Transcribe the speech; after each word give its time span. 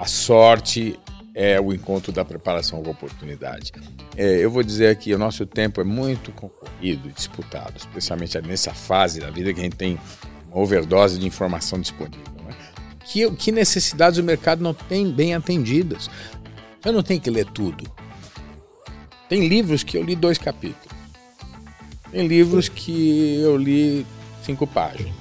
A 0.00 0.06
sorte 0.06 0.98
é 1.34 1.60
o 1.60 1.74
encontro 1.74 2.10
da 2.10 2.24
preparação 2.24 2.82
com 2.82 2.88
a 2.88 2.92
oportunidade. 2.92 3.70
É, 4.16 4.42
eu 4.42 4.50
vou 4.50 4.62
dizer 4.62 4.88
aqui, 4.88 5.12
o 5.12 5.18
nosso 5.18 5.44
tempo 5.44 5.78
é 5.78 5.84
muito 5.84 6.32
concorrido 6.32 7.06
e 7.06 7.12
disputado, 7.12 7.76
especialmente 7.76 8.40
nessa 8.40 8.72
fase 8.72 9.20
da 9.20 9.28
vida 9.28 9.52
que 9.52 9.60
a 9.60 9.62
gente 9.62 9.76
tem 9.76 10.00
uma 10.50 10.62
overdose 10.62 11.18
de 11.18 11.26
informação 11.26 11.78
disponível. 11.78 12.32
Né? 12.46 12.54
Que, 13.04 13.30
que 13.32 13.52
necessidades 13.52 14.18
o 14.18 14.22
mercado 14.22 14.62
não 14.62 14.72
tem 14.72 15.12
bem 15.12 15.34
atendidas? 15.34 16.08
Eu 16.82 16.94
não 16.94 17.02
tenho 17.02 17.20
que 17.20 17.28
ler 17.28 17.44
tudo. 17.44 17.84
Tem 19.28 19.46
livros 19.48 19.82
que 19.82 19.98
eu 19.98 20.02
li 20.02 20.16
dois 20.16 20.38
capítulos. 20.38 20.96
Tem 22.10 22.26
livros 22.26 22.70
que 22.70 23.38
eu 23.42 23.54
li 23.54 24.06
cinco 24.42 24.66
páginas. 24.66 25.12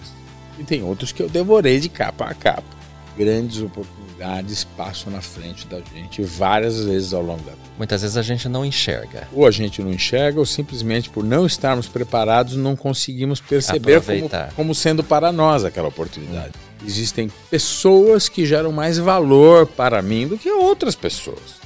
E 0.58 0.64
tem 0.64 0.82
outros 0.84 1.12
que 1.12 1.22
eu 1.22 1.28
devorei 1.28 1.82
de 1.82 1.90
capa 1.90 2.24
a 2.24 2.34
capa. 2.34 2.79
Grandes 3.18 3.62
oportunidades 3.62 4.64
passam 4.64 5.12
na 5.12 5.22
frente 5.22 5.68
da 5.68 5.80
gente 5.94 6.22
várias 6.22 6.84
vezes 6.84 7.14
ao 7.14 7.22
longo 7.22 7.44
da 7.44 7.52
vida. 7.52 7.70
Muitas 7.78 8.02
vezes 8.02 8.18
a 8.18 8.22
gente 8.22 8.48
não 8.48 8.66
enxerga. 8.66 9.28
Ou 9.34 9.46
a 9.46 9.52
gente 9.52 9.82
não 9.82 9.92
enxerga, 9.92 10.40
ou 10.40 10.46
simplesmente 10.46 11.10
por 11.10 11.24
não 11.24 11.46
estarmos 11.46 11.88
preparados, 11.88 12.56
não 12.56 12.76
conseguimos 12.76 13.40
perceber 13.40 14.02
como, 14.02 14.30
como, 14.56 14.76
sendo 14.76 15.04
para 15.04 15.32
nós 15.32 15.64
aquela 15.64 15.88
oportunidade. 15.88 16.54
Hum. 16.56 16.86
Existem 16.86 17.32
pessoas 17.50 18.30
que 18.30 18.46
geram 18.46 18.72
mais 18.72 18.98
valor 18.98 19.68
para 19.68 20.02
mim 20.02 20.28
do 20.28 20.38
que 20.38 20.50
outras 20.50 20.96
pessoas. 20.96 21.60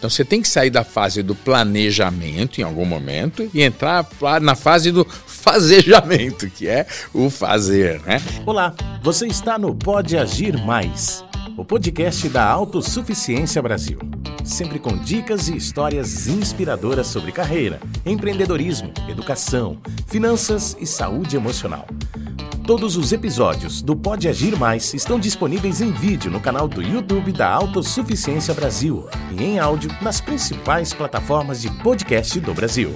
Então 0.00 0.08
você 0.08 0.24
tem 0.24 0.40
que 0.40 0.48
sair 0.48 0.70
da 0.70 0.82
fase 0.82 1.22
do 1.22 1.34
planejamento 1.34 2.58
em 2.58 2.64
algum 2.64 2.86
momento 2.86 3.50
e 3.52 3.62
entrar 3.62 4.08
na 4.40 4.54
fase 4.54 4.90
do 4.90 5.06
fazejamento, 5.40 6.48
que 6.50 6.68
é 6.68 6.86
o 7.14 7.30
fazer, 7.30 8.00
né? 8.02 8.20
Olá, 8.44 8.74
você 9.02 9.26
está 9.26 9.58
no 9.58 9.74
Pode 9.74 10.16
Agir 10.16 10.62
Mais, 10.64 11.24
o 11.56 11.64
podcast 11.64 12.28
da 12.28 12.44
Autossuficiência 12.44 13.62
Brasil. 13.62 13.98
Sempre 14.44 14.78
com 14.78 14.96
dicas 14.98 15.48
e 15.48 15.56
histórias 15.56 16.26
inspiradoras 16.26 17.06
sobre 17.06 17.32
carreira, 17.32 17.80
empreendedorismo, 18.04 18.92
educação, 19.08 19.78
finanças 20.06 20.76
e 20.78 20.86
saúde 20.86 21.36
emocional. 21.36 21.86
Todos 22.66 22.96
os 22.96 23.10
episódios 23.10 23.80
do 23.80 23.96
Pode 23.96 24.28
Agir 24.28 24.56
Mais 24.56 24.92
estão 24.92 25.18
disponíveis 25.18 25.80
em 25.80 25.90
vídeo 25.90 26.30
no 26.30 26.40
canal 26.40 26.68
do 26.68 26.82
YouTube 26.82 27.32
da 27.32 27.48
Autossuficiência 27.48 28.52
Brasil 28.52 29.08
e 29.36 29.42
em 29.42 29.58
áudio 29.58 29.90
nas 30.02 30.20
principais 30.20 30.92
plataformas 30.92 31.62
de 31.62 31.70
podcast 31.82 32.38
do 32.40 32.52
Brasil. 32.52 32.94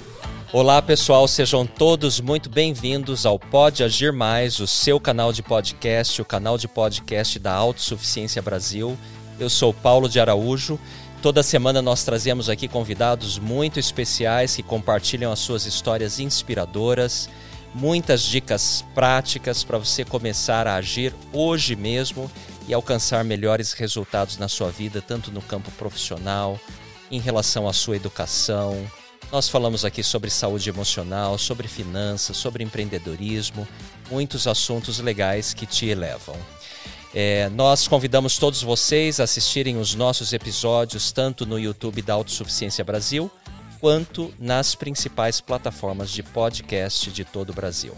Olá 0.55 0.81
pessoal, 0.81 1.27
sejam 1.27 1.67
todos 1.67 2.21
muito 2.21 2.49
bem-vindos 2.49 3.27
ao 3.27 3.41
Pode 3.41 3.83
Agir 3.83 4.13
Mais, 4.13 4.61
o 4.61 4.69
seu 4.69 5.01
canal 5.01 5.33
de 5.33 5.43
podcast, 5.43 6.23
o 6.23 6.25
canal 6.25 6.57
de 6.57 6.69
podcast 6.69 7.41
da 7.41 7.53
Autossuficiência 7.53 8.41
Brasil. 8.41 8.97
Eu 9.37 9.51
sou 9.51 9.75
Paulo 9.75 10.09
de 10.09 10.21
Araújo. 10.21 10.79
Toda 11.21 11.43
semana 11.43 11.83
nós 11.83 12.05
trazemos 12.05 12.49
aqui 12.49 12.69
convidados 12.69 13.37
muito 13.37 13.81
especiais 13.81 14.55
que 14.55 14.63
compartilham 14.63 15.33
as 15.33 15.41
suas 15.41 15.67
histórias 15.67 16.21
inspiradoras 16.21 17.29
muitas 17.75 18.23
dicas 18.23 18.85
práticas 18.95 19.65
para 19.65 19.79
você 19.79 20.05
começar 20.05 20.69
a 20.69 20.77
agir 20.77 21.13
hoje 21.33 21.75
mesmo 21.75 22.31
e 22.69 22.73
alcançar 22.73 23.25
melhores 23.25 23.73
resultados 23.73 24.39
na 24.39 24.47
sua 24.47 24.71
vida, 24.71 25.03
tanto 25.03 25.33
no 25.33 25.43
campo 25.43 25.73
profissional, 25.73 26.61
em 27.11 27.19
relação 27.19 27.67
à 27.67 27.73
sua 27.73 27.97
educação. 27.97 28.87
Nós 29.35 29.49
falamos 29.49 29.85
aqui 29.85 30.01
sobre 30.01 30.31
saúde 30.31 30.71
emocional, 30.71 31.37
sobre 31.39 31.67
finanças, 31.67 32.37
sobre 32.37 32.63
empreendedorismo, 32.63 33.67
muitos 34.09 34.47
assuntos 34.47 35.01
legais 35.01 35.53
que 35.53 35.67
te 35.67 35.87
elevam. 35.87 36.37
É, 37.13 37.49
nós 37.49 37.89
convidamos 37.89 38.39
todos 38.39 38.63
vocês 38.63 39.19
a 39.19 39.25
assistirem 39.25 39.77
os 39.77 39.97
nossos 39.97 40.33
episódios 40.33 41.11
tanto 41.11 41.45
no 41.45 41.59
YouTube 41.59 42.01
da 42.01 42.15
Autossuficiência 42.15 42.85
Brasil 42.85 43.29
quanto 43.81 44.33
nas 44.39 44.77
principais 44.77 45.41
plataformas 45.41 46.11
de 46.11 46.23
podcast 46.23 47.11
de 47.11 47.25
todo 47.25 47.51
o 47.51 47.53
Brasil. 47.53 47.95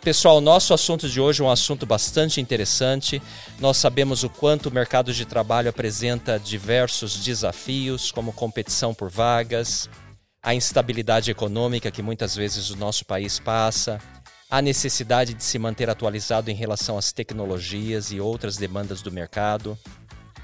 Pessoal, 0.00 0.40
nosso 0.40 0.74
assunto 0.74 1.08
de 1.08 1.20
hoje 1.20 1.42
é 1.42 1.44
um 1.44 1.50
assunto 1.50 1.86
bastante 1.86 2.40
interessante. 2.40 3.22
Nós 3.60 3.76
sabemos 3.76 4.24
o 4.24 4.28
quanto 4.28 4.68
o 4.68 4.72
mercado 4.72 5.14
de 5.14 5.24
trabalho 5.24 5.70
apresenta 5.70 6.40
diversos 6.40 7.22
desafios, 7.22 8.10
como 8.10 8.32
competição 8.32 8.92
por 8.92 9.08
vagas, 9.08 9.88
a 10.42 10.54
instabilidade 10.54 11.30
econômica 11.30 11.90
que 11.90 12.02
muitas 12.02 12.34
vezes 12.34 12.70
o 12.70 12.76
nosso 12.76 13.04
país 13.04 13.38
passa, 13.38 14.00
a 14.50 14.60
necessidade 14.60 15.34
de 15.34 15.44
se 15.44 15.58
manter 15.58 15.88
atualizado 15.88 16.50
em 16.50 16.54
relação 16.54 16.98
às 16.98 17.12
tecnologias 17.12 18.10
e 18.10 18.20
outras 18.20 18.56
demandas 18.56 19.00
do 19.00 19.12
mercado. 19.12 19.78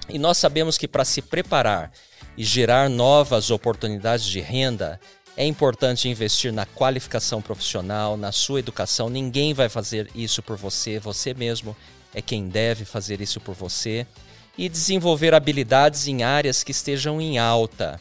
E 0.08 0.18
nós 0.18 0.38
sabemos 0.38 0.78
que 0.78 0.88
para 0.88 1.04
se 1.04 1.20
preparar 1.20 1.90
e 2.36 2.44
gerar 2.44 2.88
novas 2.88 3.50
oportunidades 3.50 4.24
de 4.24 4.40
renda, 4.40 5.00
é 5.36 5.44
importante 5.44 6.08
investir 6.08 6.52
na 6.52 6.64
qualificação 6.64 7.42
profissional, 7.42 8.16
na 8.16 8.32
sua 8.32 8.60
educação. 8.60 9.10
Ninguém 9.10 9.52
vai 9.52 9.68
fazer 9.68 10.08
isso 10.14 10.42
por 10.42 10.56
você, 10.56 10.98
você 10.98 11.34
mesmo 11.34 11.76
é 12.14 12.22
quem 12.22 12.48
deve 12.48 12.84
fazer 12.84 13.20
isso 13.20 13.40
por 13.40 13.54
você. 13.54 14.06
E 14.56 14.68
desenvolver 14.68 15.34
habilidades 15.34 16.08
em 16.08 16.22
áreas 16.22 16.64
que 16.64 16.72
estejam 16.72 17.20
em 17.20 17.38
alta. 17.38 18.00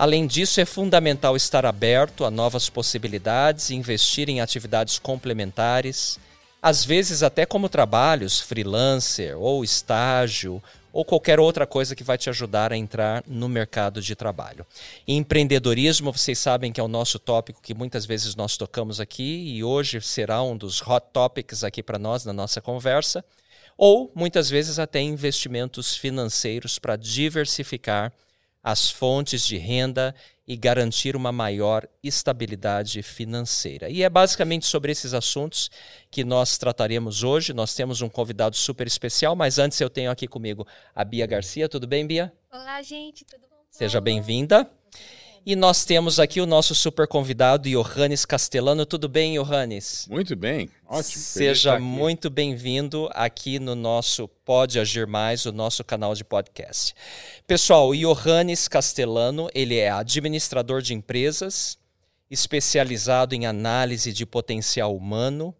Além 0.00 0.26
disso, 0.26 0.62
é 0.62 0.64
fundamental 0.64 1.36
estar 1.36 1.66
aberto 1.66 2.24
a 2.24 2.30
novas 2.30 2.70
possibilidades 2.70 3.68
e 3.68 3.74
investir 3.74 4.30
em 4.30 4.40
atividades 4.40 4.98
complementares, 4.98 6.18
às 6.62 6.82
vezes 6.82 7.22
até 7.22 7.44
como 7.44 7.68
trabalhos, 7.68 8.40
freelancer 8.40 9.38
ou 9.38 9.62
estágio 9.62 10.62
ou 10.90 11.04
qualquer 11.04 11.38
outra 11.38 11.66
coisa 11.66 11.94
que 11.94 12.02
vai 12.02 12.16
te 12.16 12.30
ajudar 12.30 12.72
a 12.72 12.78
entrar 12.78 13.22
no 13.26 13.46
mercado 13.46 14.00
de 14.00 14.16
trabalho. 14.16 14.64
empreendedorismo, 15.06 16.10
vocês 16.10 16.38
sabem 16.38 16.72
que 16.72 16.80
é 16.80 16.82
o 16.82 16.88
nosso 16.88 17.18
tópico 17.18 17.60
que 17.60 17.74
muitas 17.74 18.06
vezes 18.06 18.34
nós 18.34 18.56
tocamos 18.56 19.00
aqui 19.00 19.54
e 19.54 19.62
hoje 19.62 20.00
será 20.00 20.42
um 20.42 20.56
dos 20.56 20.80
hot 20.80 21.08
topics 21.12 21.62
aqui 21.62 21.82
para 21.82 21.98
nós 21.98 22.24
na 22.24 22.32
nossa 22.32 22.62
conversa, 22.62 23.22
ou 23.76 24.10
muitas 24.14 24.48
vezes 24.48 24.78
até 24.78 25.02
investimentos 25.02 25.94
financeiros 25.94 26.78
para 26.78 26.96
diversificar 26.96 28.10
as 28.62 28.90
fontes 28.90 29.46
de 29.46 29.56
renda 29.56 30.14
e 30.46 30.56
garantir 30.56 31.14
uma 31.14 31.30
maior 31.30 31.88
estabilidade 32.02 33.02
financeira. 33.02 33.88
E 33.88 34.02
é 34.02 34.10
basicamente 34.10 34.66
sobre 34.66 34.90
esses 34.90 35.14
assuntos 35.14 35.70
que 36.10 36.24
nós 36.24 36.58
trataremos 36.58 37.22
hoje. 37.22 37.52
Nós 37.52 37.74
temos 37.74 38.02
um 38.02 38.08
convidado 38.08 38.56
super 38.56 38.86
especial, 38.86 39.36
mas 39.36 39.58
antes 39.58 39.80
eu 39.80 39.88
tenho 39.88 40.10
aqui 40.10 40.26
comigo 40.26 40.66
a 40.94 41.04
Bia 41.04 41.26
Garcia. 41.26 41.68
Tudo 41.68 41.86
bem, 41.86 42.06
Bia? 42.06 42.32
Olá, 42.52 42.82
gente, 42.82 43.24
tudo 43.24 43.46
bom? 43.48 43.62
Seja 43.70 44.00
bem-vinda. 44.00 44.68
E 45.44 45.56
nós 45.56 45.86
temos 45.86 46.20
aqui 46.20 46.38
o 46.38 46.46
nosso 46.46 46.74
super 46.74 47.08
convidado, 47.08 47.68
Johannes 47.68 48.26
Castellano. 48.26 48.84
Tudo 48.84 49.08
bem, 49.08 49.34
Johannes? 49.34 50.06
Muito 50.10 50.36
bem, 50.36 50.68
ótimo. 50.86 51.22
Seja 51.22 51.78
muito 51.78 52.28
bem-vindo 52.28 53.08
aqui 53.14 53.58
no 53.58 53.74
nosso 53.74 54.28
Pode 54.28 54.78
Agir 54.78 55.06
Mais, 55.06 55.46
o 55.46 55.52
nosso 55.52 55.82
canal 55.82 56.14
de 56.14 56.24
podcast. 56.24 56.94
Pessoal, 57.46 57.88
o 57.88 57.96
Johannes 57.96 58.68
Castellano, 58.68 59.48
ele 59.54 59.78
é 59.78 59.90
administrador 59.90 60.82
de 60.82 60.92
empresas, 60.92 61.78
especializado 62.30 63.34
em 63.34 63.46
análise 63.46 64.12
de 64.12 64.26
potencial 64.26 64.94
humano, 64.94 65.54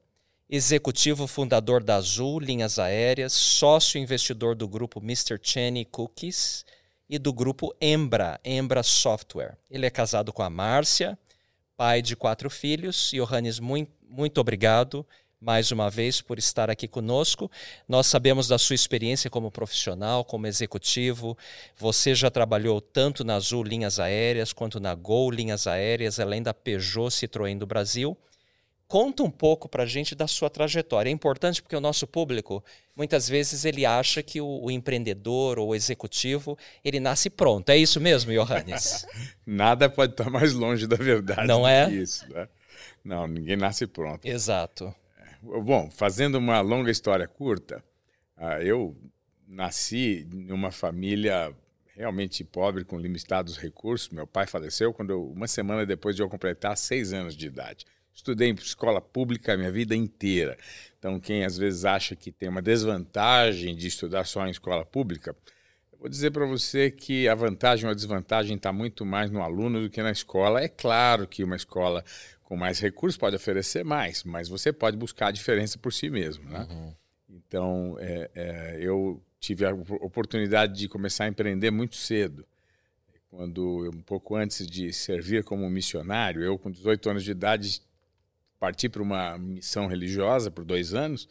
executivo 0.48 1.26
fundador 1.26 1.82
da 1.82 1.96
Azul 1.96 2.38
Linhas 2.38 2.78
Aéreas, 2.78 3.32
sócio 3.32 3.98
investidor 3.98 4.54
do 4.54 4.68
grupo 4.68 5.00
Mr. 5.00 5.38
Cheney 5.42 5.86
Cookies, 5.86 6.66
e 7.10 7.18
do 7.18 7.32
grupo 7.32 7.74
Embra, 7.80 8.40
Embra 8.44 8.84
Software. 8.84 9.58
Ele 9.68 9.84
é 9.84 9.90
casado 9.90 10.32
com 10.32 10.44
a 10.44 10.48
Márcia, 10.48 11.18
pai 11.76 12.00
de 12.00 12.14
quatro 12.14 12.48
filhos. 12.48 13.10
Johannes, 13.12 13.58
muito, 13.58 13.90
muito 14.08 14.40
obrigado 14.40 15.04
mais 15.40 15.72
uma 15.72 15.90
vez 15.90 16.20
por 16.20 16.38
estar 16.38 16.70
aqui 16.70 16.86
conosco. 16.86 17.50
Nós 17.88 18.06
sabemos 18.06 18.46
da 18.46 18.58
sua 18.58 18.74
experiência 18.74 19.28
como 19.28 19.50
profissional, 19.50 20.24
como 20.24 20.46
executivo. 20.46 21.36
Você 21.76 22.14
já 22.14 22.30
trabalhou 22.30 22.80
tanto 22.80 23.24
na 23.24 23.34
Azul 23.34 23.64
Linhas 23.64 23.98
Aéreas 23.98 24.52
quanto 24.52 24.78
na 24.78 24.94
Gol 24.94 25.32
Linhas 25.32 25.66
Aéreas, 25.66 26.20
além 26.20 26.42
da 26.42 26.54
Peugeot 26.54 27.08
Citroën 27.08 27.58
do 27.58 27.66
Brasil. 27.66 28.16
Conta 28.90 29.22
um 29.22 29.30
pouco 29.30 29.68
para 29.68 29.84
a 29.84 29.86
gente 29.86 30.16
da 30.16 30.26
sua 30.26 30.50
trajetória. 30.50 31.08
É 31.08 31.12
importante 31.12 31.62
porque 31.62 31.76
o 31.76 31.80
nosso 31.80 32.08
público, 32.08 32.60
muitas 32.96 33.28
vezes, 33.28 33.64
ele 33.64 33.86
acha 33.86 34.20
que 34.20 34.40
o, 34.40 34.64
o 34.64 34.68
empreendedor 34.68 35.60
ou 35.60 35.68
o 35.68 35.74
executivo, 35.76 36.58
ele 36.84 36.98
nasce 36.98 37.30
pronto. 37.30 37.70
É 37.70 37.76
isso 37.76 38.00
mesmo, 38.00 38.32
Johannes? 38.32 39.06
Nada 39.46 39.88
pode 39.88 40.14
estar 40.14 40.28
mais 40.28 40.54
longe 40.54 40.88
da 40.88 40.96
verdade 40.96 41.46
Não 41.46 41.68
é? 41.68 41.88
isso. 41.88 42.28
Né? 42.32 42.48
Não, 43.04 43.28
ninguém 43.28 43.56
nasce 43.56 43.86
pronto. 43.86 44.26
Exato. 44.26 44.92
É, 45.16 45.60
bom, 45.60 45.88
fazendo 45.88 46.38
uma 46.38 46.60
longa 46.60 46.90
história 46.90 47.28
curta, 47.28 47.84
ah, 48.36 48.60
eu 48.60 48.96
nasci 49.46 50.26
numa 50.32 50.72
família 50.72 51.54
realmente 51.94 52.42
pobre, 52.42 52.84
com 52.84 52.98
limitados 52.98 53.56
recursos. 53.56 54.08
Meu 54.08 54.26
pai 54.26 54.48
faleceu 54.48 54.92
quando 54.92 55.10
eu, 55.10 55.30
uma 55.30 55.46
semana 55.46 55.86
depois 55.86 56.16
de 56.16 56.22
eu 56.22 56.28
completar 56.28 56.76
seis 56.76 57.12
anos 57.12 57.36
de 57.36 57.46
idade. 57.46 57.86
Estudei 58.14 58.50
em 58.50 58.54
escola 58.54 59.00
pública 59.00 59.54
a 59.54 59.56
minha 59.56 59.70
vida 59.70 59.94
inteira. 59.94 60.58
Então, 60.98 61.18
quem 61.18 61.44
às 61.44 61.56
vezes 61.56 61.84
acha 61.84 62.14
que 62.14 62.30
tem 62.30 62.48
uma 62.48 62.60
desvantagem 62.60 63.74
de 63.74 63.86
estudar 63.86 64.24
só 64.24 64.46
em 64.46 64.50
escola 64.50 64.84
pública, 64.84 65.34
Vou 66.00 66.08
dizer 66.08 66.30
para 66.30 66.46
você 66.46 66.90
que 66.90 67.28
a 67.28 67.34
vantagem 67.34 67.84
ou 67.84 67.90
a 67.90 67.94
desvantagem 67.94 68.56
está 68.56 68.72
muito 68.72 69.04
mais 69.04 69.30
no 69.30 69.42
aluno 69.42 69.82
do 69.82 69.90
que 69.90 70.02
na 70.02 70.10
escola. 70.10 70.62
É 70.62 70.66
claro 70.66 71.28
que 71.28 71.44
uma 71.44 71.56
escola 71.56 72.02
com 72.42 72.56
mais 72.56 72.80
recursos 72.80 73.18
pode 73.18 73.36
oferecer 73.36 73.84
mais, 73.84 74.24
mas 74.24 74.48
você 74.48 74.72
pode 74.72 74.96
buscar 74.96 75.26
a 75.26 75.30
diferença 75.30 75.78
por 75.78 75.92
si 75.92 76.08
mesmo. 76.08 76.48
Né? 76.48 76.66
Uhum. 76.70 76.94
Então, 77.28 77.96
é, 78.00 78.30
é, 78.34 78.78
eu 78.80 79.22
tive 79.38 79.66
a 79.66 79.74
oportunidade 79.74 80.72
de 80.72 80.88
começar 80.88 81.24
a 81.24 81.28
empreender 81.28 81.70
muito 81.70 81.96
cedo. 81.96 82.46
Quando, 83.28 83.90
um 83.94 84.00
pouco 84.00 84.34
antes 84.34 84.66
de 84.66 84.94
servir 84.94 85.44
como 85.44 85.68
missionário, 85.68 86.42
eu, 86.42 86.58
com 86.58 86.70
18 86.70 87.10
anos 87.10 87.24
de 87.24 87.30
idade, 87.30 87.82
parti 88.60 88.90
para 88.90 89.02
uma 89.02 89.38
missão 89.38 89.86
religiosa 89.86 90.50
por 90.50 90.66
dois 90.66 90.92
anos, 90.92 91.26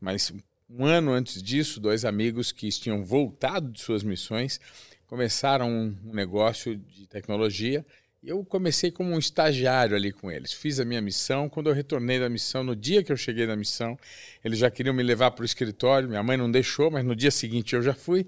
mas 0.00 0.32
um 0.68 0.84
ano 0.84 1.12
antes 1.12 1.40
disso, 1.40 1.78
dois 1.78 2.04
amigos 2.04 2.50
que 2.50 2.68
tinham 2.68 3.04
voltado 3.04 3.70
de 3.70 3.80
suas 3.80 4.02
missões 4.02 4.60
começaram 5.06 5.70
um, 5.70 5.96
negócio 6.12 6.76
de 6.76 7.06
tecnologia 7.06 7.86
e 8.20 8.28
eu 8.30 8.44
comecei 8.44 8.90
como 8.90 9.10
um 9.10 9.18
estagiário 9.18 9.94
ali 9.94 10.10
com 10.10 10.30
eles. 10.30 10.52
Fiz 10.52 10.80
a 10.80 10.84
minha 10.84 11.00
missão. 11.00 11.48
Quando 11.48 11.68
eu 11.68 11.74
retornei 11.74 12.18
da 12.18 12.28
missão, 12.28 12.64
no 12.64 12.74
dia 12.74 13.04
que 13.04 13.12
eu 13.12 13.16
cheguei 13.16 13.46
da 13.46 13.54
missão, 13.54 13.98
eles 14.42 14.58
já 14.58 14.70
queriam 14.70 14.94
me 14.94 15.02
levar 15.02 15.30
para 15.32 15.42
o 15.42 15.44
escritório. 15.44 16.08
Minha 16.08 16.22
mãe 16.22 16.36
não 16.36 16.50
deixou, 16.50 16.90
mas 16.90 17.04
no 17.04 17.14
dia 17.14 17.30
seguinte 17.30 17.76
eu 17.76 17.82
já 17.82 17.92
fui. 17.92 18.26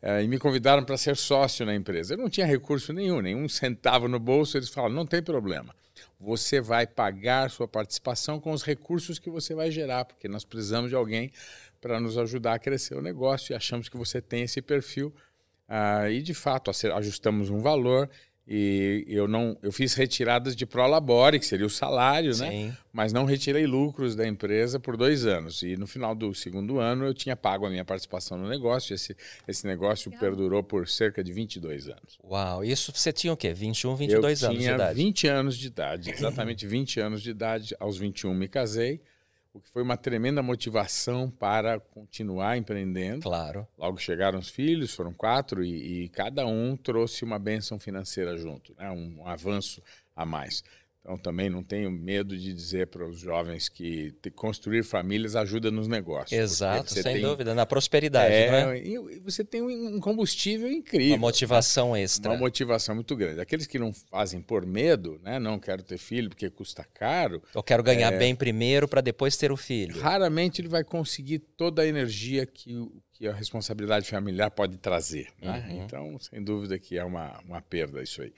Eh, 0.00 0.24
e 0.24 0.28
me 0.28 0.38
convidaram 0.38 0.82
para 0.82 0.96
ser 0.96 1.14
sócio 1.14 1.66
na 1.66 1.74
empresa. 1.74 2.14
Eu 2.14 2.18
não 2.18 2.30
tinha 2.30 2.46
recurso 2.46 2.90
nenhum, 2.90 3.20
nenhum 3.20 3.46
centavo 3.50 4.08
no 4.08 4.18
bolso. 4.18 4.56
Eles 4.56 4.70
falaram: 4.70 4.94
não 4.94 5.04
tem 5.04 5.22
problema 5.22 5.74
você 6.18 6.60
vai 6.60 6.86
pagar 6.86 7.50
sua 7.50 7.68
participação 7.68 8.40
com 8.40 8.50
os 8.50 8.62
recursos 8.62 9.18
que 9.18 9.30
você 9.30 9.54
vai 9.54 9.70
gerar, 9.70 10.04
porque 10.04 10.28
nós 10.28 10.44
precisamos 10.44 10.90
de 10.90 10.96
alguém 10.96 11.30
para 11.80 12.00
nos 12.00 12.18
ajudar 12.18 12.54
a 12.54 12.58
crescer 12.58 12.96
o 12.96 13.02
negócio 13.02 13.52
e 13.52 13.54
achamos 13.54 13.88
que 13.88 13.96
você 13.96 14.20
tem 14.20 14.42
esse 14.42 14.60
perfil. 14.60 15.14
Ah, 15.68 16.08
e 16.10 16.22
de 16.22 16.34
fato 16.34 16.70
ajustamos 16.70 17.50
um 17.50 17.60
valor 17.60 18.10
e 18.50 19.04
eu 19.08 19.28
não, 19.28 19.58
eu 19.62 19.70
fiz 19.70 19.92
retiradas 19.92 20.56
de 20.56 20.64
prolabore, 20.64 21.38
que 21.38 21.44
seria 21.44 21.66
o 21.66 21.70
salário, 21.70 22.30
né? 22.38 22.50
Sim. 22.50 22.66
né? 22.68 22.76
Mas 22.90 23.12
não 23.12 23.26
retirei 23.26 23.66
lucros 23.66 24.16
da 24.16 24.26
empresa 24.26 24.80
por 24.80 24.96
dois 24.96 25.26
anos. 25.26 25.62
E 25.62 25.76
no 25.76 25.86
final 25.86 26.14
do 26.14 26.34
segundo 26.34 26.78
ano 26.78 27.04
eu 27.04 27.12
tinha 27.12 27.36
pago 27.36 27.66
a 27.66 27.70
minha 27.70 27.84
participação 27.84 28.38
no 28.38 28.48
negócio. 28.48 28.94
Esse, 28.94 29.14
esse 29.46 29.66
negócio 29.66 30.10
Legal. 30.10 30.20
perdurou 30.20 30.62
por 30.62 30.88
cerca 30.88 31.22
de 31.22 31.30
22 31.30 31.88
anos. 31.88 32.18
Uau! 32.24 32.64
Isso 32.64 32.90
você 32.90 33.12
tinha 33.12 33.34
o 33.34 33.36
quê? 33.36 33.52
21, 33.52 33.94
22 33.94 34.42
eu 34.42 34.48
anos 34.48 34.62
de 34.62 34.64
idade? 34.64 34.82
Eu 34.82 34.94
tinha 34.94 35.04
20 35.04 35.28
anos 35.28 35.58
de 35.58 35.66
idade, 35.66 36.10
exatamente 36.10 36.66
20 36.66 37.00
anos 37.00 37.22
de 37.22 37.30
idade. 37.30 37.76
Aos 37.78 37.98
21 37.98 38.32
me 38.32 38.48
casei 38.48 39.02
o 39.52 39.60
que 39.60 39.68
foi 39.68 39.82
uma 39.82 39.96
tremenda 39.96 40.42
motivação 40.42 41.30
para 41.30 41.80
continuar 41.80 42.56
empreendendo. 42.56 43.22
Claro. 43.22 43.66
Logo 43.76 43.98
chegaram 43.98 44.38
os 44.38 44.48
filhos, 44.48 44.94
foram 44.94 45.12
quatro, 45.12 45.64
e, 45.64 46.04
e 46.04 46.08
cada 46.08 46.46
um 46.46 46.76
trouxe 46.76 47.24
uma 47.24 47.38
benção 47.38 47.78
financeira 47.78 48.36
junto, 48.36 48.74
né? 48.78 48.90
um 48.90 49.26
avanço 49.26 49.82
a 50.14 50.24
mais. 50.24 50.62
Então, 51.08 51.16
também 51.16 51.48
não 51.48 51.62
tenho 51.62 51.90
medo 51.90 52.36
de 52.36 52.52
dizer 52.52 52.88
para 52.88 53.02
os 53.08 53.18
jovens 53.18 53.66
que 53.66 54.14
construir 54.36 54.84
famílias 54.84 55.34
ajuda 55.34 55.70
nos 55.70 55.88
negócios. 55.88 56.38
Exato, 56.38 56.92
sem 56.92 57.02
tem, 57.02 57.22
dúvida, 57.22 57.54
na 57.54 57.64
prosperidade. 57.64 58.34
É, 58.34 58.50
né? 58.50 58.78
E 58.78 59.18
você 59.20 59.42
tem 59.42 59.62
um 59.62 59.98
combustível 60.00 60.70
incrível. 60.70 61.14
Uma 61.14 61.28
motivação 61.28 61.96
extra. 61.96 62.30
Uma 62.30 62.38
motivação 62.38 62.94
muito 62.94 63.16
grande. 63.16 63.40
Aqueles 63.40 63.66
que 63.66 63.78
não 63.78 63.90
fazem 63.90 64.42
por 64.42 64.66
medo, 64.66 65.18
né? 65.24 65.38
não 65.38 65.58
quero 65.58 65.82
ter 65.82 65.96
filho 65.96 66.28
porque 66.28 66.50
custa 66.50 66.84
caro. 66.84 67.42
Eu 67.54 67.62
quero 67.62 67.82
ganhar 67.82 68.12
é, 68.12 68.18
bem 68.18 68.36
primeiro 68.36 68.86
para 68.86 69.00
depois 69.00 69.34
ter 69.34 69.50
o 69.50 69.56
filho. 69.56 69.98
Raramente 69.98 70.60
ele 70.60 70.68
vai 70.68 70.84
conseguir 70.84 71.38
toda 71.38 71.80
a 71.80 71.86
energia 71.86 72.44
que, 72.44 72.86
que 73.14 73.26
a 73.26 73.32
responsabilidade 73.32 74.06
familiar 74.06 74.50
pode 74.50 74.76
trazer. 74.76 75.28
Né? 75.40 75.66
Uhum. 75.70 75.84
Então, 75.84 76.18
sem 76.18 76.44
dúvida 76.44 76.78
que 76.78 76.98
é 76.98 77.04
uma, 77.04 77.40
uma 77.46 77.62
perda 77.62 78.02
isso 78.02 78.20
aí. 78.20 78.34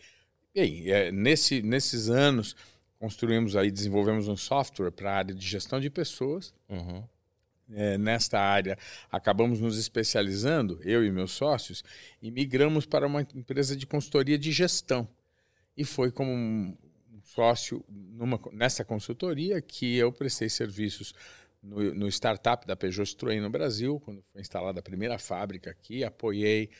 Bem, 0.52 0.90
é, 0.90 1.12
nesse, 1.12 1.62
nesses 1.62 2.08
anos, 2.08 2.56
construímos 2.98 3.54
aí, 3.54 3.70
desenvolvemos 3.70 4.26
um 4.26 4.36
software 4.36 4.90
para 4.90 5.12
a 5.12 5.16
área 5.16 5.34
de 5.34 5.46
gestão 5.46 5.80
de 5.80 5.88
pessoas. 5.88 6.52
Uhum. 6.68 7.04
É, 7.72 7.96
nesta 7.96 8.40
área, 8.40 8.76
acabamos 9.12 9.60
nos 9.60 9.78
especializando, 9.78 10.80
eu 10.82 11.04
e 11.04 11.10
meus 11.12 11.30
sócios, 11.30 11.84
e 12.20 12.28
migramos 12.28 12.84
para 12.84 13.06
uma 13.06 13.20
empresa 13.20 13.76
de 13.76 13.86
consultoria 13.86 14.36
de 14.36 14.50
gestão. 14.50 15.08
E 15.76 15.84
foi 15.84 16.10
como 16.10 16.32
um 16.32 16.76
sócio 17.22 17.84
numa, 17.88 18.40
nessa 18.52 18.84
consultoria 18.84 19.62
que 19.62 19.96
eu 19.96 20.12
prestei 20.12 20.48
serviços 20.48 21.14
no, 21.62 21.94
no 21.94 22.08
startup 22.08 22.66
da 22.66 22.74
Peugeot 22.74 23.06
Citroën 23.06 23.40
no 23.40 23.50
Brasil, 23.50 24.00
quando 24.00 24.22
foi 24.32 24.40
instalada 24.40 24.80
a 24.80 24.82
primeira 24.82 25.16
fábrica 25.16 25.70
aqui, 25.70 26.02
apoiei 26.02 26.70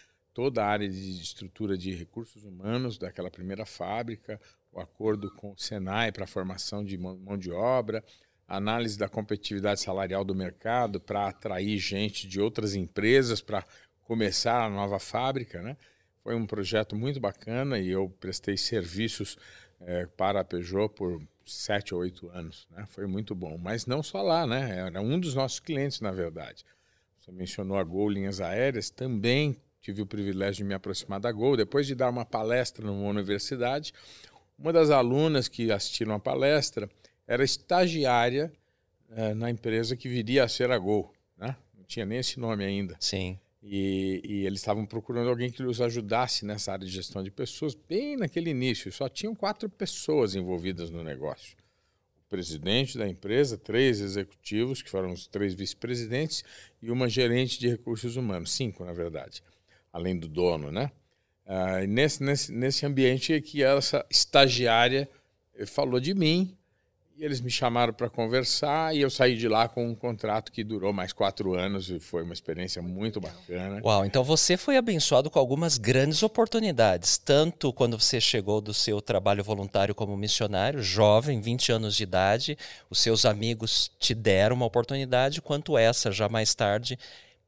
toda 0.41 0.65
a 0.65 0.69
área 0.69 0.89
de 0.89 1.21
estrutura 1.21 1.77
de 1.77 1.95
recursos 1.95 2.45
humanos 2.45 2.97
daquela 2.97 3.31
primeira 3.31 3.67
fábrica, 3.67 4.41
o 4.73 4.81
acordo 4.81 5.31
com 5.35 5.53
o 5.53 5.59
Senai 5.59 6.11
para 6.11 6.25
a 6.25 6.27
formação 6.27 6.83
de 6.83 6.97
mão 6.97 7.37
de 7.37 7.51
obra, 7.51 8.03
análise 8.49 8.97
da 8.97 9.07
competitividade 9.07 9.83
salarial 9.83 10.25
do 10.25 10.35
mercado 10.35 10.99
para 10.99 11.29
atrair 11.29 11.77
gente 11.77 12.27
de 12.27 12.41
outras 12.41 12.75
empresas 12.75 13.43
para 13.43 13.63
começar 14.03 14.65
a 14.65 14.71
nova 14.71 14.99
fábrica, 14.99 15.61
né? 15.61 15.77
Foi 16.23 16.35
um 16.35 16.47
projeto 16.47 16.97
muito 16.97 17.21
bacana 17.21 17.79
e 17.79 17.91
eu 17.91 18.09
prestei 18.19 18.57
serviços 18.57 19.37
é, 19.79 20.07
para 20.07 20.41
a 20.41 20.45
Peugeot 20.45 20.89
por 20.95 21.21
sete 21.45 21.95
ou 21.95 22.01
oito 22.01 22.31
anos, 22.31 22.67
né? 22.71 22.87
Foi 22.89 23.07
muito 23.07 23.35
bom, 23.35 23.59
mas 23.59 23.85
não 23.85 24.03
só 24.03 24.23
lá, 24.23 24.47
né? 24.47 24.87
Era 24.87 25.03
um 25.03 25.21
dos 25.21 25.35
nossos 25.35 25.61
clientes, 25.61 26.01
na 26.01 26.11
verdade. 26.11 26.65
Você 27.19 27.31
mencionou 27.31 27.77
a 27.77 27.85
Gol 27.85 28.09
Linhas 28.09 28.41
Aéreas, 28.41 28.89
também 28.89 29.61
tive 29.81 30.03
o 30.03 30.07
privilégio 30.07 30.59
de 30.59 30.65
me 30.65 30.75
aproximar 30.75 31.21
da 31.21 31.33
Gol, 31.33 31.57
depois 31.57 31.87
de 31.87 31.95
dar 31.95 32.11
uma 32.11 32.25
palestra 32.25 32.87
numa 32.87 33.09
universidade. 33.09 33.93
Uma 34.59 34.73
das 34.73 34.91
alunas 34.91 35.49
que 35.49 35.73
assistiram 35.73 36.15
a 36.15 36.21
palestra 36.21 36.89
era 37.27 37.43
estagiária 37.43 38.53
eh, 39.11 39.35
na 39.35 39.51
empresa 39.51 39.97
que 39.97 40.09
viria 40.09 40.45
a 40.45 40.49
ser 40.49 40.71
a 40.71 40.79
Gol. 40.79 41.13
Né? 41.37 41.57
Não 41.77 41.85
tinha 41.85 42.05
nem 42.05 42.19
esse 42.19 42.39
nome 42.39 42.65
ainda. 42.65 42.97
Sim. 43.01 43.39
E, 43.63 44.23
e, 44.25 44.47
eles 44.47 44.61
estavam 44.61 44.87
procurando 44.87 45.29
alguém 45.29 45.51
que 45.51 45.63
os 45.63 45.83
ajudasse 45.83 46.47
nessa 46.47 46.73
área 46.73 46.87
de 46.87 46.91
gestão 46.91 47.23
de 47.23 47.31
pessoas, 47.31 47.75
bem 47.75 48.17
naquele 48.17 48.51
início. 48.51 48.91
Só 48.91 49.09
tinham 49.09 49.35
quatro 49.35 49.69
pessoas 49.69 50.35
envolvidas 50.35 50.89
no 50.91 51.05
negócio. 51.05 51.57
O 52.25 52.29
presidente 52.31 52.97
da 52.97 53.07
empresa, 53.07 53.59
três 53.59 54.01
executivos, 54.01 54.81
que 54.81 54.89
foram 54.89 55.13
os 55.13 55.27
três 55.27 55.53
vice-presidentes, 55.53 56.43
e 56.81 56.91
uma 56.91 57.07
gerente 57.09 57.59
de 57.59 57.69
recursos 57.69 58.17
humanos, 58.17 58.53
cinco, 58.53 58.85
na 58.85 58.93
verdade 58.93 59.43
além 59.93 60.19
do 60.19 60.29
dono, 60.29 60.71
né? 60.71 60.91
Ah, 61.47 61.81
nesse, 61.87 62.23
nesse, 62.23 62.53
nesse 62.53 62.87
ambiente 62.87 63.41
que 63.41 63.63
essa 63.63 64.07
estagiária 64.09 65.09
falou 65.67 65.99
de 65.99 66.15
mim 66.15 66.57
e 67.21 67.25
eles 67.25 67.43
me 67.43 67.51
chamaram 67.51 67.93
para 67.93 68.09
conversar 68.09 68.97
e 68.97 69.03
eu 69.03 69.11
saí 69.11 69.37
de 69.37 69.47
lá 69.47 69.69
com 69.69 69.87
um 69.87 69.95
contrato 69.95 70.51
que 70.51 70.65
durou 70.65 70.91
mais 70.91 71.13
quatro 71.13 71.53
anos 71.53 71.91
e 71.91 72.01
foi 72.01 72.23
uma 72.23 72.33
experiência 72.33 72.81
muito 72.81 73.21
bacana. 73.21 73.79
Uau, 73.85 74.07
então 74.07 74.25
você 74.25 74.57
foi 74.57 74.79
abençoado 74.79 75.29
com 75.29 75.39
algumas 75.39 75.77
grandes 75.77 76.23
oportunidades, 76.23 77.19
tanto 77.19 77.75
quando 77.75 77.99
você 78.01 78.19
chegou 78.23 78.63
do 78.63 78.73
seu 78.73 79.03
trabalho 79.03 79.45
voluntário 79.45 79.95
como 79.95 80.17
missionário, 80.17 80.83
jovem, 80.83 81.43
20 81.43 81.73
anos 81.73 81.95
de 81.95 82.05
idade, 82.05 82.57
os 82.89 83.01
seus 83.01 83.27
amigos 83.27 83.91
te 83.99 84.15
deram 84.15 84.57
uma 84.57 84.65
oportunidade, 84.65 85.43
quanto 85.43 85.77
essa 85.77 86.11
já 86.11 86.27
mais 86.27 86.55
tarde 86.55 86.99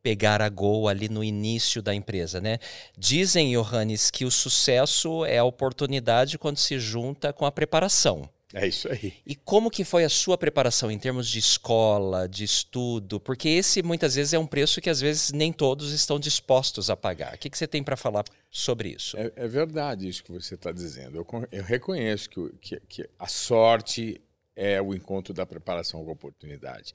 pegar 0.03 0.43
a 0.43 0.49
Gol 0.49 0.89
ali 0.89 1.09
no 1.09 1.23
início 1.23 1.81
da 1.81 1.95
empresa, 1.95 2.41
né? 2.41 2.59
Dizem, 2.99 3.53
Johannes, 3.53 4.11
que 4.11 4.25
o 4.25 4.31
sucesso 4.31 5.25
é 5.25 5.39
a 5.39 5.45
oportunidade 5.45 6.39
quando 6.39 6.59
se 6.59 6.79
junta 6.79 7.33
com 7.33 7.47
a 7.47 7.53
preparação. 7.53 8.29
É 8.55 8.67
isso 8.67 8.91
aí. 8.91 9.15
E 9.25 9.35
como 9.35 9.71
que 9.71 9.83
foi 9.83 10.05
a 10.05 10.11
sua 10.11 10.37
preparação 10.37 10.91
em 10.91 10.99
termos 10.99 11.27
de 11.27 11.39
escola, 11.39 12.29
de 12.29 12.45
estudo? 12.45 13.19
Porque 13.19 13.49
esse 13.49 13.83
muitas 13.83 14.15
vezes 14.15 14.35
é 14.35 14.39
um 14.39 14.47
preço 14.47 14.81
que 14.81 14.91
às 14.91 15.01
vezes 15.01 15.33
nem 15.33 15.53
todos 15.53 15.91
estão 15.93 16.21
dispostos 16.21 16.91
a 16.91 16.97
pagar. 16.97 17.35
O 17.35 17.39
que, 17.39 17.49
que 17.49 17.57
você 17.57 17.67
tem 17.67 17.83
para 17.83 17.97
falar 17.97 18.25
sobre 18.51 18.91
isso? 18.91 19.17
É, 19.17 19.33
é, 19.37 19.49
verdade 19.49 20.07
isso 20.07 20.23
que 20.23 20.33
você 20.33 20.55
está 20.55 20.71
dizendo. 20.71 21.17
Eu, 21.17 21.27
eu 21.51 21.63
reconheço 21.63 22.29
que, 22.29 22.51
que, 22.61 22.81
que 22.89 23.11
a 23.19 23.27
sorte 23.27 24.21
é 24.55 24.83
o 24.83 24.95
encontro 24.95 25.33
da 25.33 25.47
preparação 25.47 26.05
com 26.05 26.11
a 26.11 26.15
oportunidade. 26.15 26.93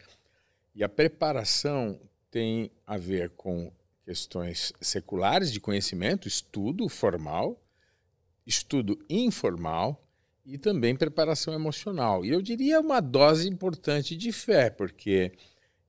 E 0.75 0.83
a 0.83 0.89
preparação 0.89 1.99
tem 2.29 2.71
a 2.85 2.97
ver 2.97 3.31
com 3.31 3.71
questões 4.03 4.71
seculares 4.79 5.51
de 5.51 5.59
conhecimento, 5.59 6.27
estudo 6.27 6.87
formal, 6.87 7.61
estudo 8.45 8.97
informal 9.09 10.01
e 10.45 10.57
também 10.57 10.95
preparação 10.95 11.53
emocional. 11.53 12.23
E 12.23 12.29
eu 12.29 12.41
diria 12.41 12.79
uma 12.79 13.01
dose 13.01 13.49
importante 13.49 14.15
de 14.15 14.31
fé, 14.31 14.69
porque 14.69 15.33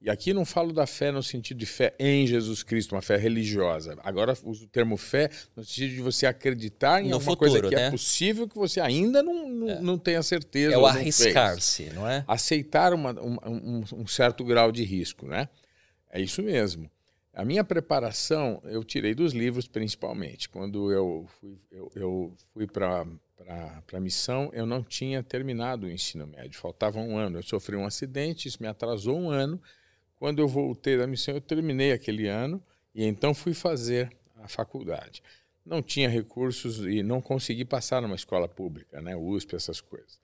e 0.01 0.09
aqui 0.09 0.33
não 0.33 0.45
falo 0.45 0.73
da 0.73 0.87
fé 0.87 1.11
no 1.11 1.23
sentido 1.23 1.59
de 1.59 1.67
fé 1.67 1.93
em 1.99 2.25
Jesus 2.25 2.63
Cristo, 2.63 2.95
uma 2.95 3.03
fé 3.03 3.17
religiosa. 3.17 3.97
Agora 4.05 4.33
uso 4.45 4.65
o 4.65 4.69
termo 4.69 4.97
fé 4.97 5.29
no 5.57 5.65
sentido 5.65 5.95
de 5.95 6.01
você 6.01 6.25
acreditar 6.25 7.01
em 7.03 7.09
no 7.09 7.15
alguma 7.15 7.33
futuro, 7.33 7.51
coisa 7.51 7.69
que 7.69 7.75
é 7.75 7.79
né? 7.79 7.87
é 7.89 7.91
possível 7.91 8.49
que 8.49 8.55
você 8.55 8.81
ainda 8.81 9.25
não, 9.25 9.49
não, 9.49 9.71
é. 9.71 9.81
não 9.81 9.99
tenha 9.99 10.23
certeza. 10.23 10.73
É 10.75 10.79
o 10.79 10.87
arriscar-se, 10.87 11.91
não 11.91 12.09
é? 12.09 12.25
Aceitar 12.29 12.95
uma, 12.95 13.11
um, 13.21 13.83
um 13.93 14.07
certo 14.07 14.45
grau 14.45 14.71
de 14.71 14.85
risco, 14.85 15.27
né? 15.27 15.49
É 16.11 16.21
isso 16.21 16.43
mesmo. 16.43 16.91
A 17.33 17.45
minha 17.45 17.63
preparação 17.63 18.61
eu 18.65 18.83
tirei 18.83 19.15
dos 19.15 19.33
livros 19.33 19.69
principalmente. 19.69 20.49
Quando 20.49 20.91
eu 20.91 21.27
fui, 21.39 21.57
eu, 21.71 21.93
eu 21.95 22.33
fui 22.53 22.67
para 22.67 23.07
a 23.93 24.01
missão, 24.01 24.51
eu 24.53 24.67
não 24.67 24.83
tinha 24.83 25.23
terminado 25.23 25.87
o 25.87 25.91
ensino 25.91 26.27
médio, 26.27 26.59
faltava 26.59 26.99
um 26.99 27.17
ano. 27.17 27.39
Eu 27.39 27.43
sofri 27.43 27.77
um 27.77 27.85
acidente, 27.87 28.49
isso 28.49 28.61
me 28.61 28.69
atrasou 28.69 29.17
um 29.17 29.31
ano. 29.31 29.61
Quando 30.17 30.41
eu 30.41 30.49
voltei 30.49 30.99
da 30.99 31.07
missão, 31.07 31.35
eu 31.35 31.41
terminei 31.41 31.93
aquele 31.93 32.27
ano 32.27 32.61
e 32.93 33.05
então 33.05 33.33
fui 33.33 33.55
fazer 33.55 34.11
a 34.37 34.49
faculdade. 34.49 35.23
Não 35.65 35.81
tinha 35.81 36.09
recursos 36.09 36.81
e 36.81 37.03
não 37.03 37.21
consegui 37.21 37.65
passar 37.65 38.03
numa 38.03 38.17
escola 38.17 38.49
pública, 38.49 39.01
né, 39.01 39.15
USP, 39.15 39.55
essas 39.55 39.81
coisas. 39.81 40.19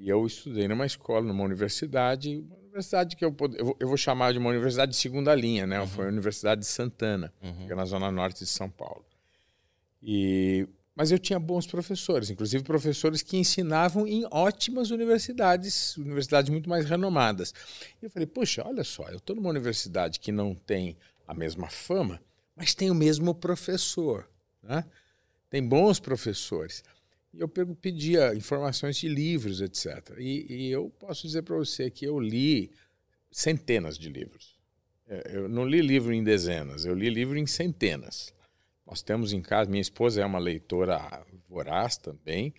E 0.00 0.08
eu 0.08 0.26
estudei 0.26 0.66
numa 0.66 0.86
escola, 0.86 1.20
numa 1.20 1.44
universidade, 1.44 2.38
uma 2.38 2.56
universidade 2.56 3.14
que 3.14 3.22
eu, 3.22 3.36
eu 3.78 3.86
vou 3.86 3.98
chamar 3.98 4.32
de 4.32 4.38
uma 4.38 4.48
universidade 4.48 4.92
de 4.92 4.96
segunda 4.96 5.34
linha, 5.34 5.66
né? 5.66 5.78
Uhum. 5.78 5.86
Foi 5.86 6.06
a 6.06 6.08
Universidade 6.08 6.62
de 6.62 6.66
Santana, 6.66 7.30
uhum. 7.42 7.66
que 7.66 7.72
é 7.72 7.76
na 7.76 7.84
zona 7.84 8.10
norte 8.10 8.38
de 8.38 8.46
São 8.46 8.70
Paulo. 8.70 9.04
E 10.02 10.66
mas 10.96 11.10
eu 11.10 11.18
tinha 11.18 11.38
bons 11.38 11.66
professores, 11.66 12.30
inclusive 12.30 12.64
professores 12.64 13.22
que 13.22 13.36
ensinavam 13.36 14.06
em 14.06 14.26
ótimas 14.30 14.90
universidades, 14.90 15.96
universidades 15.96 16.50
muito 16.50 16.68
mais 16.68 16.84
renomadas. 16.84 17.54
E 18.02 18.04
eu 18.06 18.10
falei, 18.10 18.26
puxa, 18.26 18.66
olha 18.66 18.84
só, 18.84 19.08
eu 19.08 19.16
estou 19.16 19.36
numa 19.36 19.48
universidade 19.48 20.18
que 20.18 20.32
não 20.32 20.54
tem 20.54 20.96
a 21.26 21.32
mesma 21.32 21.70
fama, 21.70 22.20
mas 22.56 22.74
tem 22.74 22.90
o 22.90 22.94
mesmo 22.94 23.34
professor, 23.34 24.28
né? 24.62 24.84
Tem 25.48 25.66
bons 25.66 25.98
professores. 25.98 26.84
Eu 27.32 27.48
pedia 27.48 28.34
informações 28.34 28.96
de 28.96 29.08
livros, 29.08 29.60
etc. 29.60 30.16
E, 30.18 30.46
e 30.48 30.70
eu 30.70 30.90
posso 30.98 31.22
dizer 31.22 31.42
para 31.42 31.56
você 31.56 31.90
que 31.90 32.04
eu 32.04 32.18
li 32.18 32.70
centenas 33.30 33.96
de 33.96 34.08
livros. 34.08 34.58
É, 35.06 35.36
eu 35.36 35.48
não 35.48 35.64
li 35.64 35.80
livro 35.80 36.12
em 36.12 36.22
dezenas, 36.24 36.84
eu 36.84 36.94
li 36.94 37.08
livro 37.08 37.38
em 37.38 37.46
centenas. 37.46 38.34
Nós 38.86 39.02
temos 39.02 39.32
em 39.32 39.40
casa, 39.40 39.70
minha 39.70 39.80
esposa 39.80 40.20
é 40.20 40.26
uma 40.26 40.38
leitora 40.38 41.24
voraz 41.48 41.96
também, 41.96 42.52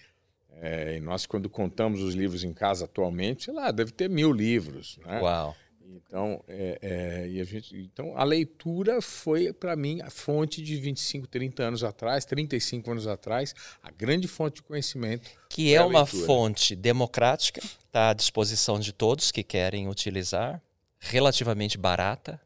é, 0.53 0.97
e 0.97 0.99
nós, 0.99 1.25
quando 1.25 1.49
contamos 1.49 2.01
os 2.01 2.13
livros 2.13 2.43
em 2.43 2.53
casa 2.53 2.85
atualmente, 2.85 3.45
sei 3.45 3.53
lá, 3.53 3.71
deve 3.71 3.91
ter 3.91 4.09
mil 4.09 4.31
livros. 4.31 4.97
Né? 4.97 5.19
Uau! 5.21 5.55
Então, 5.93 6.41
é, 6.47 6.79
é, 6.81 7.29
e 7.29 7.41
a 7.41 7.43
gente, 7.43 7.75
então, 7.75 8.17
a 8.17 8.23
leitura 8.23 9.01
foi, 9.01 9.51
para 9.51 9.75
mim, 9.75 10.01
a 10.01 10.09
fonte 10.09 10.61
de 10.61 10.77
25, 10.77 11.27
30 11.27 11.63
anos 11.63 11.83
atrás, 11.83 12.23
35 12.23 12.91
anos 12.91 13.07
atrás, 13.07 13.53
a 13.83 13.91
grande 13.91 14.27
fonte 14.27 14.55
de 14.55 14.63
conhecimento. 14.63 15.29
Que 15.49 15.73
é 15.73 15.83
uma 15.83 16.05
fonte 16.05 16.75
democrática, 16.75 17.61
está 17.85 18.09
à 18.09 18.13
disposição 18.13 18.79
de 18.79 18.93
todos 18.93 19.31
que 19.31 19.43
querem 19.43 19.89
utilizar, 19.89 20.61
relativamente 20.97 21.77
barata, 21.77 22.39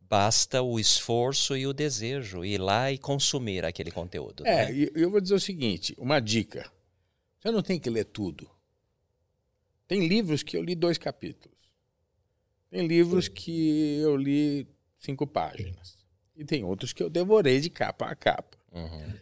basta 0.00 0.60
o 0.60 0.78
esforço 0.78 1.56
e 1.56 1.66
o 1.66 1.72
desejo 1.72 2.44
ir 2.44 2.58
lá 2.58 2.92
e 2.92 2.98
consumir 2.98 3.64
aquele 3.64 3.90
conteúdo. 3.90 4.46
É, 4.46 4.70
né? 4.70 4.90
eu 4.94 5.10
vou 5.10 5.20
dizer 5.20 5.34
o 5.34 5.40
seguinte: 5.40 5.94
uma 5.96 6.20
dica. 6.20 6.70
Você 7.40 7.50
não 7.50 7.62
tem 7.62 7.80
que 7.80 7.90
ler 7.90 8.04
tudo. 8.04 8.48
Tem 9.88 10.06
livros 10.06 10.42
que 10.42 10.56
eu 10.56 10.62
li 10.62 10.74
dois 10.74 10.96
capítulos. 10.96 11.51
Tem 12.72 12.86
livros 12.86 13.28
que 13.28 14.00
eu 14.00 14.16
li 14.16 14.66
cinco 14.98 15.26
páginas. 15.26 15.98
E 16.34 16.42
tem 16.42 16.64
outros 16.64 16.94
que 16.94 17.02
eu 17.02 17.10
devorei 17.10 17.60
de 17.60 17.68
capa 17.68 18.06
a 18.06 18.14
capa. 18.14 18.56
Uhum. 18.72 19.12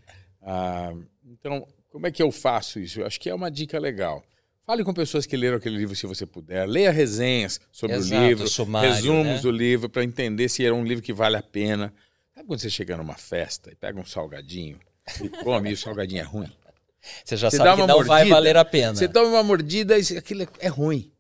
Ah, 0.41 0.95
então, 1.25 1.67
como 1.91 2.07
é 2.07 2.13
que 2.13 2.23
eu 2.23 2.31
faço 2.31 2.79
isso? 2.79 3.01
Eu 3.01 3.07
acho 3.07 3.19
que 3.19 3.29
é 3.29 3.35
uma 3.35 3.51
dica 3.51 3.77
legal. 3.81 4.23
Fale 4.65 4.85
com 4.85 4.95
pessoas 4.95 5.27
que 5.27 5.37
leram 5.37 5.57
aquele 5.57 5.77
livro 5.77 5.97
se 5.97 6.07
você 6.07 6.25
puder. 6.25 6.65
Leia 6.65 6.93
resenhas 6.93 7.61
sobre 7.73 7.97
Exato, 7.97 8.23
o 8.23 8.29
livro, 8.29 8.49
sumário, 8.49 8.95
resumos 8.95 9.27
né? 9.27 9.41
do 9.41 9.51
livro 9.51 9.89
para 9.89 10.05
entender 10.05 10.49
se 10.49 10.65
é 10.65 10.73
um 10.73 10.85
livro 10.85 11.03
que 11.03 11.13
vale 11.13 11.37
a 11.37 11.43
pena. 11.43 11.93
Sabe 12.33 12.47
quando 12.47 12.61
você 12.61 12.71
chega 12.71 12.97
numa 12.97 13.17
festa 13.17 13.73
e 13.73 13.75
pega 13.75 13.99
um 13.99 14.07
salgadinho 14.07 14.79
e 15.21 15.29
come 15.29 15.71
e 15.71 15.73
o 15.73 15.77
salgadinho 15.77 16.21
é 16.21 16.25
ruim? 16.25 16.53
Você 17.25 17.37
já 17.37 17.51
você 17.51 17.57
sabe 17.57 17.81
que 17.81 17.87
não 17.89 17.97
mordida, 17.97 18.15
vai 18.15 18.29
valer 18.29 18.57
a 18.57 18.65
pena. 18.65 18.95
Você 18.95 19.09
toma 19.09 19.27
uma 19.27 19.43
mordida 19.43 19.99
e 19.99 20.17
aquilo 20.17 20.47
é 20.61 20.69
ruim 20.69 21.11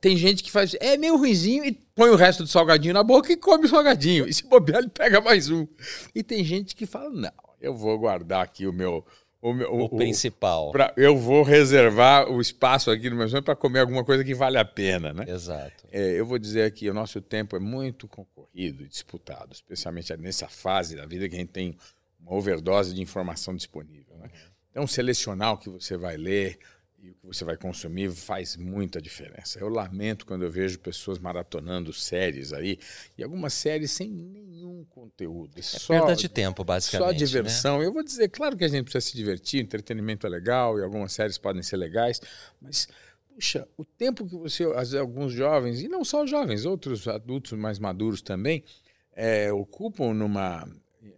tem 0.00 0.16
gente 0.16 0.42
que 0.42 0.50
faz, 0.50 0.74
é 0.80 0.96
meio 0.96 1.16
ruizinho 1.16 1.64
e 1.64 1.72
põe 1.72 2.10
o 2.10 2.16
resto 2.16 2.42
do 2.42 2.48
salgadinho 2.48 2.94
na 2.94 3.02
boca 3.02 3.32
e 3.32 3.36
come 3.36 3.66
o 3.66 3.68
salgadinho. 3.68 4.28
E 4.28 4.32
se 4.32 4.46
bobear, 4.46 4.78
ele 4.78 4.88
pega 4.88 5.20
mais 5.20 5.50
um. 5.50 5.66
E 6.14 6.22
tem 6.22 6.44
gente 6.44 6.76
que 6.76 6.86
fala, 6.86 7.10
não, 7.10 7.32
eu 7.60 7.74
vou 7.74 7.98
guardar 7.98 8.42
aqui 8.42 8.66
o 8.66 8.72
meu... 8.72 9.04
O, 9.40 9.54
meu, 9.54 9.72
o, 9.72 9.84
o 9.84 9.88
principal. 9.88 10.72
Pra, 10.72 10.92
eu 10.96 11.16
vou 11.16 11.44
reservar 11.44 12.28
o 12.28 12.40
espaço 12.40 12.90
aqui 12.90 13.08
no 13.08 13.14
meu 13.14 13.28
sonho 13.28 13.40
para 13.40 13.54
comer 13.54 13.78
alguma 13.78 14.04
coisa 14.04 14.24
que 14.24 14.34
vale 14.34 14.58
a 14.58 14.64
pena, 14.64 15.12
né? 15.12 15.26
Exato. 15.28 15.86
É, 15.92 16.18
eu 16.18 16.26
vou 16.26 16.40
dizer 16.40 16.64
aqui, 16.64 16.90
o 16.90 16.92
nosso 16.92 17.20
tempo 17.20 17.54
é 17.54 17.60
muito 17.60 18.08
concorrido 18.08 18.82
e 18.82 18.88
disputado, 18.88 19.52
especialmente 19.52 20.12
nessa 20.16 20.48
fase 20.48 20.96
da 20.96 21.06
vida 21.06 21.28
que 21.28 21.36
a 21.36 21.38
gente 21.38 21.52
tem 21.52 21.78
uma 22.20 22.34
overdose 22.34 22.92
de 22.92 23.00
informação 23.00 23.54
disponível. 23.54 24.16
Né? 24.16 24.28
Então, 24.72 24.88
selecionar 24.88 25.52
o 25.52 25.56
que 25.56 25.70
você 25.70 25.96
vai 25.96 26.16
ler, 26.16 26.58
e 27.00 27.10
o 27.10 27.14
que 27.14 27.26
você 27.26 27.44
vai 27.44 27.56
consumir 27.56 28.10
faz 28.10 28.56
muita 28.56 29.00
diferença. 29.00 29.58
Eu 29.58 29.68
lamento 29.68 30.26
quando 30.26 30.42
eu 30.42 30.50
vejo 30.50 30.78
pessoas 30.80 31.18
maratonando 31.18 31.92
séries 31.92 32.52
aí, 32.52 32.78
e 33.16 33.22
algumas 33.22 33.52
séries 33.54 33.92
sem 33.92 34.10
nenhum 34.10 34.84
conteúdo. 34.84 35.52
É 35.56 35.62
só, 35.62 35.92
perda 35.92 36.16
de 36.16 36.28
tempo, 36.28 36.64
basicamente. 36.64 37.08
Só 37.08 37.12
diversão. 37.12 37.78
Né? 37.78 37.86
Eu 37.86 37.92
vou 37.92 38.02
dizer, 38.02 38.28
claro 38.28 38.56
que 38.56 38.64
a 38.64 38.68
gente 38.68 38.84
precisa 38.84 39.00
se 39.00 39.16
divertir, 39.16 39.60
entretenimento 39.60 40.26
é 40.26 40.30
legal, 40.30 40.78
e 40.78 40.82
algumas 40.82 41.12
séries 41.12 41.38
podem 41.38 41.62
ser 41.62 41.76
legais, 41.76 42.20
mas, 42.60 42.88
puxa, 43.28 43.68
o 43.76 43.84
tempo 43.84 44.26
que 44.26 44.36
você, 44.36 44.64
alguns 44.98 45.32
jovens, 45.32 45.80
e 45.80 45.88
não 45.88 46.04
só 46.04 46.26
jovens, 46.26 46.64
outros 46.64 47.06
adultos 47.06 47.52
mais 47.52 47.78
maduros 47.78 48.22
também, 48.22 48.64
é, 49.12 49.52
ocupam 49.52 50.12
numa 50.12 50.68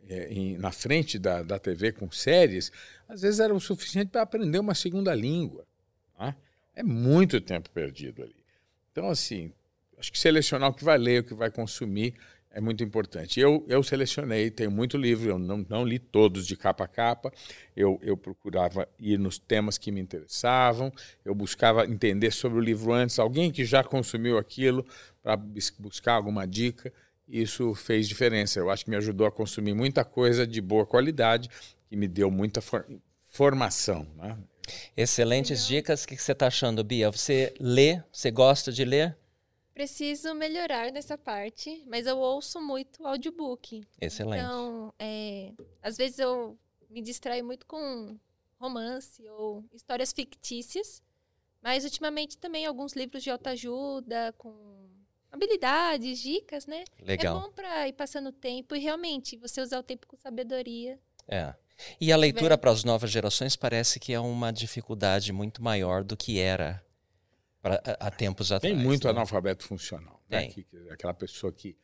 é, 0.08 0.28
em, 0.32 0.58
na 0.58 0.72
frente 0.72 1.18
da, 1.18 1.42
da 1.42 1.58
TV 1.58 1.92
com 1.92 2.10
séries, 2.10 2.70
às 3.08 3.22
vezes 3.22 3.40
era 3.40 3.54
o 3.54 3.60
suficiente 3.60 4.10
para 4.10 4.22
aprender 4.22 4.58
uma 4.58 4.74
segunda 4.74 5.14
língua. 5.14 5.66
Tá? 6.20 6.36
É 6.76 6.82
muito 6.82 7.40
tempo 7.40 7.70
perdido 7.70 8.22
ali. 8.22 8.36
Então, 8.92 9.08
assim, 9.08 9.50
acho 9.98 10.12
que 10.12 10.18
selecionar 10.18 10.68
o 10.68 10.74
que 10.74 10.84
vai 10.84 10.98
ler, 10.98 11.22
o 11.22 11.24
que 11.24 11.32
vai 11.32 11.50
consumir 11.50 12.14
é 12.50 12.60
muito 12.60 12.84
importante. 12.84 13.40
Eu, 13.40 13.64
eu 13.68 13.82
selecionei, 13.82 14.50
tenho 14.50 14.70
muito 14.70 14.98
livro, 14.98 15.30
eu 15.30 15.38
não, 15.38 15.64
não 15.66 15.82
li 15.82 15.98
todos 15.98 16.46
de 16.46 16.56
capa 16.56 16.84
a 16.84 16.88
capa, 16.88 17.32
eu, 17.74 17.98
eu 18.02 18.18
procurava 18.18 18.86
ir 18.98 19.18
nos 19.18 19.38
temas 19.38 19.78
que 19.78 19.90
me 19.90 20.00
interessavam, 20.00 20.92
eu 21.24 21.34
buscava 21.34 21.86
entender 21.86 22.32
sobre 22.32 22.58
o 22.58 22.62
livro 22.62 22.92
antes, 22.92 23.18
alguém 23.18 23.50
que 23.50 23.64
já 23.64 23.82
consumiu 23.82 24.36
aquilo, 24.36 24.84
para 25.22 25.36
buscar 25.78 26.14
alguma 26.14 26.46
dica. 26.46 26.92
Isso 27.26 27.74
fez 27.74 28.08
diferença. 28.08 28.58
Eu 28.58 28.68
acho 28.68 28.84
que 28.84 28.90
me 28.90 28.96
ajudou 28.96 29.26
a 29.26 29.32
consumir 29.32 29.72
muita 29.72 30.04
coisa 30.04 30.46
de 30.46 30.60
boa 30.60 30.84
qualidade, 30.84 31.48
que 31.88 31.96
me 31.96 32.08
deu 32.08 32.30
muita 32.30 32.60
for 32.60 32.84
formação. 33.28 34.06
Né? 34.16 34.36
Excelentes 34.96 35.66
dicas. 35.66 36.04
O 36.04 36.08
que 36.08 36.16
você 36.16 36.32
está 36.32 36.46
achando, 36.46 36.82
Bia? 36.84 37.10
Você 37.10 37.54
lê? 37.58 38.02
Você 38.12 38.30
gosta 38.30 38.72
de 38.72 38.84
ler? 38.84 39.16
Preciso 39.74 40.34
melhorar 40.34 40.92
nessa 40.92 41.16
parte, 41.16 41.82
mas 41.86 42.06
eu 42.06 42.18
ouço 42.18 42.60
muito 42.60 43.06
audiobook. 43.06 43.82
Excelente. 44.00 44.42
Então, 44.42 44.92
é, 44.98 45.52
às 45.82 45.96
vezes 45.96 46.18
eu 46.18 46.58
me 46.90 47.00
distraio 47.00 47.44
muito 47.44 47.64
com 47.66 48.18
romance 48.58 49.26
ou 49.28 49.64
histórias 49.72 50.12
fictícias, 50.12 51.02
mas 51.62 51.84
ultimamente 51.84 52.36
também 52.36 52.66
alguns 52.66 52.92
livros 52.92 53.22
de 53.22 53.30
autoajuda, 53.30 54.34
com 54.36 54.54
habilidades, 55.32 56.18
dicas, 56.18 56.66
né? 56.66 56.84
Legal. 57.00 57.38
É 57.38 57.40
bom 57.40 57.50
para 57.52 57.88
ir 57.88 57.92
passando 57.92 58.28
o 58.28 58.32
tempo 58.32 58.74
e 58.74 58.80
realmente 58.80 59.36
você 59.36 59.60
usar 59.60 59.78
o 59.78 59.82
tempo 59.82 60.06
com 60.06 60.16
sabedoria. 60.16 60.98
É. 61.26 61.54
E 62.00 62.12
a 62.12 62.16
leitura 62.16 62.56
para 62.56 62.70
as 62.70 62.84
novas 62.84 63.10
gerações 63.10 63.56
parece 63.56 63.98
que 63.98 64.12
é 64.12 64.20
uma 64.20 64.52
dificuldade 64.52 65.32
muito 65.32 65.62
maior 65.62 66.04
do 66.04 66.16
que 66.16 66.38
era 66.38 66.82
pra, 67.62 67.80
há 67.98 68.10
tempos 68.10 68.52
atrás. 68.52 68.74
Tem 68.74 68.84
muito 68.84 69.04
né? 69.04 69.10
analfabeto 69.10 69.64
funcional. 69.64 70.20
Né? 70.28 70.46
Que, 70.48 70.66
aquela 70.90 71.14
pessoa 71.14 71.52
que 71.52 71.76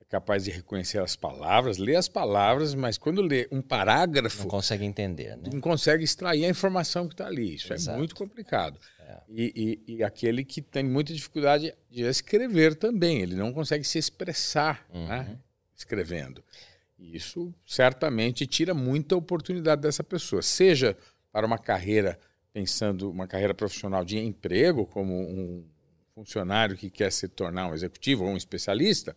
é 0.00 0.04
capaz 0.04 0.44
de 0.44 0.50
reconhecer 0.50 0.98
as 0.98 1.16
palavras, 1.16 1.78
lê 1.78 1.96
as 1.96 2.08
palavras, 2.08 2.74
mas 2.74 2.98
quando 2.98 3.22
lê 3.22 3.48
um 3.50 3.62
parágrafo. 3.62 4.42
Não 4.42 4.48
consegue 4.48 4.84
entender. 4.84 5.36
Né? 5.36 5.50
Não 5.52 5.60
consegue 5.60 6.04
extrair 6.04 6.44
a 6.44 6.48
informação 6.48 7.06
que 7.06 7.14
está 7.14 7.26
ali. 7.26 7.54
Isso 7.54 7.72
é 7.72 7.76
Exato. 7.76 7.96
é 7.96 7.98
muito 7.98 8.14
complicado. 8.14 8.78
É. 9.00 9.18
E, 9.28 9.80
e, 9.86 9.94
e, 9.96 10.04
aquele 10.04 10.44
que 10.44 10.60
tem 10.60 10.84
muita 10.84 11.12
dificuldade 11.12 11.74
de 11.90 12.02
escrever 12.02 12.74
também, 12.74 13.20
ele 13.20 13.34
não 13.34 13.52
consegue 13.52 13.84
se 13.84 13.98
expressar 13.98 14.86
né? 14.92 15.00
uhum. 15.00 15.08
né? 15.08 15.38
escrevendo. 15.76 16.42
Isso 17.02 17.52
certamente 17.66 18.46
tira 18.46 18.72
muita 18.72 19.16
oportunidade 19.16 19.82
dessa 19.82 20.04
pessoa, 20.04 20.40
seja 20.40 20.96
para 21.32 21.46
uma 21.46 21.58
carreira, 21.58 22.18
pensando 22.52 23.10
uma 23.10 23.26
carreira 23.26 23.52
profissional 23.52 24.04
de 24.04 24.18
emprego, 24.18 24.86
como 24.86 25.12
um 25.12 25.64
funcionário 26.14 26.76
que 26.76 26.88
quer 26.88 27.10
se 27.10 27.26
tornar 27.26 27.66
um 27.66 27.74
executivo 27.74 28.24
ou 28.24 28.30
um 28.30 28.36
especialista, 28.36 29.16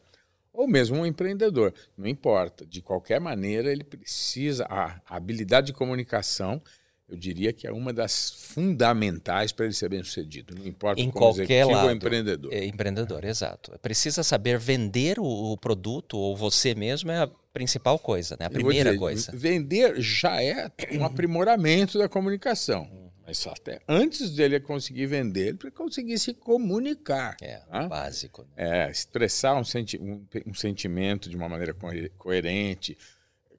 ou 0.52 0.68
mesmo 0.68 0.98
um 0.98 1.06
empreendedor. 1.06 1.74
Não 1.98 2.08
importa. 2.08 2.66
De 2.66 2.82
qualquer 2.82 3.20
maneira, 3.20 3.72
ele 3.72 3.84
precisa. 3.84 4.66
A, 4.70 5.00
habilidade 5.06 5.68
de 5.68 5.74
comunicação 5.74 6.62
eu 7.08 7.16
diria 7.16 7.54
que 7.54 7.68
é 7.68 7.72
uma 7.72 7.94
das 7.94 8.32
fundamentais 8.32 9.52
para 9.52 9.66
ele 9.66 9.74
ser 9.74 9.90
bem 9.90 10.04
sucedido. 10.04 10.56
Não 10.58 10.66
importa 10.66 11.00
em 11.02 11.12
como 11.12 11.26
qualquer 11.26 11.44
executivo 11.44 11.72
lado. 11.72 11.86
ou 11.88 11.92
empreendedor. 11.96 12.54
É, 12.54 12.66
empreendedor, 12.66 13.24
exato. 13.24 13.78
Precisa 13.80 14.24
saber 14.24 14.58
vender 14.58 15.20
o, 15.20 15.24
o 15.24 15.58
produto 15.58 16.18
ou 16.18 16.36
você 16.36 16.74
mesmo 16.74 17.12
é 17.12 17.24
a 17.24 17.28
principal 17.54 18.00
coisa, 18.00 18.36
né? 18.40 18.48
A 18.48 18.50
primeira 18.50 18.90
dizer, 18.90 19.00
coisa. 19.00 19.32
Vender 19.34 20.02
já 20.02 20.42
é 20.42 20.70
um 20.94 21.06
aprimoramento 21.06 21.98
da 21.98 22.10
comunicação. 22.10 22.90
Mas 23.28 23.46
até 23.48 23.80
antes 23.88 24.32
dele 24.32 24.60
conseguir 24.60 25.08
vender, 25.08 25.58
ele 25.60 25.72
conseguir 25.72 26.20
se 26.20 26.34
comunicar. 26.34 27.36
É, 27.42 27.58
tá? 27.58 27.88
básico. 27.88 28.44
né? 28.56 28.88
É, 28.88 28.92
expressar 28.92 29.56
um, 29.56 29.64
senti 29.64 29.98
um, 30.00 30.24
um 30.46 30.54
sentimento 30.54 31.28
de 31.30 31.36
uma 31.36 31.50
maneira 31.50 31.74
coe- 31.74 32.10
coerente, 32.18 32.96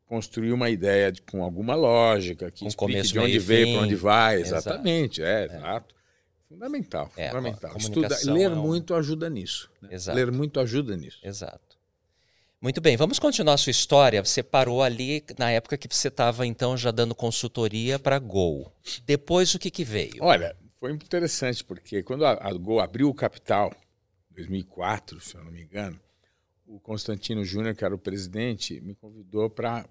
construir 0.07 0.53
uma 0.53 0.71
ideia 0.71 1.11
de- 1.13 1.21
com 1.23 1.43
alguma 1.43 1.75
lógica, 1.75 2.51
que 2.51 2.65
Com 2.65 2.73
começo, 2.73 3.13
de 3.13 3.19
onde 3.19 3.39
veio, 3.39 3.75
para 3.77 3.83
onde 3.85 3.95
vai, 3.97 4.41
Exato. 4.41 4.69
exatamente. 4.69 5.23
É, 5.23 5.45
exato. 5.47 5.95
Fundamental, 6.49 7.11
É, 7.17 7.27
a 7.29 7.31
fundamental. 7.33 7.77
Estudar, 7.77 8.19
ler 8.25 8.43
é 8.45 8.49
um- 8.51 8.63
muito 8.63 8.95
ajuda 8.95 9.29
nisso. 9.29 9.69
né? 9.83 9.89
Exato. 9.93 10.17
Ler 10.17 10.31
muito 10.31 10.61
ajuda 10.61 10.97
nisso. 10.97 11.19
Exato. 11.25 11.61
Muito 12.61 12.81
bem, 12.81 12.97
vamos 12.97 13.19
continuar 13.19 13.55
a 13.55 13.59
sua 13.59 13.71
história. 13.71 14.25
Você 14.25 14.43
parou 14.43 14.83
ali 14.83 15.23
na 15.39 15.51
época 15.51 15.77
que 15.77 15.89
você 15.93 16.09
estava 16.09 16.47
então 16.47 16.77
já 16.77 16.91
dando 16.91 17.15
consultoria 17.15 17.99
para 17.99 18.19
Gol. 18.19 18.73
Depois 19.05 19.55
o 19.55 19.59
que, 19.59 19.71
que 19.71 19.85
veio? 19.85 20.15
Olha, 20.21 20.57
foi 20.81 20.93
interessante, 20.93 21.63
porque 21.65 22.03
quando 22.03 22.25
a, 22.25 22.33
a 22.41 22.53
Gol 22.53 22.81
abriu 22.81 23.09
o 23.11 23.15
capital, 23.15 23.73
em 24.31 24.35
2004, 24.37 25.21
se 25.21 25.35
eu 25.37 25.45
não 25.45 25.51
me 25.53 25.63
engano, 25.63 26.01
o 26.67 26.81
Constantino 26.81 27.45
Júnior, 27.45 27.75
que 27.75 27.85
era 27.85 27.95
o 27.95 27.99
presidente, 27.99 28.81
me 28.81 28.95
convidou 28.95 29.49
para 29.49 29.85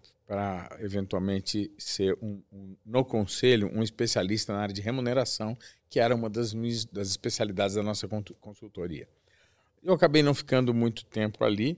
eventualmente 0.80 1.72
ser 1.78 2.18
um, 2.22 2.42
um- 2.52 2.76
no 2.86 3.06
conselho 3.06 3.70
um 3.74 3.82
especialista 3.84 4.54
na 4.54 4.60
área 4.60 4.74
de 4.74 4.82
remuneração, 4.82 5.58
que 5.90 6.00
era 6.00 6.14
uma 6.16 6.30
das, 6.30 6.54
das 6.92 7.10
especialidades 7.10 7.76
da 7.76 7.84
nossa 7.84 8.08
con- 8.08 8.24
consultoria. 8.42 9.08
Eu 9.84 9.94
acabei 9.94 10.22
não 10.24 10.34
ficando 10.34 10.74
muito 10.74 11.06
tempo 11.06 11.44
ali 11.44 11.78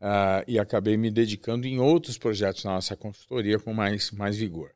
ah, 0.00 0.42
e 0.48 0.58
acabei 0.58 0.96
me 0.96 1.10
dedicando 1.10 1.66
em 1.66 1.78
outros 1.78 2.18
projetos 2.18 2.64
na 2.64 2.72
nossa 2.72 2.96
consultoria 2.96 3.58
com 3.58 3.72
mais, 3.72 4.10
mais 4.10 4.36
vigor. 4.36 4.70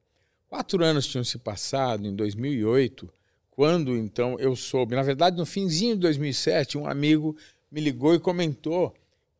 Quatro 0.48 0.84
anos 0.84 1.06
tinham 1.06 1.24
se 1.24 1.38
passado, 1.38 2.06
em 2.06 2.14
2008, 2.14 3.10
quando 3.50 3.96
então 3.96 4.38
eu 4.38 4.54
soube, 4.54 4.94
na 4.94 5.02
verdade 5.02 5.36
no 5.36 5.46
finzinho 5.46 5.94
de 5.96 6.02
2007, 6.02 6.78
um 6.78 6.86
amigo 6.86 7.34
me 7.72 7.80
ligou 7.80 8.14
e 8.14 8.20
comentou 8.20 8.94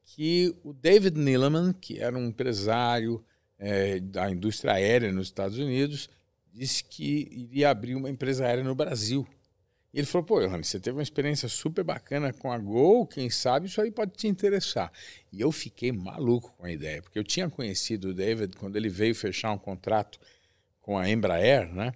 que 0.06 0.54
o 0.62 0.72
David 0.72 1.18
Neeleman, 1.18 1.72
que 1.72 1.98
era 1.98 2.16
um 2.16 2.28
empresário 2.28 3.22
eh, 3.58 4.00
da 4.00 4.30
indústria 4.30 4.75
aérea 4.75 5.12
nos 5.12 5.26
Estados 5.26 5.58
Unidos, 5.58 6.08
disse 6.52 6.82
que 6.84 7.28
iria 7.30 7.68
abrir 7.68 7.96
uma 7.96 8.08
empresa 8.08 8.46
aérea 8.46 8.64
no 8.64 8.75
Brasil. 8.75 9.26
E 9.92 9.98
ele 9.98 10.06
falou, 10.06 10.26
pô, 10.26 10.40
Johannes, 10.40 10.68
você 10.68 10.78
teve 10.78 10.96
uma 10.96 11.02
experiência 11.02 11.48
super 11.48 11.82
bacana 11.82 12.32
com 12.32 12.52
a 12.52 12.58
Gol, 12.58 13.06
quem 13.06 13.28
sabe 13.28 13.66
isso 13.66 13.80
aí 13.80 13.90
pode 13.90 14.12
te 14.12 14.28
interessar. 14.28 14.92
E 15.32 15.40
eu 15.40 15.50
fiquei 15.50 15.90
maluco 15.90 16.54
com 16.56 16.66
a 16.66 16.70
ideia, 16.70 17.02
porque 17.02 17.18
eu 17.18 17.25
tinha 17.25 17.48
conhecido 17.50 18.08
o 18.08 18.14
David 18.14 18.56
quando 18.56 18.76
ele 18.76 18.88
veio 18.88 19.14
fechar 19.14 19.52
um 19.52 19.58
contrato 19.58 20.18
com 20.80 20.96
a 20.96 21.08
Embraer, 21.10 21.72
né, 21.75 21.92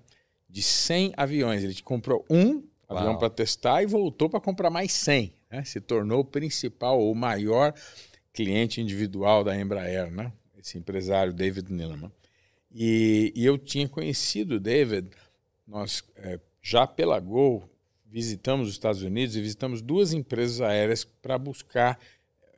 de 0.48 0.62
100 0.62 1.14
aviões. 1.16 1.62
Ele 1.62 1.80
comprou 1.82 2.24
um 2.28 2.64
avião 2.88 3.12
Uau. 3.12 3.18
para 3.18 3.30
testar 3.30 3.82
e 3.82 3.86
voltou 3.86 4.28
para 4.28 4.40
comprar 4.40 4.70
mais 4.70 4.92
100. 4.92 5.32
Né? 5.50 5.64
Se 5.64 5.80
tornou 5.80 6.20
o 6.20 6.24
principal, 6.24 7.00
o 7.00 7.14
maior 7.14 7.74
cliente 8.32 8.80
individual 8.80 9.42
da 9.42 9.58
Embraer, 9.58 10.10
né? 10.10 10.32
esse 10.58 10.78
empresário 10.78 11.32
David 11.32 11.72
Neeleman. 11.72 12.12
E, 12.70 13.32
e 13.34 13.44
eu 13.44 13.58
tinha 13.58 13.88
conhecido 13.88 14.56
o 14.56 14.60
David, 14.60 15.08
nós 15.66 16.04
eh, 16.16 16.38
já 16.62 16.86
pela 16.86 17.18
Gol 17.18 17.68
visitamos 18.06 18.68
os 18.68 18.74
Estados 18.74 19.02
Unidos 19.02 19.34
e 19.34 19.40
visitamos 19.40 19.82
duas 19.82 20.12
empresas 20.12 20.60
aéreas 20.60 21.04
para 21.04 21.36
buscar 21.38 21.98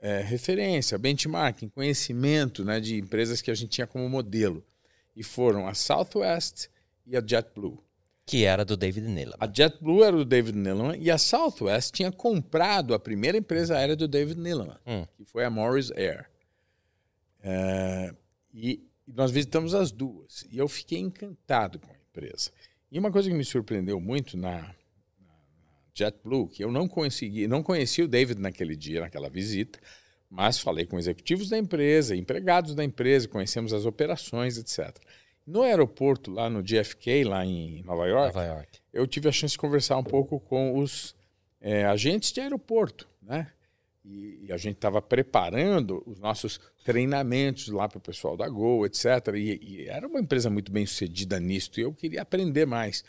eh, 0.00 0.20
referência, 0.20 0.98
benchmarking, 0.98 1.68
conhecimento 1.68 2.64
né, 2.64 2.80
de 2.80 2.98
empresas 2.98 3.40
que 3.40 3.50
a 3.50 3.54
gente 3.54 3.70
tinha 3.70 3.86
como 3.86 4.08
modelo. 4.08 4.64
E 5.14 5.22
foram 5.22 5.66
a 5.66 5.74
Southwest 5.74 6.68
e 7.06 7.16
a 7.16 7.20
JetBlue. 7.20 7.82
Que 8.24 8.44
era 8.44 8.64
do 8.64 8.76
David 8.76 9.08
Neeleman. 9.08 9.36
A 9.40 9.46
JetBlue 9.46 10.04
era 10.04 10.16
do 10.16 10.24
David 10.24 10.56
Neeleman 10.56 10.96
e 10.96 11.10
a 11.10 11.18
Southwest 11.18 11.92
tinha 11.92 12.12
comprado 12.12 12.94
a 12.94 12.98
primeira 12.98 13.36
empresa 13.36 13.76
aérea 13.76 13.96
do 13.96 14.06
David 14.06 14.40
Neeleman, 14.40 14.78
Hum. 14.86 15.04
que 15.16 15.24
foi 15.24 15.44
a 15.44 15.50
Morris 15.50 15.90
Air. 15.92 16.30
É, 17.42 18.14
e, 18.54 18.86
nós 19.06 19.30
visitamos 19.32 19.74
as 19.74 19.90
duas 19.90 20.46
e 20.50 20.58
eu 20.58 20.68
fiquei 20.68 20.98
encantado 20.98 21.78
com 21.80 21.90
a 21.90 21.96
empresa. 21.96 22.50
E 22.90 22.98
uma 22.98 23.10
coisa 23.10 23.28
que 23.28 23.34
me 23.34 23.44
surpreendeu 23.44 23.98
muito 24.00 24.36
na 24.36 24.72
JetBlue, 25.94 26.48
que 26.48 26.62
eu 26.64 26.70
não 26.70 26.86
consegui, 26.88 27.46
não 27.48 27.62
conheci 27.62 28.02
o 28.02 28.08
David 28.08 28.40
naquele 28.40 28.76
dia, 28.76 29.00
naquela 29.00 29.28
visita, 29.28 29.78
mas 30.30 30.58
falei 30.58 30.86
com 30.86 30.98
executivos 30.98 31.48
da 31.50 31.58
empresa, 31.58 32.16
empregados 32.16 32.74
da 32.74 32.82
empresa, 32.84 33.28
conhecemos 33.28 33.72
as 33.72 33.84
operações, 33.84 34.56
etc. 34.56 34.96
No 35.46 35.62
aeroporto 35.62 36.30
lá 36.30 36.48
no 36.48 36.62
JFK, 36.62 37.24
lá 37.24 37.44
em 37.44 37.82
Nova 37.82 38.06
York, 38.06 38.34
Nova 38.34 38.46
York. 38.46 38.78
eu 38.92 39.06
tive 39.06 39.28
a 39.28 39.32
chance 39.32 39.52
de 39.52 39.58
conversar 39.58 39.96
um 39.96 40.04
pouco 40.04 40.38
com 40.38 40.78
os 40.78 41.14
eh, 41.60 41.84
agentes 41.84 42.32
de 42.32 42.40
aeroporto, 42.40 43.08
né? 43.20 43.50
E, 44.04 44.46
e 44.46 44.52
a 44.52 44.56
gente 44.56 44.76
estava 44.76 45.00
preparando 45.00 46.02
os 46.06 46.18
nossos 46.18 46.60
treinamentos 46.84 47.68
lá 47.68 47.88
para 47.88 47.98
o 47.98 48.00
pessoal 48.00 48.36
da 48.36 48.48
Gol, 48.48 48.84
etc. 48.86 49.04
E, 49.34 49.58
e 49.62 49.88
era 49.88 50.06
uma 50.06 50.20
empresa 50.20 50.50
muito 50.50 50.72
bem 50.72 50.86
sucedida 50.86 51.38
nisso 51.38 51.70
e 51.76 51.82
eu 51.82 51.92
queria 51.92 52.22
aprender 52.22 52.66
mais. 52.66 53.04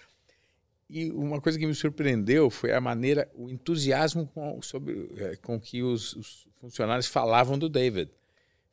E 0.90 1.12
uma 1.12 1.42
coisa 1.42 1.58
que 1.58 1.66
me 1.66 1.74
surpreendeu 1.74 2.50
foi 2.50 2.74
a 2.74 2.82
maneira, 2.82 3.30
o 3.34 3.50
entusiasmo 3.50 4.28
com, 4.28 4.62
sobre, 4.62 5.10
eh, 5.18 5.36
com 5.42 5.60
que 5.60 5.82
os, 5.82 6.14
os 6.14 6.48
funcionários 6.60 7.08
falavam 7.08 7.58
do 7.58 7.68
David. 7.68 8.12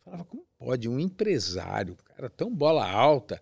Falava, 0.05 0.25
como 0.25 0.45
pode 0.61 0.89
um 0.89 1.01
empresário, 1.01 1.97
cara 2.15 2.29
tão 2.29 2.55
bola 2.55 2.87
alta, 2.87 3.41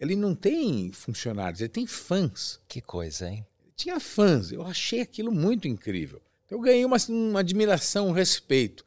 ele 0.00 0.16
não 0.16 0.34
tem 0.34 0.90
funcionários, 0.92 1.60
ele 1.60 1.70
tem 1.70 1.86
fãs 1.86 2.60
Que 2.68 2.80
coisa, 2.80 3.30
hein? 3.30 3.46
tinha 3.76 4.00
fãs. 4.00 4.50
Eu 4.50 4.66
achei 4.66 5.00
aquilo 5.00 5.30
muito 5.30 5.68
incrível. 5.68 6.20
Eu 6.50 6.58
ganhei 6.60 6.84
uma, 6.84 6.96
uma 7.08 7.40
admiração, 7.40 8.08
um 8.08 8.12
respeito. 8.12 8.84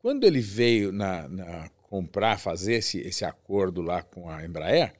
Quando 0.00 0.24
ele 0.24 0.40
veio 0.40 0.92
na, 0.92 1.26
na 1.28 1.70
comprar, 1.84 2.38
fazer 2.38 2.74
esse, 2.74 2.98
esse 2.98 3.24
acordo 3.24 3.80
lá 3.80 4.02
com 4.02 4.28
a 4.28 4.44
Embraer, 4.44 4.94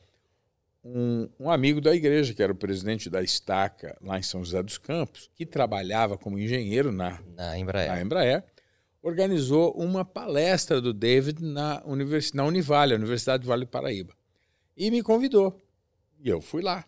um, 0.84 1.28
um 1.40 1.50
amigo 1.50 1.80
da 1.80 1.94
igreja, 1.94 2.32
que 2.32 2.42
era 2.42 2.52
o 2.52 2.56
presidente 2.56 3.10
da 3.10 3.22
Estaca 3.22 3.96
lá 4.00 4.18
em 4.18 4.22
São 4.22 4.44
José 4.44 4.62
dos 4.62 4.78
Campos, 4.78 5.28
que 5.34 5.44
trabalhava 5.44 6.16
como 6.16 6.38
engenheiro 6.38 6.92
na, 6.92 7.20
Na 7.36 7.58
Embraer. 7.58 7.90
na 7.90 8.00
Embraer, 8.00 8.44
organizou 9.04 9.70
uma 9.72 10.02
palestra 10.02 10.80
do 10.80 10.94
David 10.94 11.44
na, 11.44 11.82
univers, 11.84 12.32
na 12.32 12.42
Univale, 12.46 12.94
Universidade 12.94 13.42
do 13.42 13.46
Vale 13.46 13.66
do 13.66 13.70
Paraíba. 13.70 14.14
E 14.74 14.90
me 14.90 15.02
convidou. 15.02 15.60
E 16.18 16.30
eu 16.30 16.40
fui 16.40 16.62
lá, 16.62 16.86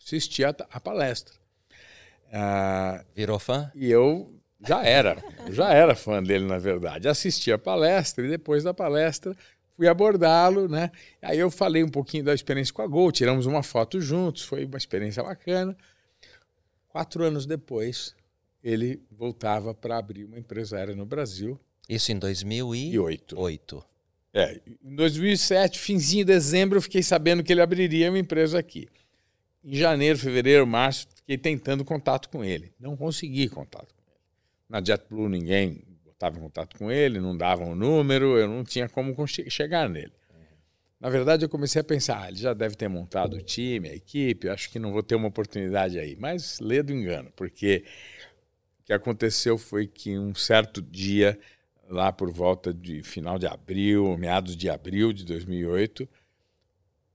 assisti 0.00 0.44
a, 0.44 0.54
a 0.70 0.80
palestra. 0.80 1.34
Ah, 2.32 3.04
Virou 3.12 3.40
fã? 3.40 3.72
e 3.74 3.90
eu 3.90 4.32
já 4.64 4.84
era, 4.84 5.22
eu 5.46 5.52
já 5.52 5.72
era 5.72 5.96
fã 5.96 6.22
dele, 6.22 6.46
na 6.46 6.58
verdade. 6.58 7.08
Assisti 7.08 7.50
a 7.50 7.58
palestra 7.58 8.24
e 8.24 8.30
depois 8.30 8.62
da 8.62 8.72
palestra 8.72 9.36
fui 9.76 9.88
abordá-lo, 9.88 10.68
né? 10.68 10.92
Aí 11.20 11.40
eu 11.40 11.50
falei 11.50 11.82
um 11.82 11.88
pouquinho 11.88 12.22
da 12.22 12.34
experiência 12.34 12.72
com 12.72 12.82
a 12.82 12.86
Gol, 12.86 13.10
tiramos 13.10 13.46
uma 13.46 13.64
foto 13.64 14.00
juntos, 14.00 14.44
foi 14.44 14.64
uma 14.64 14.78
experiência 14.78 15.24
bacana. 15.24 15.76
Quatro 16.88 17.24
anos 17.24 17.46
depois, 17.46 18.14
ele 18.62 19.00
voltava 19.10 19.74
para 19.74 19.98
abrir 19.98 20.24
uma 20.24 20.38
empresa 20.38 20.76
aérea 20.76 20.94
no 20.94 21.06
Brasil, 21.06 21.58
Isso 21.88 22.12
em 22.12 22.16
e 22.16 22.20
2008. 22.20 23.38
oito. 23.38 23.84
É, 24.32 24.60
em 24.84 24.94
2007, 24.94 25.78
finzinho 25.78 26.24
de 26.24 26.32
dezembro, 26.32 26.78
eu 26.78 26.82
fiquei 26.82 27.02
sabendo 27.02 27.42
que 27.42 27.52
ele 27.52 27.62
abriria 27.62 28.10
uma 28.10 28.18
empresa 28.18 28.58
aqui. 28.58 28.88
Em 29.64 29.74
janeiro, 29.74 30.18
fevereiro, 30.18 30.66
março, 30.66 31.08
fiquei 31.14 31.36
tentando 31.38 31.84
contato 31.84 32.28
com 32.28 32.44
ele. 32.44 32.72
Não 32.78 32.96
consegui 32.96 33.48
contato 33.48 33.94
com 33.94 34.02
ele. 34.06 34.20
Na 34.68 34.80
JetBlue, 34.80 35.28
ninguém 35.28 35.82
botava 36.04 36.36
em 36.36 36.40
contato 36.40 36.76
com 36.76 36.90
ele, 36.90 37.20
não 37.20 37.36
davam 37.36 37.72
o 37.72 37.74
número, 37.74 38.36
eu 38.36 38.48
não 38.48 38.64
tinha 38.64 38.88
como 38.88 39.14
chegar 39.26 39.88
nele. 39.88 40.12
Na 41.00 41.08
verdade, 41.08 41.44
eu 41.44 41.48
comecei 41.48 41.80
a 41.80 41.84
pensar, 41.84 42.22
ah, 42.24 42.28
ele 42.28 42.38
já 42.38 42.52
deve 42.52 42.74
ter 42.74 42.88
montado 42.88 43.36
o 43.36 43.40
time, 43.42 43.88
a 43.88 43.94
equipe, 43.94 44.48
acho 44.48 44.68
que 44.68 44.80
não 44.80 44.92
vou 44.92 45.02
ter 45.02 45.14
uma 45.14 45.28
oportunidade 45.28 45.96
aí. 45.96 46.16
Mas 46.16 46.58
lê 46.58 46.82
do 46.82 46.92
engano, 46.92 47.30
porque 47.36 47.84
que 48.88 48.92
aconteceu 48.94 49.58
foi 49.58 49.86
que 49.86 50.18
um 50.18 50.34
certo 50.34 50.80
dia, 50.80 51.38
lá 51.90 52.10
por 52.10 52.30
volta 52.30 52.72
de 52.72 53.02
final 53.02 53.38
de 53.38 53.46
abril, 53.46 54.16
meados 54.16 54.56
de 54.56 54.70
abril 54.70 55.12
de 55.12 55.26
2008, 55.26 56.08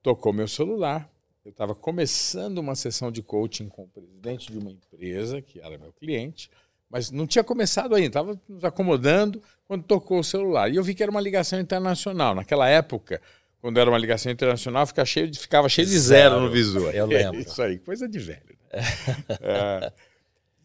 tocou 0.03 0.31
meu 0.31 0.47
celular. 0.47 1.09
Eu 1.43 1.49
estava 1.49 1.73
começando 1.73 2.59
uma 2.59 2.75
sessão 2.75 3.11
de 3.11 3.23
coaching 3.23 3.69
com 3.69 3.85
o 3.85 3.87
presidente 3.87 4.51
de 4.51 4.59
uma 4.59 4.69
empresa, 4.69 5.41
que 5.41 5.59
era 5.59 5.75
meu 5.79 5.91
cliente, 5.91 6.47
mas 6.87 7.09
não 7.09 7.25
tinha 7.25 7.43
começado 7.43 7.95
ainda, 7.95 8.07
estava 8.07 8.39
nos 8.47 8.63
acomodando 8.63 9.41
quando 9.65 9.83
tocou 9.83 10.19
o 10.19 10.23
celular. 10.23 10.71
E 10.71 10.75
eu 10.75 10.83
vi 10.83 10.93
que 10.93 11.01
era 11.01 11.09
uma 11.11 11.19
ligação 11.19 11.59
internacional. 11.59 12.35
Naquela 12.35 12.69
época, 12.69 13.19
quando 13.59 13.79
era 13.79 13.89
uma 13.89 13.97
ligação 13.97 14.31
internacional, 14.31 14.85
ficava 14.85 15.07
cheio 15.07 15.27
de, 15.27 15.39
ficava 15.39 15.67
cheio 15.67 15.87
de 15.87 15.97
zero, 15.97 16.35
zero 16.35 16.45
no 16.45 16.51
visor. 16.51 16.93
Eu 16.93 17.07
lembro. 17.09 17.39
É 17.39 17.41
isso 17.41 17.63
aí, 17.63 17.79
coisa 17.79 18.07
de 18.07 18.19
velho. 18.19 18.55
Né? 18.71 18.79
é, 19.41 19.93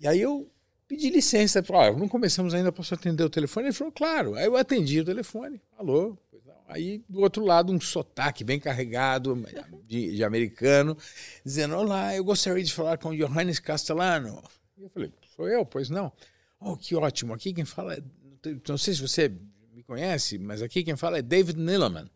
e 0.01 0.07
aí 0.07 0.21
eu 0.21 0.47
pedi 0.89 1.11
licença. 1.11 1.63
Falei, 1.63 1.95
não 1.95 2.09
começamos 2.09 2.55
ainda, 2.55 2.73
posso 2.73 2.95
atender 2.95 3.23
o 3.23 3.31
telefone? 3.31 3.67
Ele 3.67 3.75
falou, 3.75 3.93
claro. 3.93 4.35
Aí 4.35 4.47
eu 4.47 4.57
atendi 4.57 5.01
o 5.01 5.05
telefone. 5.05 5.61
Alô? 5.77 6.17
Aí, 6.67 7.03
do 7.09 7.21
outro 7.21 7.45
lado, 7.45 7.73
um 7.73 7.81
sotaque 7.81 8.45
bem 8.45 8.61
carregado 8.61 9.43
de, 9.87 10.17
de 10.17 10.23
americano, 10.25 10.97
dizendo, 11.45 11.75
olá, 11.75 12.15
eu 12.15 12.23
gostaria 12.23 12.63
de 12.63 12.75
falar 12.75 12.99
com 12.99 13.17
Johannes 13.17 13.59
Castellano. 13.59 14.43
E 14.77 14.83
eu 14.83 14.91
falei, 14.91 15.11
sou 15.35 15.49
eu? 15.49 15.65
Pois 15.65 15.89
não. 15.89 16.13
Oh, 16.61 16.77
que 16.77 16.95
ótimo. 16.95 17.33
Aqui 17.33 17.55
quem 17.55 17.65
fala 17.65 17.95
é... 17.95 18.03
Não 18.69 18.77
sei 18.77 18.95
se 18.95 19.01
você 19.01 19.33
me 19.73 19.83
conhece, 19.83 20.39
mas 20.39 20.61
aqui 20.61 20.85
quem 20.85 20.95
fala 20.95 21.19
é 21.19 21.23
David 21.23 21.59
Nilleman. 21.59 22.09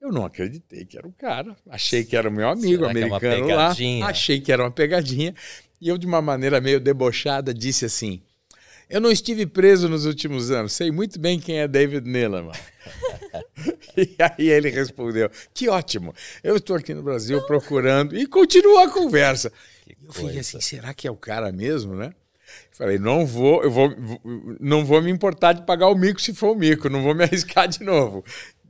Eu 0.00 0.12
não 0.12 0.24
acreditei 0.24 0.84
que 0.84 0.96
era 0.96 1.06
o 1.06 1.12
cara. 1.12 1.56
Achei 1.68 2.04
que 2.04 2.16
era 2.16 2.28
o 2.28 2.32
meu 2.32 2.48
amigo 2.48 2.84
Será 2.84 2.90
americano 2.90 3.50
é 3.50 3.54
lá. 3.54 3.74
Achei 4.06 4.40
que 4.40 4.52
era 4.52 4.62
uma 4.62 4.70
pegadinha. 4.70 5.34
E 5.80 5.88
eu, 5.88 5.98
de 5.98 6.06
uma 6.06 6.20
maneira 6.20 6.60
meio 6.60 6.80
debochada, 6.80 7.54
disse 7.54 7.84
assim: 7.84 8.22
Eu 8.88 9.00
não 9.00 9.10
estive 9.10 9.46
preso 9.46 9.88
nos 9.88 10.06
últimos 10.06 10.50
anos. 10.50 10.72
Sei 10.72 10.90
muito 10.90 11.18
bem 11.18 11.38
quem 11.38 11.60
é 11.60 11.68
David 11.68 12.08
Neeleman. 12.08 12.52
e 13.96 14.16
aí 14.20 14.48
ele 14.48 14.70
respondeu: 14.70 15.30
Que 15.54 15.68
ótimo. 15.68 16.14
Eu 16.42 16.56
estou 16.56 16.76
aqui 16.76 16.94
no 16.94 17.02
Brasil 17.02 17.40
procurando. 17.46 18.16
E 18.16 18.26
continua 18.26 18.84
a 18.84 18.90
conversa. 18.90 19.50
Que 19.84 19.92
eu 19.92 19.96
coisa. 20.06 20.26
fiquei 20.26 20.40
assim: 20.40 20.60
será 20.60 20.92
que 20.92 21.06
é 21.06 21.10
o 21.10 21.16
cara 21.16 21.52
mesmo, 21.52 21.94
né? 21.94 22.12
Falei, 22.72 22.98
não 22.98 23.26
vou, 23.26 23.62
eu 23.62 23.70
vou, 23.70 23.94
não 24.58 24.82
vou 24.82 25.02
me 25.02 25.10
importar 25.10 25.52
de 25.52 25.66
pagar 25.66 25.88
o 25.88 25.94
mico 25.94 26.18
se 26.18 26.32
for 26.32 26.52
o 26.52 26.54
mico, 26.54 26.88
não 26.88 27.02
vou 27.02 27.14
me 27.14 27.22
arriscar 27.24 27.68
de 27.68 27.84
novo 27.84 28.24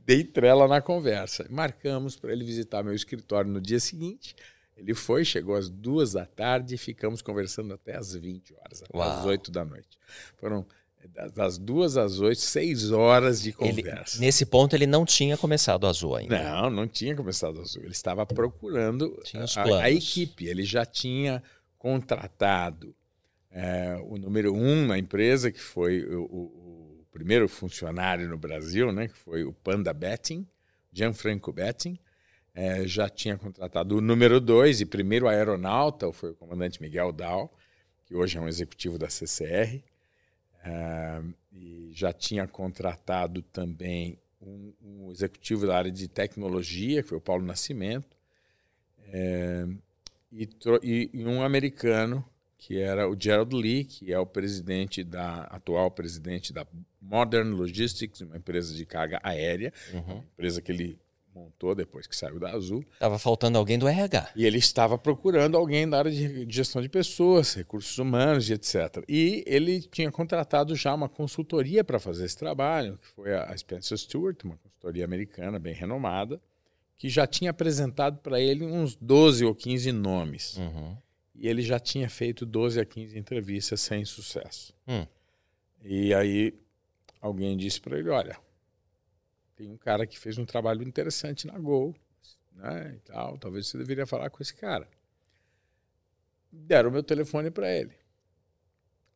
dei 0.09 0.23
trela 0.23 0.67
na 0.67 0.81
conversa. 0.81 1.45
Marcamos 1.51 2.15
para 2.15 2.31
ele 2.31 2.43
visitar 2.43 2.81
meu 2.81 2.95
escritório 2.95 3.51
no 3.51 3.61
dia 3.61 3.79
seguinte. 3.79 4.35
Ele 4.79 4.93
foi, 4.93 5.25
chegou 5.25 5.55
às 5.55 5.69
duas 5.69 6.13
da 6.13 6.25
tarde 6.25 6.75
e 6.75 6.77
ficamos 6.77 7.21
conversando 7.21 7.73
até 7.73 7.95
às 7.95 8.15
20 8.15 8.55
horas, 8.55 8.83
até 8.83 9.01
às 9.01 9.25
8 9.25 9.51
da 9.51 9.65
noite. 9.65 9.97
Foram 10.37 10.65
das 11.33 11.57
duas 11.57 11.97
às 11.97 12.19
oito, 12.19 12.41
seis 12.41 12.91
horas 12.91 13.41
de 13.41 13.53
conversa. 13.53 14.17
Ele, 14.17 14.25
nesse 14.25 14.45
ponto 14.45 14.75
ele 14.75 14.85
não 14.85 15.05
tinha 15.05 15.37
começado 15.37 15.87
a 15.87 15.89
Azul 15.89 16.15
ainda. 16.15 16.43
Não, 16.43 16.69
não 16.69 16.87
tinha 16.87 17.15
começado 17.15 17.61
Azul. 17.61 17.83
Ele 17.83 17.91
estava 17.91 18.25
procurando 18.25 19.17
a, 19.55 19.83
a, 19.83 19.91
equipe. 19.91 20.45
Ele 20.45 20.63
já 20.63 20.85
tinha 20.85 21.41
contratado 21.77 22.93
é, 23.49 23.97
o 24.03 24.17
número 24.17 24.53
um 24.53 24.85
na 24.85 24.97
empresa, 24.97 25.51
que 25.51 25.61
foi 25.61 26.03
o, 26.03 26.23
o 26.23 27.05
primeiro 27.11 27.47
funcionário 27.47 28.27
no 28.27 28.37
Brasil, 28.37 28.91
né, 28.91 29.07
que 29.07 29.17
foi 29.17 29.43
o 29.43 29.53
Panda 29.53 29.93
Betting, 29.93 30.45
Gianfranco 30.91 31.51
Betting, 31.51 31.97
é, 32.53 32.87
já 32.87 33.09
tinha 33.09 33.37
contratado 33.37 33.97
o 33.97 34.01
número 34.01 34.39
dois 34.39 34.81
e 34.81 34.85
primeiro 34.85 35.27
aeronauta, 35.27 36.11
foi 36.11 36.31
o 36.31 36.35
comandante 36.35 36.81
Miguel 36.81 37.11
Dal, 37.11 37.53
que 38.05 38.15
hoje 38.15 38.37
é 38.37 38.41
um 38.41 38.47
executivo 38.47 38.97
da 38.97 39.09
CCR, 39.09 39.83
é, 40.63 41.21
e 41.51 41.91
já 41.93 42.11
tinha 42.11 42.47
contratado 42.47 43.41
também 43.41 44.19
um, 44.41 44.73
um, 44.81 45.11
executivo 45.11 45.67
da 45.67 45.77
área 45.77 45.91
de 45.91 46.07
tecnologia, 46.07 47.01
que 47.03 47.09
foi 47.09 47.17
o 47.17 47.21
Paulo 47.21 47.45
Nascimento, 47.45 48.17
é, 49.11 49.65
e, 50.31 50.49
e, 51.13 51.25
um 51.25 51.41
americano 51.41 52.23
que 52.57 52.77
era 52.77 53.09
o 53.09 53.15
Gerald 53.17 53.55
Lee, 53.55 53.85
que 53.85 54.11
é 54.11 54.19
o 54.19 54.25
presidente 54.25 55.01
da 55.01 55.43
atual 55.43 55.89
presidente 55.89 56.51
da 56.51 56.67
Modern 57.01 57.51
Logistics, 57.51 58.19
uma 58.19 58.35
empresa 58.35 58.75
de 58.75 58.85
carga 58.85 59.19
aérea, 59.23 59.71
uhum. 59.93 60.17
empresa 60.33 60.61
que 60.61 60.71
ele 60.71 60.99
montou 61.33 61.75
depois 61.75 62.07
que 62.07 62.15
saiu 62.15 62.39
da 62.39 62.51
Azul. 62.51 62.83
Estava 62.93 63.19
faltando 63.19 63.57
alguém 63.57 63.77
do 63.77 63.87
RH. 63.87 64.31
E 64.35 64.45
ele 64.45 64.57
estava 64.57 64.97
procurando 64.97 65.57
alguém 65.57 65.87
da 65.89 65.97
área 65.97 66.11
de 66.11 66.45
gestão 66.49 66.81
de 66.81 66.89
pessoas, 66.89 67.53
recursos 67.53 67.97
humanos 67.97 68.49
e 68.49 68.53
etc. 68.53 69.03
E 69.07 69.43
ele 69.47 69.81
tinha 69.81 70.11
contratado 70.11 70.75
já 70.75 70.93
uma 70.93 71.09
consultoria 71.09 71.83
para 71.83 71.99
fazer 71.99 72.25
esse 72.25 72.37
trabalho, 72.37 72.97
que 72.97 73.07
foi 73.07 73.33
a 73.33 73.55
Spencer 73.57 73.97
Stewart, 73.97 74.43
uma 74.43 74.57
consultoria 74.57 75.05
americana 75.05 75.59
bem 75.59 75.73
renomada, 75.73 76.41
que 76.97 77.09
já 77.09 77.25
tinha 77.25 77.51
apresentado 77.51 78.19
para 78.19 78.39
ele 78.39 78.65
uns 78.65 78.95
12 78.95 79.45
ou 79.45 79.55
15 79.55 79.91
nomes. 79.91 80.57
Uhum 80.57 80.97
e 81.39 81.47
ele 81.47 81.61
já 81.61 81.79
tinha 81.79 82.09
feito 82.09 82.45
12 82.45 82.81
a 82.81 82.85
15 82.85 83.17
entrevistas 83.17 83.79
sem 83.79 84.03
sucesso. 84.03 84.73
Hum. 84.85 85.07
E 85.81 86.13
aí 86.13 86.53
alguém 87.21 87.55
disse 87.55 87.79
para 87.79 87.97
ele, 87.97 88.09
olha, 88.09 88.37
tem 89.59 89.69
um 89.69 89.75
cara 89.75 90.07
que 90.07 90.17
fez 90.17 90.37
um 90.37 90.45
trabalho 90.45 90.81
interessante 90.81 91.45
na 91.45 91.59
Gol, 91.59 91.93
né, 92.53 92.93
e 92.95 92.99
tal, 93.01 93.37
talvez 93.37 93.67
você 93.67 93.77
deveria 93.77 94.07
falar 94.07 94.29
com 94.29 94.41
esse 94.41 94.55
cara. 94.55 94.87
Deram 96.49 96.89
o 96.89 96.93
meu 96.93 97.03
telefone 97.03 97.51
para 97.51 97.69
ele. 97.69 97.93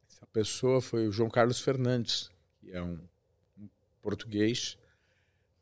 Essa 0.06 0.26
pessoa 0.28 0.82
foi 0.82 1.08
o 1.08 1.14
João 1.14 1.30
Carlos 1.30 1.62
Fernandes, 1.62 2.30
que 2.60 2.74
é 2.74 2.82
um, 2.82 3.00
um 3.58 3.70
português 4.02 4.78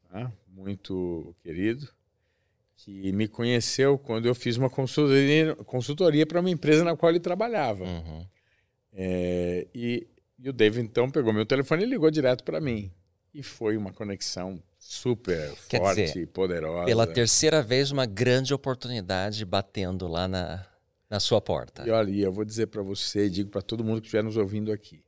né, 0.09 0.33
muito 0.47 1.35
querido, 1.43 1.87
que 2.75 3.11
me 3.11 3.27
conheceu 3.27 3.99
quando 3.99 4.25
eu 4.25 4.33
fiz 4.33 4.57
uma 4.57 4.69
consultoria, 4.69 5.55
consultoria 5.57 6.25
para 6.25 6.39
uma 6.39 6.49
empresa 6.49 6.83
na 6.83 6.97
qual 6.97 7.11
ele 7.11 7.19
trabalhava. 7.19 7.83
Uhum. 7.83 8.27
É, 8.93 9.67
e, 9.75 10.07
e, 10.39 10.49
o 10.49 10.53
David 10.53 10.87
então 10.87 11.07
pegou 11.07 11.31
meu 11.31 11.45
telefone 11.45 11.83
e 11.83 11.85
ligou 11.85 12.09
direto 12.09 12.43
para 12.43 12.59
mim. 12.59 12.91
E 13.31 13.43
foi 13.43 13.77
uma 13.77 13.93
conexão 13.93 14.61
super 14.81 15.53
Quer 15.69 15.79
forte 15.79 16.05
dizer, 16.05 16.19
e 16.19 16.25
poderosa. 16.25 16.85
Pela 16.85 17.05
terceira 17.05 17.61
vez, 17.61 17.91
uma 17.91 18.05
grande 18.05 18.53
oportunidade 18.53 19.45
batendo 19.45 20.07
lá 20.07 20.27
na, 20.27 20.65
na 21.09 21.19
sua 21.19 21.39
porta. 21.39 21.87
E 21.87 21.91
olha, 21.91 22.11
eu 22.11 22.33
vou 22.33 22.43
dizer 22.43 22.67
para 22.67 22.81
você, 22.81 23.29
digo 23.29 23.49
para 23.49 23.61
todo 23.61 23.83
mundo 23.83 24.01
que 24.01 24.07
estiver 24.07 24.23
nos 24.23 24.37
ouvindo 24.37 24.71
aqui 24.71 25.03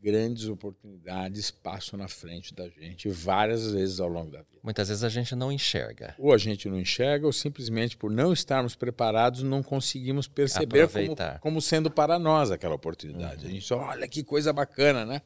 grandes 0.00 0.48
oportunidades 0.48 1.50
passam 1.50 1.98
na 1.98 2.08
frente 2.08 2.54
da 2.54 2.68
gente 2.68 3.08
várias 3.08 3.70
vezes 3.72 3.98
ao 3.98 4.08
longo 4.08 4.30
da 4.30 4.38
vida. 4.38 4.60
Muitas 4.62 4.88
vezes 4.88 5.02
a 5.02 5.08
gente 5.08 5.34
não 5.34 5.50
enxerga. 5.50 6.14
Ou 6.18 6.32
a 6.32 6.38
gente 6.38 6.68
não 6.68 6.78
enxerga, 6.78 7.26
ou 7.26 7.32
simplesmente 7.32 7.96
por 7.96 8.10
não 8.10 8.32
estarmos 8.32 8.76
preparados, 8.76 9.42
não 9.42 9.62
conseguimos 9.62 10.28
perceber 10.28 10.88
como, 10.88 11.16
como, 11.40 11.62
sendo 11.62 11.90
para 11.90 12.18
nós 12.18 12.50
aquela 12.50 12.74
oportunidade. 12.74 13.44
Uhum. 13.44 13.50
A 13.50 13.54
gente 13.54 13.66
só, 13.66 13.78
olha 13.78 14.06
que 14.06 14.22
coisa 14.22 14.52
bacana, 14.52 15.04
né? 15.04 15.22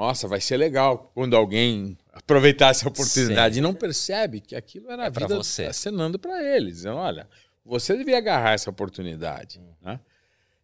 Nossa, 0.00 0.26
vai 0.26 0.40
ser 0.40 0.56
legal 0.56 1.10
quando 1.12 1.36
alguém 1.36 1.94
aproveitar 2.10 2.70
essa 2.70 2.88
oportunidade 2.88 3.58
e 3.58 3.60
não 3.60 3.74
percebe 3.74 4.40
que 4.40 4.56
aquilo 4.56 4.90
era 4.90 5.04
é 5.04 5.06
a 5.08 5.10
vida 5.10 5.28
você. 5.28 5.66
acenando 5.66 6.18
para 6.18 6.42
eles, 6.42 6.76
dizendo, 6.76 6.96
olha, 6.96 7.28
você 7.62 7.94
devia 7.94 8.16
agarrar 8.16 8.54
essa 8.54 8.70
oportunidade, 8.70 9.58
uhum. 9.58 9.74
né? 9.82 10.00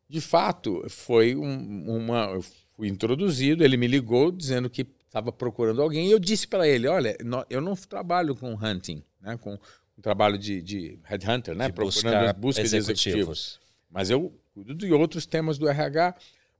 De 0.08 0.22
fato, 0.22 0.82
foi 0.88 1.36
um, 1.36 1.84
uma 1.86 2.40
fui 2.74 2.88
introduzido, 2.88 3.62
ele 3.62 3.76
me 3.76 3.86
ligou 3.86 4.32
dizendo 4.32 4.70
que 4.70 4.86
estava 5.04 5.30
procurando 5.30 5.82
alguém 5.82 6.08
e 6.08 6.12
eu 6.12 6.18
disse 6.18 6.48
para 6.48 6.66
ele, 6.66 6.88
olha, 6.88 7.14
eu 7.50 7.60
não 7.60 7.76
trabalho 7.76 8.34
com 8.34 8.54
hunting, 8.54 9.04
né, 9.20 9.36
com 9.36 9.58
um 9.98 10.00
trabalho 10.00 10.38
de, 10.38 10.62
de 10.62 10.98
headhunter, 11.04 11.54
né, 11.54 11.66
de 11.66 11.74
procurando 11.74 12.32
busca 12.38 12.62
executivos. 12.62 12.86
de 12.86 13.10
executivos, 13.10 13.60
mas 13.90 14.08
eu 14.08 14.32
cuido 14.54 14.74
de 14.74 14.90
outros 14.94 15.26
temas 15.26 15.58
do 15.58 15.68
RH, 15.68 16.14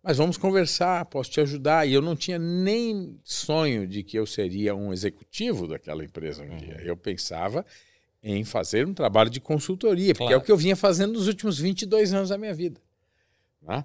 mas 0.07 0.19
vamos 0.19 0.37
conversar, 0.37 1.05
posso 1.07 1.31
te 1.31 1.41
ajudar. 1.41 1.87
E 1.89 1.93
eu 1.93 2.01
não 2.01 2.15
tinha 2.15 2.39
nem 2.39 3.19
sonho 3.25 3.89
de 3.89 4.05
que 4.05 4.17
eu 4.17 4.25
seria 4.25 4.73
um 4.73 4.93
executivo 4.93 5.67
daquela 5.67 6.05
empresa 6.05 6.45
um 6.45 6.49
uhum. 6.49 6.57
dia. 6.57 6.81
Eu 6.85 6.97
pensava 6.97 7.67
em 8.23 8.45
fazer 8.45 8.87
um 8.87 8.95
trabalho 8.95 9.29
de 9.29 9.41
consultoria, 9.41 10.15
porque 10.15 10.27
claro. 10.27 10.35
é 10.35 10.37
o 10.37 10.41
que 10.41 10.53
eu 10.53 10.57
vinha 10.57 10.77
fazendo 10.77 11.15
nos 11.15 11.27
últimos 11.27 11.59
22 11.59 12.15
anos 12.15 12.29
da 12.29 12.39
minha 12.39 12.55
vida. 12.55 12.81
Né? 13.61 13.85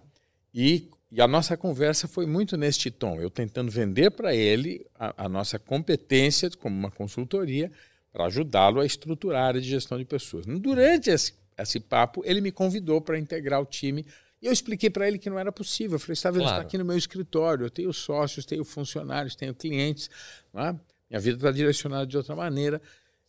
E 0.53 0.89
e 1.11 1.19
a 1.19 1.27
nossa 1.27 1.57
conversa 1.57 2.07
foi 2.07 2.25
muito 2.25 2.55
neste 2.55 2.89
tom, 2.89 3.19
eu 3.19 3.29
tentando 3.29 3.69
vender 3.69 4.11
para 4.11 4.33
ele 4.33 4.85
a, 4.97 5.25
a, 5.25 5.27
nossa 5.27 5.59
competência 5.59 6.49
como 6.51 6.73
uma 6.73 6.89
consultoria 6.89 7.69
para 8.13 8.27
ajudá-lo 8.27 8.79
a 8.79 8.85
estruturar 8.85 9.43
a 9.43 9.47
área 9.47 9.59
de 9.59 9.67
gestão 9.67 9.97
de 9.97 10.05
pessoas. 10.05 10.45
Durante 10.45 11.09
esse, 11.09 11.33
esse 11.57 11.81
papo, 11.81 12.21
ele 12.25 12.39
me 12.39 12.49
convidou 12.49 13.01
para 13.01 13.19
integrar 13.19 13.61
o 13.61 13.65
time 13.65 14.05
e 14.41 14.47
eu 14.47 14.51
expliquei 14.51 14.89
para 14.89 15.07
ele 15.07 15.19
que 15.19 15.29
não 15.29 15.37
era 15.37 15.51
possível. 15.51 15.95
Eu 15.95 15.99
falei, 15.99 16.13
está 16.13 16.31
vendo, 16.31 16.41
claro. 16.41 16.57
está 16.57 16.67
aqui 16.67 16.77
no 16.77 16.85
meu 16.85 16.97
escritório, 16.97 17.65
eu 17.65 17.69
tenho 17.69 17.93
sócios, 17.93 18.45
tenho 18.45 18.63
funcionários, 18.63 19.35
tenho 19.35 19.53
clientes, 19.53 20.09
é? 20.53 20.75
minha 21.09 21.19
vida 21.19 21.37
está 21.37 21.51
direcionada 21.51 22.05
de 22.05 22.17
outra 22.17 22.35
maneira. 22.35 22.81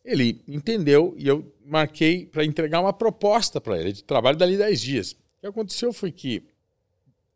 Ele 0.03 0.41
entendeu 0.47 1.13
e 1.17 1.27
eu 1.27 1.53
marquei 1.65 2.25
para 2.25 2.43
entregar 2.43 2.81
uma 2.81 2.91
proposta 2.91 3.61
para 3.61 3.77
ele 3.77 3.93
de 3.93 4.03
trabalho 4.03 4.37
dali 4.37 4.57
10 4.57 4.81
dias. 4.81 5.11
O 5.11 5.17
que 5.41 5.47
aconteceu 5.47 5.93
foi 5.93 6.11
que 6.11 6.43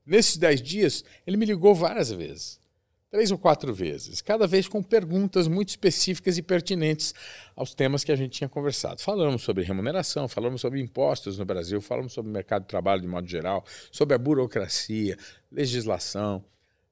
Nesses 0.08 0.38
dez 0.38 0.62
dias, 0.62 1.04
ele 1.28 1.36
me 1.36 1.46
ligou 1.46 1.76
várias 1.76 2.10
vezes. 2.10 2.62
Três 3.10 3.32
ou 3.32 3.38
quatro 3.38 3.74
vezes. 3.74 4.22
Cada 4.22 4.46
vez 4.46 4.68
com 4.68 4.84
perguntas 4.84 5.48
muito 5.48 5.70
específicas 5.70 6.38
e 6.38 6.42
pertinentes 6.42 7.14
aos 7.56 7.74
temas 7.74 8.04
que 8.04 8.12
a 8.12 8.16
gente 8.16 8.32
tinha 8.32 8.50
conversado. 8.50 9.02
Falamos 9.02 9.44
sobre 9.44 9.64
remuneração, 9.64 10.28
falamos 10.28 10.60
sobre 10.60 10.82
impostos 10.82 11.38
no 11.38 11.46
Brasil, 11.46 11.80
falamos 11.80 12.12
sobre 12.12 12.30
o 12.30 12.34
mercado 12.34 12.64
de 12.64 12.68
trabalho 12.68 13.02
de 13.02 13.08
modo 13.08 13.26
geral, 13.26 13.64
sobre 13.92 14.14
a 14.14 14.18
burocracia, 14.18 15.18
legislação, 15.50 16.44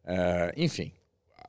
uh, 0.05 0.53
enfim. 0.55 0.93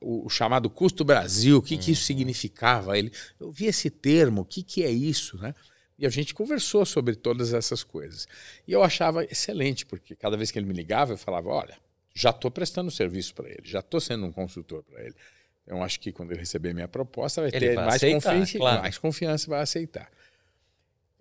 o, 0.00 0.26
o 0.26 0.28
chamado 0.28 0.68
custo 0.68 1.04
Brasil, 1.04 1.58
o 1.58 1.62
que, 1.62 1.78
que 1.78 1.92
isso 1.92 2.02
uhum. 2.02 2.18
significava. 2.18 2.98
Ele, 2.98 3.12
eu 3.38 3.52
vi 3.52 3.66
esse 3.66 3.88
termo, 3.88 4.40
o 4.40 4.44
que, 4.44 4.64
que 4.64 4.82
é 4.82 4.90
isso, 4.90 5.38
né? 5.38 5.54
E 5.98 6.04
a 6.04 6.10
gente 6.10 6.34
conversou 6.34 6.84
sobre 6.84 7.14
todas 7.14 7.54
essas 7.54 7.82
coisas. 7.82 8.26
E 8.66 8.72
eu 8.72 8.82
achava 8.82 9.24
excelente, 9.24 9.86
porque 9.86 10.14
cada 10.14 10.36
vez 10.36 10.50
que 10.50 10.58
ele 10.58 10.66
me 10.66 10.74
ligava, 10.74 11.12
eu 11.12 11.16
falava: 11.16 11.48
olha, 11.48 11.78
já 12.16 12.30
estou 12.30 12.50
prestando 12.50 12.90
serviço 12.90 13.34
para 13.34 13.46
ele, 13.48 13.62
já 13.62 13.80
estou 13.80 14.00
sendo 14.00 14.24
um 14.24 14.32
consultor 14.32 14.82
para 14.82 15.04
ele. 15.04 15.14
Eu 15.66 15.82
acho 15.82 16.00
que 16.00 16.10
quando 16.10 16.30
ele 16.30 16.40
receber 16.40 16.72
minha 16.72 16.88
proposta, 16.88 17.42
vai 17.42 17.50
ele 17.50 17.68
ter 17.68 17.74
vai 17.74 17.84
mais, 17.84 17.96
aceitar, 17.96 18.32
confiança, 18.32 18.58
claro. 18.58 18.82
mais 18.82 18.98
confiança 18.98 19.46
e 19.46 19.50
vai 19.50 19.60
aceitar. 19.60 20.08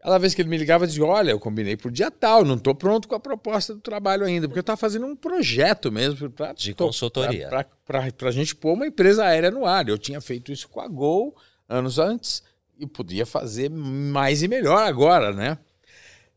Cada 0.01 0.17
vez 0.19 0.33
que 0.33 0.41
ele 0.41 0.49
me 0.49 0.57
ligava, 0.57 0.83
eu 0.83 0.87
dizia: 0.87 1.03
Olha, 1.03 1.31
eu 1.31 1.39
combinei 1.39 1.77
o 1.83 1.91
dia 1.91 2.09
tal, 2.09 2.45
não 2.45 2.55
estou 2.55 2.73
pronto 2.73 3.07
com 3.07 3.15
a 3.15 3.19
proposta 3.19 3.73
do 3.73 3.81
trabalho 3.81 4.23
ainda, 4.23 4.47
porque 4.47 4.59
eu 4.59 4.61
estava 4.61 4.77
fazendo 4.77 5.05
um 5.05 5.15
projeto 5.15 5.91
mesmo 5.91 6.29
pra, 6.29 6.53
de 6.53 6.73
consultoria. 6.75 7.49
Para 7.85 8.03
a 8.29 8.31
gente 8.31 8.55
pôr 8.55 8.73
uma 8.73 8.87
empresa 8.87 9.25
aérea 9.25 9.51
no 9.51 9.65
ar. 9.65 9.89
Eu 9.89 9.97
tinha 9.97 10.21
feito 10.21 10.51
isso 10.51 10.69
com 10.69 10.79
a 10.79 10.87
Gol 10.87 11.35
anos 11.67 11.99
antes 11.99 12.43
e 12.77 12.85
podia 12.85 13.25
fazer 13.25 13.69
mais 13.69 14.43
e 14.43 14.47
melhor 14.47 14.83
agora, 14.83 15.33
né? 15.33 15.57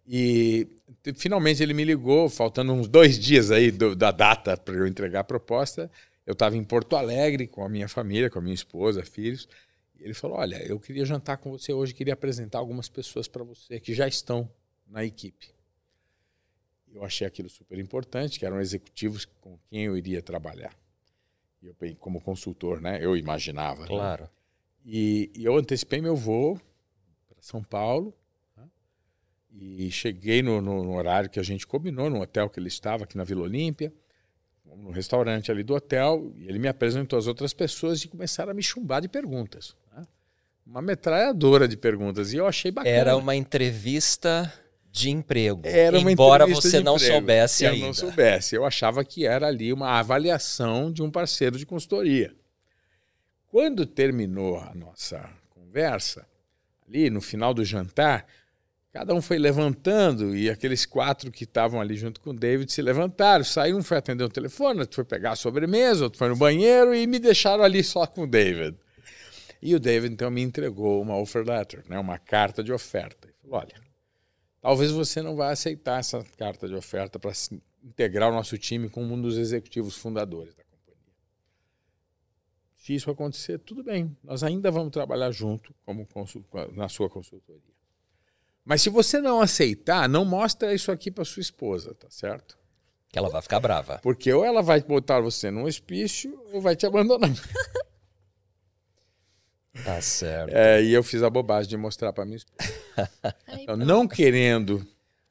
E 0.06 0.66
finalmente 1.14 1.62
ele 1.62 1.74
me 1.74 1.84
ligou, 1.84 2.28
faltando 2.28 2.72
uns 2.72 2.88
dois 2.88 3.18
dias 3.18 3.50
aí 3.50 3.70
do, 3.70 3.94
da 3.94 4.10
data 4.10 4.56
para 4.56 4.74
eu 4.74 4.86
entregar 4.86 5.20
a 5.20 5.24
proposta. 5.24 5.90
Eu 6.26 6.32
estava 6.32 6.56
em 6.56 6.64
Porto 6.64 6.96
Alegre 6.96 7.46
com 7.46 7.64
a 7.64 7.68
minha 7.68 7.88
família, 7.88 8.28
com 8.28 8.38
a 8.38 8.42
minha 8.42 8.54
esposa, 8.54 9.04
filhos. 9.04 9.48
Ele 9.98 10.14
falou: 10.14 10.38
Olha, 10.38 10.56
eu 10.66 10.78
queria 10.78 11.04
jantar 11.04 11.38
com 11.38 11.50
você 11.50 11.72
hoje, 11.72 11.94
queria 11.94 12.14
apresentar 12.14 12.58
algumas 12.58 12.88
pessoas 12.88 13.26
para 13.26 13.42
você 13.42 13.80
que 13.80 13.94
já 13.94 14.06
estão 14.06 14.48
na 14.86 15.04
equipe. 15.04 15.48
Eu 16.92 17.04
achei 17.04 17.26
aquilo 17.26 17.48
super 17.48 17.78
importante, 17.78 18.38
que 18.38 18.46
eram 18.46 18.60
executivos 18.60 19.24
com 19.24 19.58
quem 19.68 19.84
eu 19.84 19.96
iria 19.96 20.22
trabalhar. 20.22 20.74
E 21.62 21.66
eu, 21.66 21.76
como 21.98 22.20
consultor, 22.20 22.80
né? 22.80 22.98
Eu 23.02 23.16
imaginava. 23.16 23.82
Né? 23.82 23.88
Claro. 23.88 24.24
Né? 24.24 24.30
E, 24.84 25.30
e, 25.34 25.44
eu 25.44 25.56
antecipei 25.56 26.00
meu 26.00 26.16
voo 26.16 26.58
para 27.28 27.42
São 27.42 27.62
Paulo. 27.62 28.14
Né? 29.50 29.84
E 29.84 29.90
cheguei 29.90 30.42
no, 30.42 30.60
no, 30.60 30.82
no, 30.84 30.94
horário 30.94 31.30
que 31.30 31.40
a 31.40 31.42
gente 31.42 31.66
combinou, 31.66 32.08
no 32.10 32.20
hotel 32.20 32.48
que 32.48 32.58
ele 32.58 32.68
estava, 32.68 33.04
aqui 33.04 33.16
na 33.16 33.24
Vila 33.24 33.42
Olímpia 33.42 33.92
no 34.76 34.90
restaurante 34.90 35.50
ali 35.50 35.62
do 35.62 35.74
hotel, 35.74 36.30
e 36.36 36.46
ele 36.46 36.58
me 36.58 36.68
apresentou 36.68 37.18
as 37.18 37.26
outras 37.26 37.54
pessoas 37.54 38.04
e 38.04 38.08
começaram 38.08 38.50
a 38.50 38.54
me 38.54 38.62
chumbar 38.62 39.00
de 39.00 39.08
perguntas 39.08 39.74
uma 40.68 40.82
metralhadora 40.82 41.66
de 41.66 41.76
perguntas. 41.76 42.32
E 42.32 42.36
eu 42.36 42.46
achei 42.46 42.70
bacana. 42.70 42.94
Era 42.94 43.16
uma 43.16 43.34
entrevista 43.34 44.52
de 44.90 45.10
emprego. 45.10 45.62
Era 45.64 45.98
uma 45.98 46.12
embora 46.12 46.46
você 46.46 46.80
não 46.80 46.96
emprego. 46.96 47.14
soubesse 47.14 47.64
eu 47.64 47.70
ainda. 47.70 47.82
Eu 47.82 47.86
não 47.86 47.94
soubesse. 47.94 48.54
Eu 48.54 48.64
achava 48.64 49.02
que 49.04 49.26
era 49.26 49.46
ali 49.46 49.72
uma 49.72 49.98
avaliação 49.98 50.92
de 50.92 51.02
um 51.02 51.10
parceiro 51.10 51.56
de 51.56 51.64
consultoria. 51.64 52.34
Quando 53.46 53.86
terminou 53.86 54.58
a 54.58 54.74
nossa 54.74 55.28
conversa, 55.48 56.26
ali 56.86 57.08
no 57.08 57.20
final 57.20 57.54
do 57.54 57.64
jantar, 57.64 58.26
cada 58.92 59.14
um 59.14 59.20
foi 59.20 59.38
levantando 59.38 60.34
e 60.34 60.48
aqueles 60.48 60.86
quatro 60.86 61.30
que 61.30 61.44
estavam 61.44 61.80
ali 61.80 61.96
junto 61.96 62.20
com 62.20 62.30
o 62.30 62.34
David 62.34 62.72
se 62.72 62.82
levantaram. 62.82 63.44
Saiu 63.44 63.76
um 63.76 63.82
foi 63.82 63.98
atender 63.98 64.24
o 64.24 64.28
telefone, 64.28 64.80
outro 64.80 64.96
foi 64.96 65.04
pegar 65.04 65.32
a 65.32 65.36
sobremesa, 65.36 66.04
outro 66.04 66.18
foi 66.18 66.28
no 66.28 66.36
banheiro 66.36 66.94
e 66.94 67.06
me 67.06 67.18
deixaram 67.18 67.62
ali 67.62 67.84
só 67.84 68.06
com 68.06 68.22
o 68.22 68.26
David. 68.26 68.76
E 69.60 69.74
o 69.74 69.80
David 69.80 70.14
então 70.14 70.30
me 70.30 70.40
entregou 70.40 71.02
uma 71.02 71.16
offer 71.16 71.44
letter, 71.44 71.84
né, 71.88 71.98
uma 71.98 72.18
carta 72.18 72.62
de 72.62 72.72
oferta. 72.72 73.26
Ele 73.26 73.34
falou: 73.42 73.58
olha, 73.60 73.74
talvez 74.60 74.90
você 74.90 75.20
não 75.20 75.36
vá 75.36 75.50
aceitar 75.50 75.98
essa 75.98 76.24
carta 76.36 76.68
de 76.68 76.74
oferta 76.74 77.18
para 77.18 77.32
integrar 77.82 78.30
o 78.30 78.34
nosso 78.34 78.56
time 78.56 78.88
com 78.88 79.02
um 79.02 79.20
dos 79.20 79.36
executivos 79.36 79.96
fundadores 79.96 80.54
da 80.54 80.62
companhia. 80.64 81.14
Se 82.76 82.94
isso 82.94 83.10
acontecer, 83.10 83.58
tudo 83.58 83.82
bem, 83.82 84.16
nós 84.22 84.42
ainda 84.42 84.70
vamos 84.70 84.92
trabalhar 84.92 85.30
junto 85.32 85.74
como 85.84 86.06
na 86.72 86.88
sua 86.88 87.10
consultoria. 87.10 87.67
Mas 88.68 88.82
se 88.82 88.90
você 88.90 89.18
não 89.18 89.40
aceitar, 89.40 90.06
não 90.06 90.26
mostra 90.26 90.74
isso 90.74 90.92
aqui 90.92 91.10
para 91.10 91.24
sua 91.24 91.40
esposa, 91.40 91.94
tá 91.94 92.06
certo? 92.10 92.58
Que 93.10 93.18
ela 93.18 93.30
vai 93.30 93.40
ficar 93.40 93.58
brava. 93.60 93.98
Porque 94.02 94.30
ou 94.30 94.44
ela 94.44 94.60
vai 94.60 94.82
botar 94.82 95.20
você 95.20 95.50
num 95.50 95.64
hospício 95.64 96.38
ou 96.52 96.60
vai 96.60 96.76
te 96.76 96.84
abandonar. 96.84 97.30
Tá 99.84 100.00
certo. 100.00 100.52
É, 100.52 100.82
e 100.82 100.92
eu 100.92 101.04
fiz 101.04 101.22
a 101.22 101.30
bobagem 101.30 101.68
de 101.70 101.76
mostrar 101.76 102.12
para 102.12 102.24
minha 102.24 102.38
esposa. 102.38 102.72
então, 103.60 103.76
não 103.76 104.08
querendo 104.08 104.84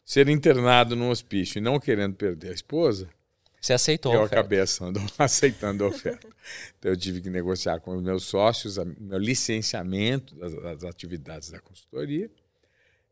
ser 0.05 0.29
internado 0.29 0.95
no 0.95 1.09
hospício 1.09 1.57
e 1.57 1.61
não 1.61 1.81
querendo 1.81 2.15
perder 2.15 2.51
a 2.51 2.53
esposa, 2.53 3.09
você 3.59 3.73
aceitou 3.73 4.13
eu 4.13 4.23
acabei 4.23 4.61
aceitando, 4.61 5.01
aceitando 5.19 5.83
a 5.83 5.87
oferta. 5.87 6.29
Então, 6.79 6.91
eu 6.91 6.95
tive 6.95 7.19
que 7.19 7.29
negociar 7.29 7.81
com 7.81 7.93
os 7.93 8.01
meus 8.01 8.23
sócios 8.23 8.77
o 8.77 8.85
meu 8.85 9.17
licenciamento 9.17 10.33
das, 10.35 10.53
das, 10.53 10.83
atividades 10.85 11.49
da 11.49 11.59
consultoria 11.59 12.31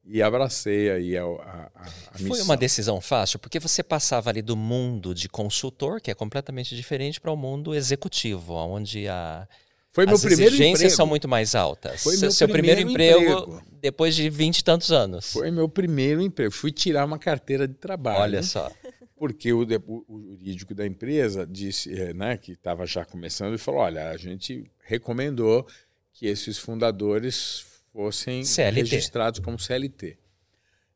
e 0.08 0.22
abracei 0.22 0.92
aí 0.92 1.18
a, 1.18 1.24
a, 1.24 1.72
a. 1.76 2.18
Foi 2.28 2.42
uma 2.42 2.56
decisão 2.56 3.02
fácil, 3.02 3.40
porque 3.40 3.60
você 3.60 3.82
passava 3.82 4.30
ali 4.30 4.42
do 4.42 4.56
mundo 4.56 5.14
de 5.14 5.28
consultor, 5.28 6.00
que 6.00 6.12
é 6.12 6.14
completamente 6.14 6.76
diferente, 6.76 7.20
para 7.20 7.32
o 7.32 7.36
mundo 7.36 7.74
executivo, 7.74 8.54
onde 8.54 9.08
a 9.08 9.48
foi 9.96 10.04
As 10.10 10.26
exigências 10.26 10.82
emprego. 10.82 10.90
são 10.94 11.08
muito 11.08 11.26
mais 11.26 11.56
altas. 11.56 12.04
Foi 12.04 12.18
meu 12.18 12.30
Seu 12.30 12.50
primeiro, 12.50 12.82
primeiro 12.82 13.18
emprego, 13.22 13.44
emprego, 13.54 13.64
depois 13.80 14.14
de 14.14 14.30
vinte 14.30 14.60
e 14.60 14.64
tantos 14.64 14.92
anos. 14.92 15.32
Foi 15.32 15.50
meu 15.50 15.70
primeiro 15.70 16.22
emprego. 16.22 16.52
Fui 16.52 16.70
tirar 16.70 17.06
uma 17.06 17.18
carteira 17.18 17.66
de 17.66 17.76
trabalho. 17.76 18.20
Olha 18.20 18.44
só. 18.44 18.70
Porque 19.16 19.54
o, 19.54 19.62
o, 19.62 20.22
jurídico 20.22 20.76
da 20.76 20.86
empresa 20.86 21.48
disse, 21.48 21.98
eh, 21.98 22.14
né, 22.14 22.36
que 22.36 22.52
estava 22.52 22.86
já 22.86 23.06
começando, 23.06 23.56
e 23.56 23.58
falou: 23.58 23.80
olha, 23.80 24.10
a 24.10 24.18
gente 24.18 24.70
recomendou 24.84 25.66
que 26.12 26.28
esses 26.28 26.58
fundadores 26.58 27.66
fossem 27.96 28.44
CLT. 28.44 28.82
registrados 28.82 29.40
como 29.40 29.58
CLT. 29.58 30.18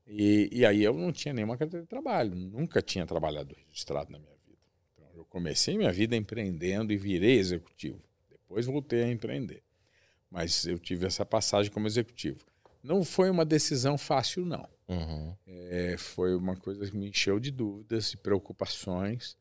E, 0.05 0.49
e 0.51 0.65
aí 0.65 0.83
eu 0.83 0.93
não 0.93 1.13
tinha 1.13 1.33
nenhuma 1.33 1.55
carteira 1.55 1.83
de 1.83 1.89
trabalho, 1.89 2.35
nunca 2.35 2.81
tinha 2.81 3.05
trabalhado 3.05 3.55
registrado 3.67 4.11
na 4.11 4.19
minha 4.19 4.35
vida. 4.45 4.59
Então 4.93 5.07
eu 5.15 5.23
comecei 5.23 5.77
minha 5.77 5.93
vida 5.93 6.15
empreendendo 6.15 6.91
e 6.91 6.97
virei 6.97 7.37
executivo. 7.37 8.01
Depois 8.29 8.65
voltei 8.65 9.03
a 9.03 9.09
empreender. 9.09 9.63
Mas 10.29 10.65
eu 10.65 10.77
tive 10.77 11.05
essa 11.05 11.25
passagem 11.25 11.71
como 11.71 11.87
executivo. 11.87 12.39
Não 12.83 13.03
foi 13.03 13.29
uma 13.29 13.45
decisão 13.45 13.97
fácil, 13.97 14.45
não. 14.45 14.67
Uhum. 14.87 15.35
É, 15.47 15.95
foi 15.97 16.35
uma 16.35 16.55
coisa 16.55 16.89
que 16.89 16.97
me 16.97 17.09
encheu 17.09 17.39
de 17.39 17.51
dúvidas 17.51 18.11
e 18.13 18.17
preocupações. 18.17 19.37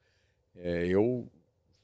É, 0.55 0.87
eu 0.87 1.29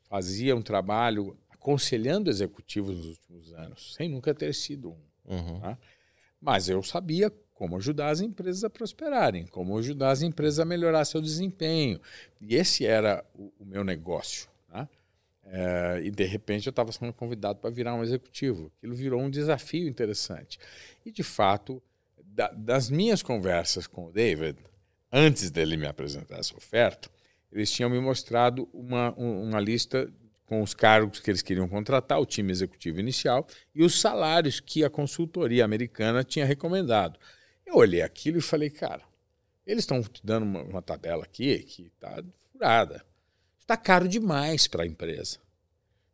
fazia 0.09 0.55
um 0.55 0.63
trabalho 0.63 1.37
aconselhando 1.49 2.31
executivos 2.31 2.97
nos 2.97 3.07
últimos 3.07 3.53
anos, 3.55 3.95
sem 3.95 4.09
nunca 4.09 4.35
ter 4.35 4.55
sido 4.55 4.91
um. 4.91 5.14
Uhum. 5.27 5.61
Tá? 5.61 5.79
Mas 6.41 6.69
eu 6.69 6.83
sabia 6.83 7.33
como 7.55 7.77
ajudar 7.77 8.11
as 8.11 8.21
empresas 8.21 8.65
a 8.65 8.71
prosperarem, 8.71 9.47
como 9.47 9.79
ajudar 9.79 10.11
as 10.11 10.23
empresas 10.23 10.59
a 10.59 10.65
melhorar 10.65 11.05
seu 11.05 11.21
desempenho. 11.23 12.01
E 12.41 12.57
esse 12.57 12.85
era 12.85 13.25
o, 13.35 13.53
o 13.61 13.65
meu 13.65 13.85
negócio. 13.85 14.49
Tá? 14.69 14.89
É, 15.45 16.01
e 16.05 16.11
de 16.11 16.25
repente 16.25 16.67
eu 16.67 16.71
estava 16.71 16.91
sendo 16.91 17.13
convidado 17.13 17.61
para 17.61 17.71
virar 17.71 17.95
um 17.95 18.03
executivo. 18.03 18.73
Aquilo 18.79 18.95
virou 18.95 19.21
um 19.21 19.31
desafio 19.31 19.89
interessante. 19.89 20.59
E 21.07 21.13
de 21.13 21.23
fato, 21.23 21.83
da, 22.25 22.51
das 22.51 22.91
minhas 22.91 23.23
conversas 23.23 23.87
com 23.87 24.07
o 24.07 24.13
David, 24.13 24.59
antes 25.13 25.51
dele 25.51 25.77
me 25.77 25.87
apresentar 25.87 26.41
essa 26.41 26.57
oferta, 26.57 27.09
eles 27.53 27.71
tinham 27.71 27.89
me 27.89 28.01
mostrado 28.01 28.69
uma, 28.73 29.13
uma 29.13 29.61
lista 29.61 30.13
com 30.55 30.63
os 30.63 30.73
cargos 30.73 31.19
que 31.19 31.31
eles 31.31 31.43
queriam 31.43 31.69
contratar, 31.69 32.21
o 32.21 32.27
time 32.27 32.53
executivo 32.53 33.01
inicial, 33.01 33.47
e 33.75 33.83
os 33.83 34.01
salários 34.01 34.61
que 34.61 34.85
a 34.85 34.91
consultoria 34.91 35.65
americana 35.65 36.23
tinha 36.23 36.47
recomendado. 36.47 37.19
Eu 37.67 37.77
olhei 37.77 38.03
aquilo 38.03 38.39
e 38.39 38.43
falei, 38.43 38.71
cara, 38.71 39.03
eles 39.67 39.83
estão 39.83 40.01
te 40.01 40.25
dando 40.25 40.45
uma, 40.45 40.63
uma 40.63 40.83
tabela 40.83 41.25
aqui 41.25 41.59
que 41.65 41.91
está 41.95 42.23
furada 42.53 43.05
Está 43.59 43.79
caro 43.79 44.07
demais 44.07 44.69
para 44.69 44.83
a 44.83 44.87
empresa. 44.87 45.39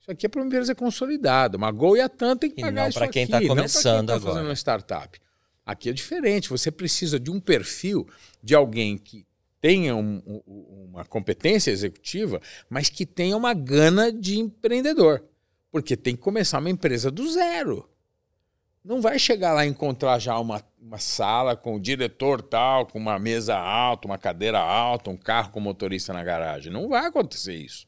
Isso 0.01 0.09
aqui 0.09 0.25
é 0.25 0.29
para 0.29 0.41
uma 0.41 0.47
empresa 0.47 0.73
consolidada. 0.73 1.57
Uma 1.57 1.73
Gol 1.73 1.97
e 1.97 2.01
a 2.01 2.09
TAM 2.09 2.37
tem 2.37 2.49
que 2.49 2.61
pagar 2.61 2.83
e 2.83 2.85
não 2.85 2.93
para 2.93 3.09
quem 3.09 3.25
está 3.25 3.45
começando 3.45 4.07
tá 4.07 4.15
agora. 4.15 4.35
fazendo 4.35 4.47
uma 4.47 4.55
startup. 4.55 5.21
Aqui 5.67 5.91
é 5.91 5.93
diferente. 5.93 6.49
Você 6.49 6.71
precisa 6.71 7.19
de 7.19 7.29
um 7.29 7.41
perfil 7.41 8.09
de 8.41 8.55
alguém 8.55 8.97
que 8.97 9.27
tenha 9.61 9.95
um, 9.95 10.23
um, 10.27 10.89
uma 10.91 11.05
competência 11.05 11.71
executiva, 11.71 12.41
mas 12.69 12.89
que 12.89 13.05
tenha 13.05 13.37
uma 13.37 13.55
gana 13.55 14.13
de 14.13 14.39
empreendedor. 14.39 15.25
Porque 15.71 15.97
tem 15.97 16.17
que 16.17 16.23
começar 16.23 16.59
uma 16.59 16.71
empresa 16.71 17.11
do 17.11 17.31
zero 17.31 17.89
não 18.85 19.01
vai 19.01 19.19
chegar 19.19 19.53
lá 19.53 19.67
e 19.67 19.69
encontrar 19.69 20.19
já 20.19 20.39
uma, 20.39 20.63
uma 20.81 20.99
sala 20.99 21.55
com 21.55 21.77
o 21.77 21.81
diretor 21.81 22.41
tal, 22.41 22.87
com 22.87 22.99
uma 22.99 23.19
mesa 23.19 23.57
alta, 23.57 24.09
uma 24.09 24.19
cadeira 24.19 24.59
alta, 24.59 25.11
um 25.11 25.17
carro 25.17 25.51
com 25.51 25.61
motorista 25.61 26.13
na 26.13 26.25
garagem. 26.25 26.73
Não 26.73 26.89
vai 26.89 27.07
acontecer 27.07 27.55
isso. 27.55 27.87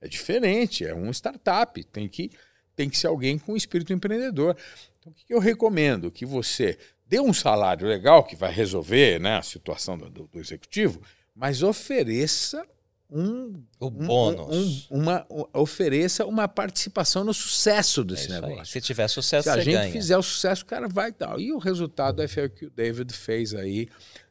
É 0.00 0.08
diferente, 0.08 0.84
é 0.84 0.94
um 0.94 1.10
startup. 1.10 1.82
Tem 1.84 2.08
que, 2.08 2.30
tem 2.74 2.88
que 2.88 2.96
ser 2.96 3.08
alguém 3.08 3.38
com 3.38 3.54
espírito 3.54 3.92
empreendedor. 3.92 4.56
Então, 4.98 5.12
o 5.12 5.14
que 5.14 5.32
eu 5.32 5.38
recomendo? 5.38 6.10
Que 6.10 6.24
você 6.24 6.78
dê 7.10 7.18
um 7.20 7.32
salário 7.34 7.88
legal 7.88 8.22
que 8.22 8.36
vai 8.36 8.52
resolver 8.52 9.18
né, 9.20 9.36
a 9.38 9.42
situação 9.42 9.98
do, 9.98 10.08
do 10.28 10.38
executivo, 10.38 11.02
mas 11.34 11.60
ofereça 11.62 12.64
um, 13.10 13.64
o 13.80 13.90
bônus. 13.90 14.86
um- 14.88 14.98
uma, 15.00 15.26
um- 15.28 15.44
ofereça 15.54 16.24
uma 16.24 16.46
participação 16.46 17.24
no 17.24 17.34
sucesso 17.34 18.02
É 18.02 18.04
desse 18.04 18.32
aí. 18.32 18.40
negócio. 18.40 18.66
Se 18.66 18.80
tiver 18.80 19.08
sucesso, 19.08 19.42
Se 19.44 19.50
a 19.50 19.60
gente 19.60 19.74
ganha. 19.74 19.90
fizer 19.92 20.16
o 20.16 20.22
sucesso, 20.22 20.62
o 20.62 20.66
cara 20.66 20.86
vai 20.86 21.08
e 21.10 21.12
tal. 21.12 21.40
E 21.40 21.52
o 21.52 21.58
resultado 21.58 22.26
foi 22.28 22.46
o 22.46 22.50
que 22.50 22.66
o 22.66 22.70
David 22.70 23.12
fez 23.12 23.52
aí. 23.52 23.88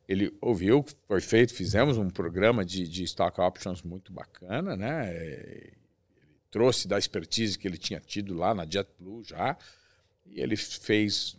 Ele 0.08 0.34
ouviu, 0.40 0.86
foi 1.08 1.20
feito, 1.20 1.54
fizemos 1.54 1.98
um 1.98 2.10
programa 2.10 2.64
de, 2.64 2.88
de 2.88 3.04
stock 3.04 3.42
options 3.42 3.82
muito 3.84 4.14
bacana, 4.14 4.78
né? 4.78 5.14
Ele 5.14 5.74
trouxe 6.50 6.88
da 6.88 6.98
expertise 6.98 7.60
que 7.60 7.68
ele 7.68 7.78
tinha 7.78 8.00
tido 8.00 8.34
lá 8.34 8.56
na 8.56 8.64
JetBlue 8.66 9.24
já. 9.26 9.58
E 10.26 10.40
ele 10.40 10.56
fez 10.56 11.36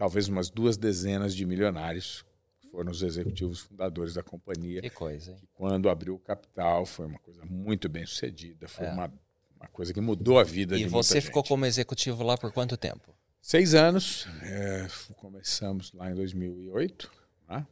talvez 0.00 0.28
umas 0.28 0.48
duas 0.48 0.78
dezenas 0.78 1.34
de 1.36 1.44
milionários, 1.44 2.24
foram 2.70 2.90
os 2.90 3.02
executivos 3.02 3.60
fundadores 3.60 4.14
da 4.14 4.22
companhia 4.22 4.80
Que 4.80 4.88
coisa, 4.88 5.32
hein? 5.32 5.36
que 5.38 5.46
quando 5.52 5.90
abriu 5.90 6.14
o 6.14 6.18
capital 6.18 6.86
foi 6.86 7.04
uma 7.04 7.18
coisa 7.18 7.44
muito 7.44 7.86
bem 7.86 8.06
sucedida, 8.06 8.66
foi 8.66 8.86
É. 8.86 8.92
uma, 8.92 9.12
uma 9.56 9.68
coisa 9.68 9.92
que 9.92 10.00
mudou 10.00 10.38
a 10.38 10.42
vida 10.42 10.74
E 10.74 10.84
de 10.84 10.84
você 10.86 11.14
muita 11.16 11.26
ficou 11.26 11.42
gente. 11.42 11.48
como 11.48 11.66
executivo 11.66 12.22
lá 12.22 12.38
por 12.38 12.50
quanto 12.50 12.78
tempo? 12.78 13.14
Seis 13.42 13.74
anos, 13.74 14.26
é, 14.42 14.86
começamos 15.18 15.92
lá 15.92 16.10
em 16.10 16.14
2008, 16.14 17.10
né? 17.46 17.66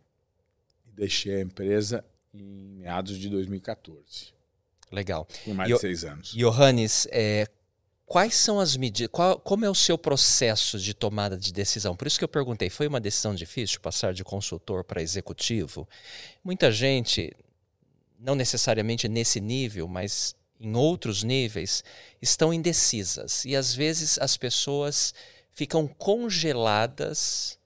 e 0.86 0.92
deixei 0.92 1.36
a 1.36 1.40
empresa 1.40 2.04
em 2.34 2.42
meados 2.76 3.16
de 3.16 3.30
2014, 3.30 4.34
Legal. 4.92 5.26
em 5.46 5.54
mais 5.54 5.70
E 5.70 5.74
de 5.74 5.80
seis 5.80 6.04
anos. 6.04 6.32
Johannes, 6.32 7.06
é, 7.10 7.46
quais 8.09 8.35
são 8.35 8.59
as 8.59 8.77
medidas, 8.77 9.11
qual- 9.12 9.38
como 9.38 9.64
é 9.64 9.71
o 9.71 9.75
seu 9.75 9.99
processo 9.99 10.79
de 10.79 10.94
tomada 10.94 11.37
de 11.37 11.53
decisão? 11.53 11.94
Por 11.94 12.07
isso 12.07 12.18
que 12.18 12.25
eu 12.25 12.29
perguntei, 12.29 12.71
foi 12.71 12.87
uma 12.87 12.99
decisão 13.01 13.35
difícil 13.35 13.81
passar 13.81 14.14
de 14.14 14.25
consultor 14.25 14.83
para 14.83 15.03
executivo? 15.03 15.87
Muita 16.42 16.73
gente, 16.73 17.33
não 18.18 18.35
necessariamente 18.35 19.07
nesse 19.09 19.40
nível, 19.40 19.87
mas 19.87 20.35
em 20.59 20.75
outros 20.75 21.23
níveis, 21.23 21.85
estão 22.21 22.53
indecisas. 22.53 23.44
E 23.44 23.55
às 23.55 23.75
vezes 23.75 24.18
as 24.18 24.37
pessoas 24.37 25.14
ficam 25.53 25.87
congeladas 25.87 27.59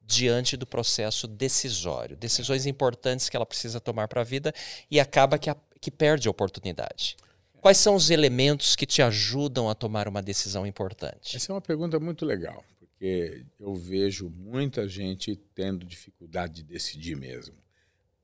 diante 0.00 0.56
do 0.56 0.66
processo 0.66 1.26
decisório, 1.26 2.16
decisões 2.16 2.66
importantes 2.66 3.28
que 3.28 3.36
ela 3.36 3.46
precisa 3.46 3.80
tomar 3.80 4.08
para 4.08 4.20
a 4.20 4.24
vida 4.24 4.54
e 4.90 5.00
acaba 5.00 5.38
que, 5.38 5.50
a- 5.50 5.56
que 5.80 5.90
perde 5.90 6.28
a 6.28 6.30
oportunidade. 6.30 7.16
Quais 7.62 7.78
são 7.78 7.94
os 7.94 8.10
elementos 8.10 8.74
que 8.74 8.84
te 8.84 9.00
ajudam 9.00 9.70
a 9.70 9.74
tomar 9.74 10.08
uma 10.08 10.20
decisão 10.20 10.66
importante? 10.66 11.36
Essa 11.36 11.52
é 11.52 11.54
uma 11.54 11.60
pergunta 11.60 12.00
muito 12.00 12.26
legal, 12.26 12.64
porque 12.76 13.46
eu 13.60 13.72
vejo 13.72 14.28
muita 14.30 14.88
gente 14.88 15.36
tendo 15.54 15.86
dificuldade 15.86 16.54
de 16.54 16.64
decidir 16.64 17.16
mesmo. 17.16 17.54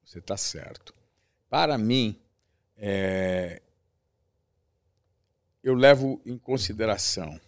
Você 0.04 0.18
está 0.18 0.36
certo. 0.36 0.92
Para 1.48 1.78
mim, 1.78 2.18
é, 2.76 3.62
eu 5.62 5.74
levo 5.74 6.20
em 6.26 6.36
consideração, 6.36 7.40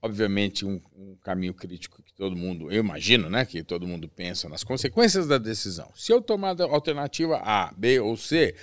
obviamente, 0.00 0.64
um, 0.64 0.80
um 0.94 1.16
caminho 1.16 1.52
crítico 1.52 2.00
que 2.00 2.14
todo 2.14 2.36
mundo, 2.36 2.70
eu 2.70 2.78
imagino, 2.78 3.28
né, 3.28 3.44
que 3.44 3.64
todo 3.64 3.88
mundo 3.88 4.08
pensa 4.08 4.48
nas 4.48 4.62
consequências 4.62 5.26
da 5.26 5.36
decisão. 5.36 5.90
Se 5.96 6.12
eu 6.12 6.22
tomar 6.22 6.54
a 6.60 6.64
alternativa 6.64 7.38
A, 7.38 7.74
B 7.76 7.98
ou 7.98 8.16
C, 8.16 8.54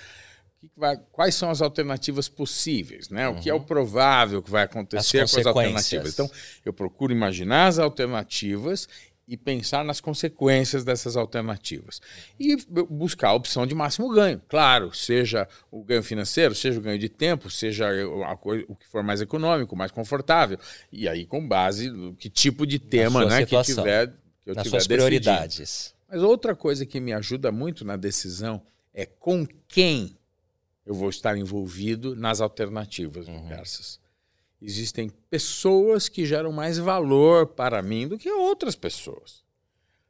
que 0.68 0.80
vai- 0.80 0.96
quais 1.10 1.34
são 1.34 1.50
as 1.50 1.60
alternativas 1.60 2.28
possíveis, 2.28 3.08
né? 3.08 3.28
O 3.28 3.34
que 3.34 3.50
é 3.50 3.54
o 3.54 3.60
provável 3.60 4.42
que 4.42 4.50
vai 4.50 4.62
acontecer 4.64 5.18
com 5.18 5.24
as 5.40 5.46
alternativas. 5.46 6.12
Então, 6.12 6.30
eu 6.64 6.72
procuro 6.72 7.12
imaginar 7.12 7.66
as 7.66 7.78
alternativas 7.78 8.88
e 9.26 9.36
pensar 9.36 9.84
nas 9.84 10.00
consequências 10.00 10.84
dessas 10.84 11.16
alternativas. 11.16 12.00
E 12.38 12.56
bu- 12.68 12.86
buscar 12.86 13.28
a 13.28 13.34
opção 13.34 13.66
de 13.66 13.74
máximo 13.74 14.08
ganho. 14.12 14.40
Claro, 14.48 14.92
seja 14.94 15.48
o 15.70 15.82
ganho 15.82 16.02
financeiro, 16.02 16.54
seja 16.54 16.78
o 16.78 16.82
ganho 16.82 16.98
de 16.98 17.08
tempo, 17.08 17.48
seja 17.50 17.88
a 18.26 18.36
coi- 18.36 18.64
o 18.68 18.74
que 18.74 18.86
for 18.86 19.02
mais 19.02 19.20
econômico, 19.20 19.74
mais 19.76 19.90
confortável. 19.92 20.58
E 20.90 21.08
aí, 21.08 21.24
com 21.24 21.46
base 21.46 21.88
no 21.90 22.14
que 22.14 22.28
tipo 22.28 22.66
de 22.66 22.78
tema 22.78 23.24
né, 23.24 23.46
que 23.46 23.62
tiver. 23.62 24.08
Que 24.42 24.50
eu 24.50 24.54
Nas 24.56 24.64
tiver 24.64 24.70
suas 24.80 24.86
decidindo. 24.88 25.22
prioridades. 25.22 25.94
Mas 26.10 26.20
outra 26.20 26.54
coisa 26.54 26.84
que 26.84 26.98
me 27.00 27.12
ajuda 27.12 27.52
muito 27.52 27.84
na 27.84 27.96
decisão 27.96 28.60
é 28.92 29.06
com 29.06 29.46
quem 29.68 30.16
eu 30.84 30.94
vou 30.94 31.08
estar 31.10 31.36
envolvido 31.36 32.14
nas 32.16 32.40
alternativas 32.40 33.28
Uhum. 33.28 33.42
diversas. 33.42 34.00
Existem 34.60 35.08
pessoas 35.28 36.08
que 36.08 36.24
geram 36.24 36.52
mais 36.52 36.78
valor 36.78 37.46
para 37.48 37.82
mim 37.82 38.06
do 38.06 38.16
que 38.18 38.30
outras 38.30 38.76
pessoas. 38.76 39.42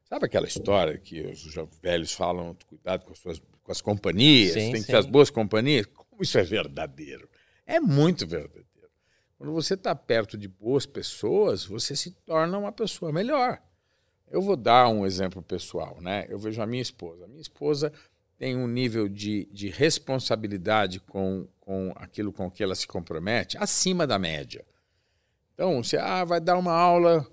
Sabe 0.08 0.26
aquela 0.26 0.46
história 0.46 0.98
que 0.98 1.22
os 1.22 1.42
velhos 1.80 2.12
falam, 2.12 2.54
cuidado 2.66 3.04
com 3.06 3.12
as, 3.12 3.18
suas, 3.18 3.42
com 3.62 3.72
as 3.72 3.80
companhias, 3.80 4.52
Sim, 4.52 4.60
tem 4.60 4.72
que 4.72 4.80
sim. 4.80 4.86
ter 4.88 4.96
as 4.96 5.06
boas 5.06 5.30
companhias? 5.30 5.86
Como 5.86 6.22
isso 6.22 6.36
é 6.36 6.42
verdadeiro? 6.42 7.28
É 7.66 7.80
muito 7.80 8.26
verdadeiro. 8.26 8.66
Quando 9.38 9.52
você 9.54 9.72
está 9.74 9.94
perto 9.94 10.36
de 10.36 10.46
boas 10.48 10.84
pessoas, 10.86 11.64
você 11.64 11.96
se 11.96 12.10
torna 12.10 12.58
uma 12.58 12.70
pessoa 12.72 13.10
melhor. 13.10 13.60
Eu 14.30 14.40
vou 14.42 14.54
dar 14.56 14.88
um 14.88 15.04
exemplo 15.06 15.42
pessoal, 15.42 15.98
né? 16.00 16.26
Eu 16.28 16.38
vejo 16.38 16.60
a 16.62 16.66
minha 16.66 16.82
esposa. 16.82 17.24
A 17.24 17.28
minha 17.28 17.40
esposa 17.40 17.92
tem 18.42 18.56
um 18.56 18.66
nível 18.66 19.08
de, 19.08 19.48
de 19.52 19.68
responsabilidade 19.68 20.98
com, 20.98 21.46
com 21.60 21.92
aquilo 21.94 22.32
com 22.32 22.50
que 22.50 22.60
ela 22.60 22.74
se 22.74 22.88
compromete 22.88 23.56
acima 23.56 24.04
da 24.04 24.18
média. 24.18 24.64
Então, 25.54 25.80
você 25.80 25.96
ah, 25.96 26.24
vai 26.24 26.40
dar 26.40 26.58
uma 26.58 26.72
aula 26.72 27.24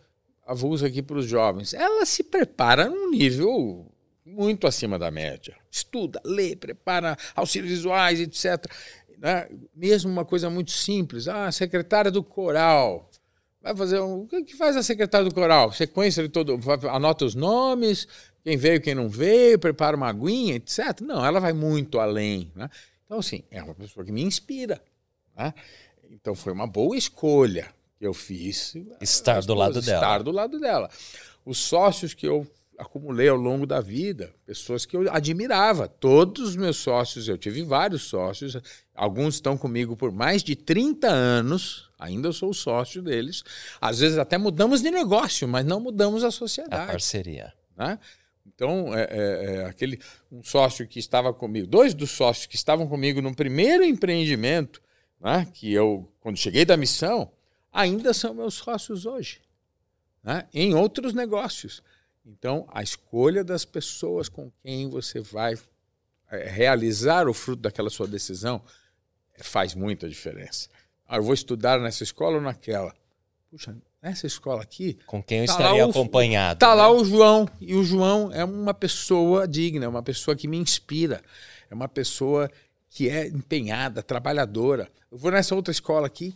avulsa 0.45 0.85
aqui 0.85 1.01
para 1.01 1.17
os 1.17 1.25
jovens. 1.25 1.73
Ela 1.73 2.05
se 2.05 2.23
prepara 2.23 2.87
num 2.87 3.09
nível 3.09 3.91
muito 4.23 4.67
acima 4.67 4.99
da 4.99 5.09
média. 5.09 5.57
Estuda, 5.71 6.21
lê, 6.23 6.55
prepara 6.55 7.17
auxílios 7.35 7.71
visuais, 7.71 8.19
etc. 8.19 8.71
Né? 9.17 9.49
Mesmo 9.75 10.11
uma 10.11 10.23
coisa 10.23 10.47
muito 10.47 10.69
simples. 10.69 11.27
Ah, 11.27 11.51
secretária 11.51 12.11
do 12.11 12.21
coral. 12.21 13.09
Vai 13.63 13.75
fazer 13.75 13.99
um... 13.99 14.27
O 14.31 14.45
que 14.45 14.55
faz 14.55 14.77
a 14.77 14.83
secretária 14.83 15.27
do 15.27 15.33
coral? 15.33 15.71
Sequência 15.71 16.21
de 16.21 16.29
todo... 16.29 16.59
Anota 16.87 17.25
os 17.25 17.33
nomes, 17.33 18.07
quem 18.49 18.57
veio, 18.57 18.81
quem 18.81 18.95
não 18.95 19.07
veio, 19.07 19.59
prepara 19.59 19.95
uma 19.95 20.07
aguinha, 20.07 20.55
etc. 20.55 21.01
Não, 21.01 21.23
ela 21.23 21.39
vai 21.39 21.53
muito 21.53 21.99
além. 21.99 22.51
Né? 22.55 22.67
Então, 23.05 23.19
assim, 23.19 23.43
é 23.51 23.61
uma 23.61 23.75
pessoa 23.75 24.03
que 24.03 24.11
me 24.11 24.23
inspira. 24.23 24.81
Né? 25.37 25.53
Então, 26.09 26.33
foi 26.33 26.51
uma 26.51 26.65
boa 26.65 26.97
escolha 26.97 27.67
que 27.99 28.07
eu 28.07 28.13
fiz. 28.13 28.73
Estar 28.99 29.37
a 29.37 29.41
do 29.41 29.53
lado 29.53 29.81
dela. 29.81 29.97
Estar 29.97 30.23
do 30.23 30.31
lado 30.31 30.59
dela. 30.59 30.89
Os 31.45 31.59
sócios 31.59 32.15
que 32.15 32.27
eu 32.27 32.47
acumulei 32.75 33.27
ao 33.27 33.35
longo 33.37 33.67
da 33.67 33.81
vida, 33.81 34.33
pessoas 34.47 34.83
que 34.83 34.97
eu 34.97 35.13
admirava. 35.13 35.87
Todos 35.87 36.49
os 36.49 36.55
meus 36.55 36.77
sócios, 36.77 37.27
eu 37.27 37.37
tive 37.37 37.61
vários 37.61 38.03
sócios, 38.03 38.57
alguns 38.95 39.35
estão 39.35 39.55
comigo 39.57 39.95
por 39.95 40.11
mais 40.11 40.41
de 40.41 40.55
30 40.55 41.07
anos, 41.07 41.89
ainda 41.99 42.29
eu 42.29 42.33
sou 42.33 42.51
sócio 42.53 43.01
deles. 43.03 43.43
Às 43.79 43.99
vezes 43.99 44.17
até 44.17 44.37
mudamos 44.39 44.81
de 44.81 44.89
negócio, 44.89 45.47
mas 45.47 45.65
não 45.65 45.79
mudamos 45.79 46.23
a 46.23 46.29
A 46.29 46.31
sociedade. 46.31 46.89
parceria. 46.91 47.53
né? 47.77 47.99
Então, 48.59 48.93
é, 48.93 49.03
é, 49.03 49.55
é, 49.55 49.65
aquele 49.67 50.01
um 50.29 50.43
sócio 50.43 50.85
que 50.85 50.99
estava 50.99 51.33
comigo, 51.33 51.65
dois 51.65 51.93
dos 51.93 52.11
sócios 52.11 52.45
que 52.45 52.57
estavam 52.57 52.89
comigo 52.89 53.21
no 53.21 53.33
primeiro 53.33 53.85
empreendimento, 53.85 54.81
né, 55.17 55.47
que 55.53 55.71
eu, 55.71 56.11
quando 56.19 56.35
cheguei 56.35 56.65
da 56.65 56.75
missão, 56.75 57.31
ainda 57.71 58.13
são 58.13 58.33
meus 58.33 58.55
sócios 58.55 59.05
hoje, 59.05 59.39
né, 60.21 60.45
em 60.53 60.73
outros 60.73 61.13
negócios. 61.13 61.81
Então, 62.25 62.67
a 62.73 62.83
escolha 62.83 63.45
das 63.45 63.63
pessoas 63.63 64.27
com 64.27 64.51
quem 64.61 64.89
você 64.89 65.21
vai 65.21 65.57
é, 66.29 66.49
realizar 66.49 67.29
o 67.29 67.33
fruto 67.33 67.61
daquela 67.61 67.89
sua 67.89 68.09
decisão 68.09 68.61
é, 69.35 69.41
faz 69.41 69.73
muita 69.73 70.09
diferença. 70.09 70.67
Ah, 71.07 71.15
eu 71.15 71.23
vou 71.23 71.33
estudar 71.33 71.79
nessa 71.79 72.03
escola 72.03 72.35
ou 72.35 72.41
naquela? 72.41 72.93
Puxa, 73.49 73.73
nessa 74.01 74.25
escola 74.27 74.61
aqui, 74.61 74.97
Com 75.05 75.21
quem 75.21 75.39
eu 75.39 75.45
Tá 75.45 75.51
estaria 75.53 75.85
o- 75.85 75.89
acompanhado. 75.89 76.59
Tá 76.59 76.69
né? 76.69 76.73
lá 76.75 76.89
o 76.91 77.03
João. 77.03 77.47
E 77.59 77.75
o 77.75 77.83
João 77.83 78.31
é 78.33 78.43
uma 78.43 78.73
pessoa 78.73 79.47
digna, 79.47 79.85
é 79.85 79.87
uma 79.87 80.03
pessoa 80.03 80.35
que 80.35 80.47
me 80.47 80.57
inspira. 80.57 81.21
É 81.69 81.73
uma 81.75 81.87
pessoa 81.87 82.49
que 82.89 83.09
é 83.09 83.27
empenhada, 83.27 84.01
trabalhadora. 84.01 84.89
Eu 85.11 85.17
vou 85.17 85.31
nessa 85.31 85.53
outra 85.55 85.71
escola 85.71 86.07
aqui, 86.07 86.33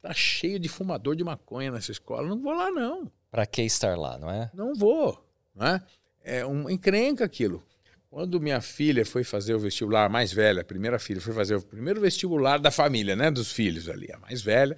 tá 0.00 0.12
cheio 0.14 0.58
de 0.58 0.68
fumador 0.68 1.16
de 1.16 1.24
maconha 1.24 1.70
nessa 1.70 1.90
escola. 1.90 2.28
Não 2.28 2.40
vou 2.40 2.52
lá, 2.54 2.70
não. 2.70 3.10
Pra 3.30 3.44
que 3.46 3.62
estar 3.62 3.96
lá, 3.98 4.16
não 4.18 4.30
é? 4.30 4.50
Não 4.54 4.74
vou. 4.74 5.20
Né? 5.54 5.80
É 6.22 6.44
uma 6.44 6.72
encrenca 6.72 7.24
aquilo. 7.24 7.62
Quando 8.08 8.40
minha 8.40 8.60
filha 8.60 9.04
foi 9.04 9.24
fazer 9.24 9.54
o 9.54 9.58
vestibular, 9.58 10.06
a 10.06 10.08
mais 10.08 10.32
velha, 10.32 10.62
a 10.62 10.64
primeira 10.64 10.98
filha, 10.98 11.20
foi 11.20 11.34
fazer 11.34 11.56
o 11.56 11.62
primeiro 11.62 12.00
vestibular 12.00 12.58
da 12.58 12.70
família, 12.70 13.16
né? 13.16 13.30
Dos 13.30 13.52
filhos 13.52 13.88
ali, 13.88 14.10
a 14.12 14.18
mais 14.18 14.40
velha, 14.40 14.76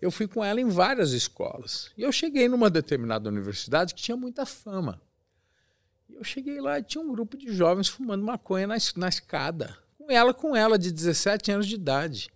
eu 0.00 0.10
fui 0.10 0.28
com 0.28 0.44
ela 0.44 0.60
em 0.60 0.68
várias 0.68 1.12
escolas. 1.12 1.90
E 1.96 2.02
eu 2.02 2.12
cheguei 2.12 2.48
numa 2.48 2.70
determinada 2.70 3.28
universidade 3.28 3.94
que 3.94 4.02
tinha 4.02 4.16
muita 4.16 4.44
fama. 4.44 5.00
E 6.08 6.14
eu 6.14 6.22
cheguei 6.22 6.60
lá 6.60 6.78
e 6.78 6.82
tinha 6.82 7.02
um 7.02 7.10
grupo 7.10 7.36
de 7.36 7.52
jovens 7.52 7.88
fumando 7.88 8.24
maconha 8.24 8.66
na, 8.66 8.76
na 8.96 9.08
escada. 9.08 9.76
Com 9.98 10.10
ela, 10.10 10.32
com 10.32 10.54
ela, 10.54 10.78
de 10.78 10.92
17 10.92 11.50
anos 11.50 11.66
de 11.66 11.74
idade. 11.74 12.28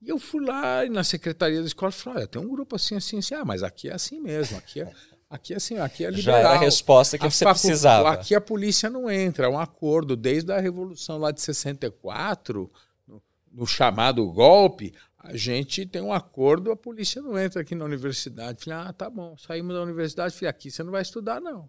E 0.00 0.08
eu 0.08 0.18
fui 0.18 0.44
lá 0.44 0.86
na 0.86 1.02
secretaria 1.02 1.60
da 1.60 1.66
escola 1.66 1.90
e 1.90 1.94
falei, 1.94 2.18
olha, 2.20 2.28
tem 2.28 2.40
um 2.40 2.48
grupo 2.48 2.76
assim, 2.76 2.94
assim, 2.94 3.18
assim. 3.18 3.34
Ah, 3.34 3.44
mas 3.44 3.62
aqui 3.62 3.88
é 3.88 3.92
assim 3.92 4.20
mesmo, 4.20 4.56
aqui 4.56 4.80
é, 4.80 4.92
aqui 5.28 5.54
assim, 5.54 5.78
aqui 5.78 6.04
é 6.04 6.10
Já 6.12 6.16
liberal. 6.16 6.38
era 6.40 6.48
a 6.50 6.58
resposta 6.58 7.18
que 7.18 7.26
A 7.26 7.30
você 7.30 7.44
facu- 7.44 7.60
precisava. 7.60 8.10
Aqui 8.12 8.34
a 8.34 8.40
polícia 8.40 8.88
não 8.90 9.10
entra, 9.10 9.46
é 9.46 9.48
um 9.48 9.58
acordo 9.58 10.16
desde 10.16 10.52
a 10.52 10.60
Revolução 10.60 11.18
lá 11.18 11.30
de 11.30 11.40
64. 11.40 12.70
no- 13.06 13.22
no 13.52 13.66
chamado 13.66 14.24
golpe, 14.32 14.94
a 15.18 15.36
gente 15.36 15.84
tem 15.86 16.00
um 16.02 16.12
acordo, 16.12 16.70
a 16.70 16.76
polícia 16.76 17.20
não 17.20 17.38
entra 17.38 17.62
aqui 17.62 17.74
na 17.74 17.84
universidade. 17.84 18.62
Falei, 18.64 18.78
ah, 18.88 18.92
tá 18.92 19.10
bom, 19.10 19.36
saímos 19.36 19.74
da 19.74 19.82
universidade, 19.82 20.34
falei, 20.34 20.48
aqui 20.50 20.70
você 20.70 20.82
não 20.82 20.92
vai 20.92 21.02
estudar, 21.02 21.40
não. 21.40 21.68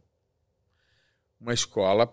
Uma 1.39 1.53
escola 1.53 2.11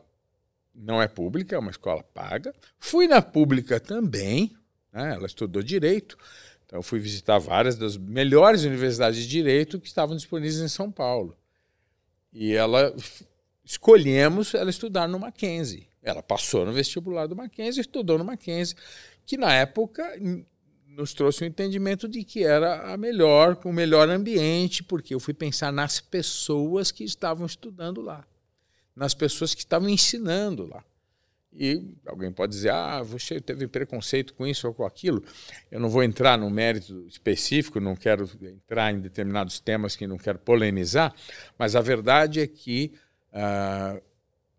não 0.75 1.01
é 1.01 1.09
pública, 1.09 1.55
é 1.55 1.59
uma 1.59 1.71
escola 1.71 2.03
paga. 2.03 2.55
Fui 2.79 3.07
na 3.07 3.23
pública 3.23 3.79
também, 3.81 4.55
né? 4.93 5.15
ela 5.15 5.27
estudou 5.27 5.63
direito. 5.63 6.17
Então, 6.75 6.83
fui 6.83 6.99
visitar 6.99 7.39
várias 7.39 7.77
das 7.77 7.97
melhores 7.97 8.65
universidades 8.65 9.21
de 9.21 9.29
direito 9.29 9.79
que 9.79 9.87
estavam 9.87 10.17
disponíveis 10.17 10.59
em 10.59 10.67
São 10.67 10.91
Paulo. 10.91 11.39
E 12.33 12.53
ela 12.53 12.93
escolhemos 13.65 14.53
ela 14.55 14.71
estudar 14.71 15.07
no 15.07 15.21
Mackenzie. 15.21 15.87
Ela 16.03 16.21
passou 16.21 16.67
no 16.67 16.73
vestibular 16.73 17.29
do 17.29 17.37
Mackenzie, 17.37 17.81
estudou 17.81 18.19
no 18.19 18.25
Mackenzie, 18.25 18.75
que 19.25 19.37
na 19.37 19.55
época 19.55 20.03
nos 20.89 21.15
trouxe 21.15 21.45
um 21.45 21.47
entendimento 21.47 22.09
de 22.09 22.25
que 22.25 22.43
era 22.43 22.93
a 22.93 22.97
melhor, 22.97 23.57
o 23.65 23.73
melhor 23.73 24.11
ambiente, 24.11 24.83
porque 24.83 25.15
eu 25.15 25.21
fui 25.21 25.33
pensar 25.33 25.73
nas 25.73 26.01
pessoas 26.01 26.91
que 26.91 27.05
estavam 27.05 27.47
estudando 27.47 28.01
lá, 28.01 28.27
nas 28.97 29.15
pessoas 29.15 29.55
que 29.55 29.61
estavam 29.61 29.89
ensinando 29.89 30.67
lá. 30.67 30.85
E 31.57 31.95
alguém 32.05 32.33
pode 32.33 32.53
dizer, 32.53 32.73
ah, 32.73 33.01
você 33.03 33.41
teve 33.41 33.69
preconceito 33.69 34.35
com 34.35 34.45
isso 34.45 34.67
ou 34.67 34.75
com 34.75 34.85
aquilo. 34.85 35.23
Eu 35.71 35.79
não 35.79 35.89
vou 35.89 36.03
entrar 36.03 36.37
no 36.37 36.51
mérito 36.51 37.07
específico, 37.07 37.79
não 37.79 37.95
quero 37.95 38.29
entrar 38.43 38.93
em 38.93 38.99
determinados 38.99 39.61
temas 39.61 39.95
que 39.95 40.07
não 40.07 40.19
quero 40.19 40.39
polemizar, 40.39 41.15
mas 41.57 41.77
a 41.77 41.81
verdade 41.81 42.41
é 42.41 42.47
que 42.47 42.93
ah, 43.33 44.01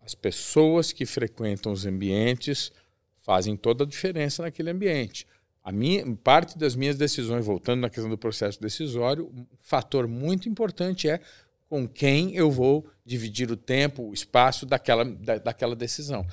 as 0.00 0.14
pessoas 0.14 0.90
que 0.90 1.04
frequentam 1.04 1.70
os 1.70 1.84
ambientes 1.84 2.72
fazem 3.20 3.56
toda 3.56 3.84
a 3.84 3.86
diferença 3.86 4.42
naquele 4.42 4.70
ambiente. 4.70 5.26
A 5.62 5.72
minha, 5.72 6.16
parte 6.22 6.56
das 6.56 6.76
minhas 6.76 6.96
decisões, 6.96 7.44
voltando 7.44 7.80
na 7.80 7.90
questão 7.90 8.08
do 8.08 8.16
processo 8.16 8.60
decisório, 8.60 9.30
um 9.34 9.44
fator 9.60 10.06
muito 10.06 10.48
importante 10.48 11.10
é 11.10 11.20
com 11.68 11.86
quem 11.88 12.36
eu 12.36 12.50
vou 12.50 12.86
dividir 13.04 13.50
o 13.50 13.56
tempo, 13.56 14.04
o 14.04 14.14
espaço 14.14 14.64
daquela, 14.64 15.04
da, 15.04 15.38
daquela 15.38 15.74
decisão 15.74 16.24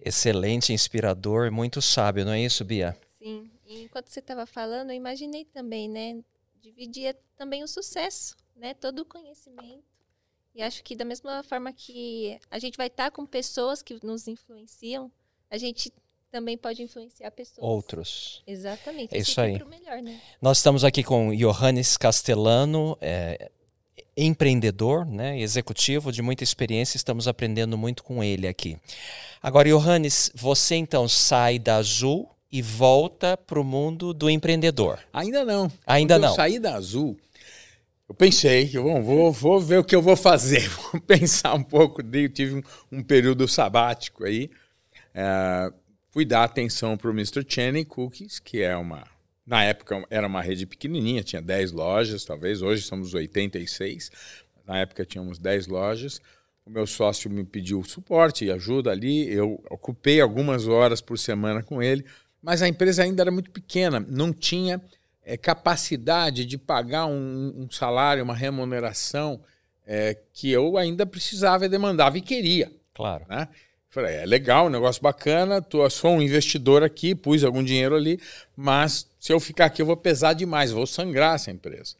excelente, 0.00 0.72
inspirador, 0.72 1.50
muito 1.50 1.80
sábio, 1.82 2.24
não 2.24 2.32
é 2.32 2.40
isso, 2.40 2.64
Bia? 2.64 2.96
Sim. 3.18 3.50
E 3.66 3.82
enquanto 3.82 4.08
você 4.08 4.20
estava 4.20 4.46
falando, 4.46 4.90
eu 4.90 4.96
imaginei 4.96 5.44
também, 5.44 5.88
né? 5.88 6.22
Dividia 6.60 7.16
também 7.36 7.62
o 7.62 7.68
sucesso, 7.68 8.36
né? 8.56 8.74
Todo 8.74 9.00
o 9.00 9.04
conhecimento. 9.04 9.84
E 10.54 10.62
acho 10.62 10.82
que 10.82 10.96
da 10.96 11.04
mesma 11.04 11.42
forma 11.42 11.72
que 11.72 12.38
a 12.50 12.58
gente 12.58 12.76
vai 12.76 12.86
estar 12.88 13.04
tá 13.04 13.10
com 13.10 13.24
pessoas 13.26 13.82
que 13.82 13.98
nos 14.04 14.26
influenciam, 14.26 15.10
a 15.50 15.56
gente 15.56 15.92
também 16.30 16.56
pode 16.56 16.82
influenciar 16.82 17.30
pessoas. 17.30 17.66
Outros. 17.66 18.42
Exatamente. 18.46 19.14
É 19.14 19.18
isso 19.18 19.40
aí. 19.40 19.62
Melhor, 19.64 20.02
né? 20.02 20.20
Nós 20.40 20.58
estamos 20.58 20.84
aqui 20.84 21.02
com 21.02 21.34
Johannes 21.34 21.96
Castellano, 21.96 22.96
é, 23.00 23.50
empreendedor, 24.18 25.06
né, 25.06 25.40
executivo 25.40 26.10
de 26.10 26.20
muita 26.20 26.42
experiência, 26.42 26.96
estamos 26.96 27.28
aprendendo 27.28 27.78
muito 27.78 28.02
com 28.02 28.22
ele 28.22 28.48
aqui. 28.48 28.76
Agora, 29.40 29.68
Johannes, 29.68 30.30
você 30.34 30.74
então 30.74 31.08
sai 31.08 31.58
da 31.58 31.76
Azul 31.76 32.28
e 32.50 32.60
volta 32.60 33.36
para 33.36 33.60
o 33.60 33.64
mundo 33.64 34.12
do 34.12 34.28
empreendedor. 34.28 34.98
Ainda 35.12 35.44
não. 35.44 35.70
Ainda 35.86 36.14
Quando 36.14 36.22
não. 36.22 36.30
Eu 36.30 36.34
saí 36.34 36.58
da 36.58 36.74
Azul, 36.74 37.16
eu 38.08 38.14
pensei, 38.14 38.70
eu 38.72 38.82
vou, 38.82 39.02
vou, 39.02 39.32
vou 39.32 39.60
ver 39.60 39.78
o 39.78 39.84
que 39.84 39.94
eu 39.94 40.02
vou 40.02 40.16
fazer, 40.16 40.68
vou 40.92 41.00
pensar 41.00 41.54
um 41.54 41.62
pouco. 41.62 42.02
Eu 42.02 42.28
tive 42.28 42.56
um, 42.56 42.62
um 42.98 43.02
período 43.02 43.46
sabático 43.46 44.24
aí. 44.24 44.50
É, 45.14 45.72
fui 46.10 46.24
dar 46.24 46.42
atenção 46.42 46.96
para 46.96 47.10
o 47.10 47.12
Mr. 47.12 47.44
Channing 47.46 47.84
Cookies, 47.84 48.40
que 48.40 48.62
é 48.62 48.76
uma 48.76 49.06
na 49.48 49.64
época 49.64 50.04
era 50.10 50.26
uma 50.26 50.42
rede 50.42 50.66
pequenininha, 50.66 51.22
tinha 51.22 51.40
10 51.40 51.72
lojas, 51.72 52.22
talvez, 52.22 52.60
hoje 52.60 52.82
somos 52.82 53.14
86. 53.14 54.10
Na 54.66 54.78
época 54.78 55.06
tínhamos 55.06 55.38
10 55.38 55.68
lojas. 55.68 56.20
O 56.66 56.70
meu 56.70 56.86
sócio 56.86 57.30
me 57.30 57.42
pediu 57.44 57.82
suporte 57.82 58.44
e 58.44 58.50
ajuda 58.50 58.90
ali. 58.90 59.26
Eu 59.32 59.58
ocupei 59.70 60.20
algumas 60.20 60.68
horas 60.68 61.00
por 61.00 61.18
semana 61.18 61.62
com 61.62 61.82
ele, 61.82 62.04
mas 62.42 62.60
a 62.60 62.68
empresa 62.68 63.02
ainda 63.02 63.22
era 63.22 63.30
muito 63.30 63.50
pequena, 63.50 63.98
não 64.06 64.34
tinha 64.34 64.82
é, 65.24 65.38
capacidade 65.38 66.44
de 66.44 66.58
pagar 66.58 67.06
um, 67.06 67.54
um, 67.56 67.70
salário, 67.70 68.22
uma 68.22 68.34
remuneração 68.34 69.40
é, 69.86 70.14
que 70.30 70.50
eu 70.50 70.76
ainda 70.76 71.06
precisava 71.06 71.64
e 71.64 71.70
demandava 71.70 72.18
e 72.18 72.20
queria. 72.20 72.70
Claro. 72.92 73.24
Né? 73.30 73.48
Falei, 73.90 74.16
é 74.16 74.26
legal, 74.26 74.66
um 74.66 74.70
negócio 74.70 75.02
bacana, 75.02 75.62
tô, 75.62 75.88
sou 75.88 76.12
um 76.12 76.22
investidor 76.22 76.82
aqui, 76.82 77.14
pus 77.14 77.42
algum 77.42 77.64
dinheiro 77.64 77.96
ali, 77.96 78.20
mas 78.54 79.08
se 79.18 79.32
eu 79.32 79.40
ficar 79.40 79.66
aqui 79.66 79.80
eu 79.80 79.86
vou 79.86 79.96
pesar 79.96 80.34
demais, 80.34 80.70
vou 80.70 80.86
sangrar 80.86 81.36
essa 81.36 81.50
empresa. 81.50 81.96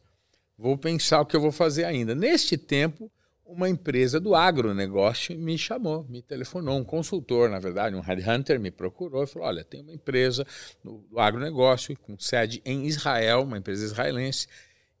Vou 0.55 0.77
pensar 0.77 1.21
o 1.21 1.25
que 1.25 1.35
eu 1.35 1.41
vou 1.41 1.51
fazer 1.51 1.85
ainda. 1.85 2.13
Neste 2.13 2.57
tempo, 2.57 3.11
uma 3.43 3.67
empresa 3.67 4.19
do 4.19 4.35
agronegócio 4.35 5.35
me 5.35 5.57
chamou, 5.57 6.05
me 6.07 6.21
telefonou, 6.21 6.77
um 6.77 6.83
consultor, 6.83 7.49
na 7.49 7.57
verdade, 7.57 7.95
um 7.95 8.01
headhunter 8.01 8.59
me 8.59 8.69
procurou 8.69 9.23
e 9.23 9.27
falou, 9.27 9.47
olha, 9.47 9.63
tem 9.63 9.81
uma 9.81 9.91
empresa 9.91 10.45
do 10.83 11.19
agronegócio 11.19 11.97
com 11.97 12.19
sede 12.19 12.61
em 12.63 12.85
Israel, 12.85 13.41
uma 13.41 13.57
empresa 13.57 13.83
israelense, 13.83 14.47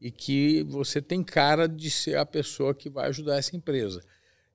e 0.01 0.09
que 0.09 0.63
você 0.63 0.99
tem 0.99 1.23
cara 1.23 1.67
de 1.67 1.91
ser 1.91 2.17
a 2.17 2.25
pessoa 2.25 2.73
que 2.73 2.89
vai 2.89 3.07
ajudar 3.09 3.37
essa 3.37 3.55
empresa. 3.55 4.01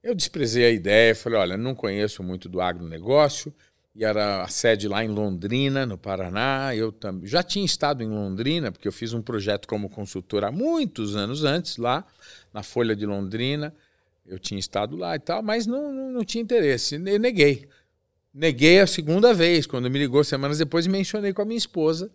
Eu 0.04 0.14
desprezei 0.14 0.66
a 0.66 0.70
ideia, 0.70 1.14
falei, 1.14 1.38
olha, 1.38 1.56
não 1.56 1.74
conheço 1.74 2.22
muito 2.22 2.46
do 2.46 2.60
agronegócio, 2.60 3.50
e 3.94 4.04
era 4.04 4.42
a 4.42 4.48
sede 4.48 4.86
lá 4.86 5.02
em 5.02 5.08
Londrina, 5.08 5.86
no 5.86 5.96
Paraná. 5.96 6.76
Eu 6.76 6.92
também 6.92 7.26
já 7.26 7.42
tinha 7.42 7.64
estado 7.64 8.02
em 8.02 8.08
Londrina, 8.08 8.70
porque 8.70 8.86
eu 8.86 8.92
fiz 8.92 9.14
um 9.14 9.22
projeto 9.22 9.66
como 9.66 9.88
consultor 9.88 10.44
há 10.44 10.52
muitos 10.52 11.16
anos 11.16 11.42
antes, 11.42 11.78
lá 11.78 12.04
na 12.52 12.62
Folha 12.62 12.94
de 12.94 13.06
Londrina. 13.06 13.74
Eu 14.26 14.38
tinha 14.38 14.60
estado 14.60 14.94
lá 14.94 15.16
e 15.16 15.18
tal, 15.18 15.42
mas 15.42 15.66
não, 15.66 15.90
não, 15.90 16.12
não 16.12 16.24
tinha 16.24 16.42
interesse. 16.42 16.96
Eu 16.96 17.18
neguei. 17.18 17.66
Neguei 18.32 18.80
a 18.80 18.86
segunda 18.86 19.32
vez, 19.32 19.66
quando 19.66 19.88
me 19.88 19.98
ligou 19.98 20.22
semanas 20.22 20.58
depois 20.58 20.84
e 20.84 20.90
mencionei 20.90 21.32
com 21.32 21.40
a 21.40 21.46
minha 21.46 21.56
esposa. 21.56 22.10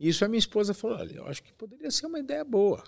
Isso 0.00 0.24
a 0.24 0.28
minha 0.28 0.40
esposa 0.40 0.74
falou: 0.74 0.96
olha, 0.98 1.18
eu 1.18 1.26
acho 1.28 1.40
que 1.40 1.52
poderia 1.52 1.90
ser 1.92 2.06
uma 2.06 2.18
ideia 2.18 2.44
boa 2.44 2.82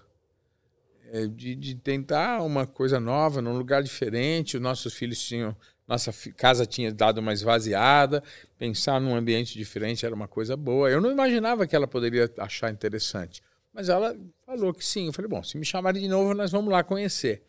de, 1.29 1.55
de, 1.55 1.75
tentar 1.77 2.43
uma 2.43 2.67
coisa 2.67 2.99
nova, 2.99 3.41
num 3.41 3.57
lugar 3.57 3.83
diferente. 3.83 4.57
Os 4.57 4.63
nossos 4.63 4.95
filhos 4.95 5.21
tinham. 5.21 5.57
Nossa 5.87 6.13
casa 6.37 6.65
tinha 6.65 6.93
dado 6.93 7.19
uma 7.19 7.33
esvaziada. 7.33 8.23
Pensar 8.59 9.01
num 9.01 9.15
ambiente 9.15 9.57
diferente 9.57 10.05
era 10.05 10.15
uma 10.15 10.27
coisa 10.27 10.57
boa. 10.57 10.91
Eu 10.91 11.01
não 11.01 11.11
imaginava 11.11 11.67
que 11.67 11.77
ela 11.77 11.87
poderia 11.87 12.31
achar 12.39 12.73
interessante. 12.73 13.43
Mas 13.73 13.89
ela 13.89 14.17
falou 14.47 14.73
que 14.73 14.85
sim. 14.85 15.07
Eu 15.07 15.13
falei: 15.13 15.29
bom, 15.29 15.43
se 15.43 15.59
me 15.59 15.65
chamarem 15.65 16.03
de 16.03 16.09
novo, 16.09 16.35
nós 16.35 16.51
vamos 16.51 16.73
lá 16.73 16.83
conhecer. 16.83 17.43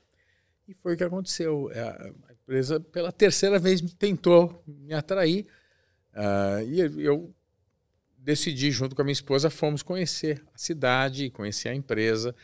E 0.68 0.74
foi 0.74 0.96
o 0.96 0.98
que 0.98 1.04
aconteceu. 1.04 1.72
É, 1.72 1.82
a 1.82 2.34
empresa, 2.34 2.80
pela 2.80 3.12
terceira 3.12 3.58
vez, 3.58 3.82
tentou 3.98 4.64
me 4.68 4.94
atrair. 4.94 5.48
Uh, 6.14 6.62
e 6.68 7.04
eu 7.04 7.34
decidi, 8.18 8.72
junto 8.72 8.96
com 8.96 9.02
a 9.02 9.06
minha 9.06 9.14
esposa, 9.14 9.50
fomos 9.50 9.84
conhecer 9.84 10.44
a 10.54 10.58
cidade, 10.58 11.30
conhecer 11.30 11.70
a 11.70 11.76
empresa. 11.76 12.36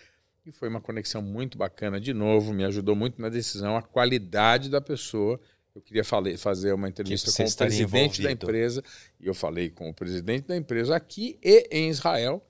E 0.45 0.51
foi 0.51 0.69
uma 0.69 0.81
conexão 0.81 1.21
muito 1.21 1.57
bacana 1.57 1.99
de 1.99 2.13
novo, 2.13 2.53
me 2.53 2.63
ajudou 2.65 2.95
muito 2.95 3.21
na 3.21 3.29
decisão, 3.29 3.77
a 3.77 3.81
qualidade 3.81 4.69
da 4.69 4.81
pessoa. 4.81 5.39
Eu 5.73 5.81
queria 5.81 6.03
fazer 6.03 6.73
uma 6.73 6.89
entrevista 6.89 7.31
com 7.31 7.43
o 7.43 7.55
presidente 7.55 7.81
envolvido. 7.81 8.23
da 8.23 8.31
empresa, 8.31 8.83
e 9.19 9.27
eu 9.27 9.33
falei 9.33 9.69
com 9.69 9.89
o 9.89 9.93
presidente 9.93 10.47
da 10.47 10.57
empresa 10.57 10.95
aqui 10.95 11.39
e 11.41 11.67
em 11.71 11.89
Israel, 11.89 12.45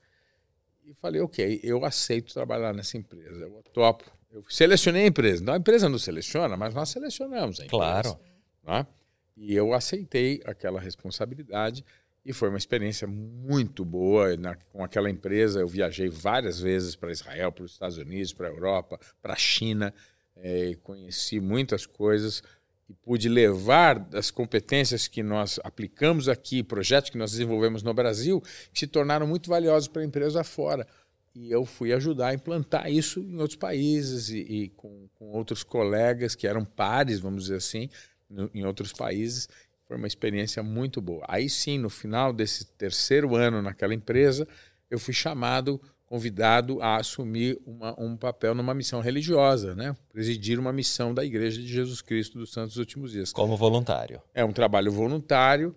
e 0.84 0.94
falei, 0.96 1.22
ok, 1.22 1.60
eu 1.64 1.86
aceito 1.86 2.34
trabalhar 2.34 2.74
nessa 2.74 2.98
empresa, 2.98 3.42
eu 3.42 3.64
topo. 3.74 4.10
Eu 4.32 4.44
selecionei 4.50 5.04
a 5.04 5.08
empresa. 5.08 5.44
Não, 5.44 5.54
a 5.54 5.58
empresa 5.58 5.89
não 5.89 6.00
seleciona, 6.00 6.56
mas 6.56 6.74
nós 6.74 6.89
selecionamos 6.89 7.60
a 7.60 7.66
empresa. 7.66 7.70
Claro. 7.70 8.20
Né? 8.64 8.88
E 9.36 9.54
eu 9.54 9.74
aceitei 9.74 10.42
aquela 10.46 10.80
responsabilidade. 10.80 11.86
E 12.24 12.32
foi 12.34 12.49
uma 12.49 12.57
experiência 12.57 13.07
muito 13.07 13.84
boa. 13.84 14.38
Na, 14.38 14.55
com 14.55 14.84
aquela 14.84 15.09
empresa, 15.09 15.59
eu 15.59 15.67
viajei 15.67 16.07
várias 16.07 16.59
vezes 16.59 16.95
para 16.95 17.11
Israel, 17.11 17.51
para 17.51 17.63
os 17.63 17.72
Estados 17.72 17.97
Unidos, 17.97 18.34
para 18.34 18.47
a 18.47 18.51
Europa, 18.51 18.99
para 19.22 19.34
a 19.34 19.38
China. 19.38 19.93
É, 20.36 20.76
conheci 20.84 21.39
muitas 21.39 21.86
coisas 21.86 22.43
e 22.88 22.93
pude 22.93 23.30
levar 23.30 24.07
as 24.13 24.30
competências 24.30 25.07
que 25.07 25.24
nós 25.24 25.59
aplicamos 25.63 26.28
aqui, 26.28 26.61
projetos 26.61 27.09
que 27.09 27.17
nós 27.17 27.32
desenvolvemos 27.32 27.84
no 27.84 27.93
Brasil, 27.93 28.41
que 28.74 28.80
se 28.80 28.88
tornaram 28.88 29.26
muito 29.26 29.49
valiosos 29.49 29.88
para 29.88 30.01
a 30.01 30.05
empresa 30.05 30.43
fora. 30.43 30.86
E 31.34 31.49
eu 31.49 31.65
fui 31.65 31.93
ajudar 31.93 32.28
a 32.28 32.34
implantar 32.34 32.91
isso 32.91 33.22
em 33.22 33.39
outros 33.39 33.55
países 33.55 34.30
e, 34.30 34.39
e 34.39 34.69
com, 34.69 35.07
com 35.15 35.32
outros 35.32 35.63
colegas 35.63 36.36
que 36.36 36.45
eram 36.45 36.65
pares, 36.65 37.19
vamos 37.19 37.43
dizer 37.43 37.55
assim, 37.55 37.89
no, 38.30 38.51
em 38.53 38.65
outros 38.65 38.91
países. 38.91 39.47
Foi 39.92 39.98
uma 39.98 40.08
experiência 40.08 40.64
muito 40.64 41.02
boa. 41.02 41.26
Aí 41.28 41.50
sim, 41.50 41.78
no 41.78 41.89
final 41.89 42.32
desse 42.32 42.64
terceiro 42.64 43.36
ano 43.36 43.62
naquela 43.62 43.94
empresa, 43.94 44.48
eu 44.89 44.98
fui 44.98 45.14
chamado, 45.14 45.82
convidado 46.06 46.82
a 46.82 46.96
assumir 46.96 47.60
uma, 47.66 47.94
um 48.02 48.16
papel 48.16 48.56
numa 48.56 48.74
missão 48.74 49.02
religiosa, 49.02 49.76
né? 49.76 49.94
presidir 50.10 50.58
uma 50.58 50.72
missão 50.72 51.14
da 51.14 51.26
Igreja 51.26 51.62
de 51.62 51.68
Jesus 51.68 52.02
Cristo 52.02 52.39
dos 52.39 52.54
Santos 52.54 52.78
Últimos 52.78 53.12
Dias. 53.12 53.34
Como 53.34 53.58
voluntário. 53.58 54.22
É 54.34 54.46
um 54.46 54.54
trabalho 54.54 54.94
voluntário, 54.94 55.76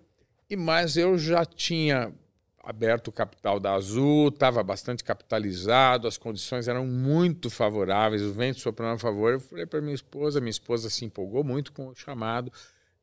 e 0.49 0.55
mas 0.55 0.95
eu 0.95 1.17
já 1.17 1.43
tinha 1.43 2.13
aberto 2.63 3.09
o 3.09 3.11
capital 3.11 3.59
da 3.59 3.73
Azul, 3.73 4.29
estava 4.29 4.63
bastante 4.63 5.03
capitalizado, 5.03 6.07
as 6.07 6.17
condições 6.17 6.69
eram 6.69 6.87
muito 6.87 7.49
favoráveis, 7.49 8.21
o 8.21 8.31
vento 8.31 8.61
soprando 8.61 8.95
a 8.95 8.97
favor. 8.97 9.33
Eu 9.33 9.39
falei 9.41 9.65
para 9.65 9.81
minha 9.81 9.93
esposa, 9.93 10.39
minha 10.39 10.51
esposa 10.51 10.89
se 10.89 11.03
empolgou 11.03 11.43
muito 11.43 11.73
com 11.73 11.89
o 11.89 11.93
chamado. 11.93 12.49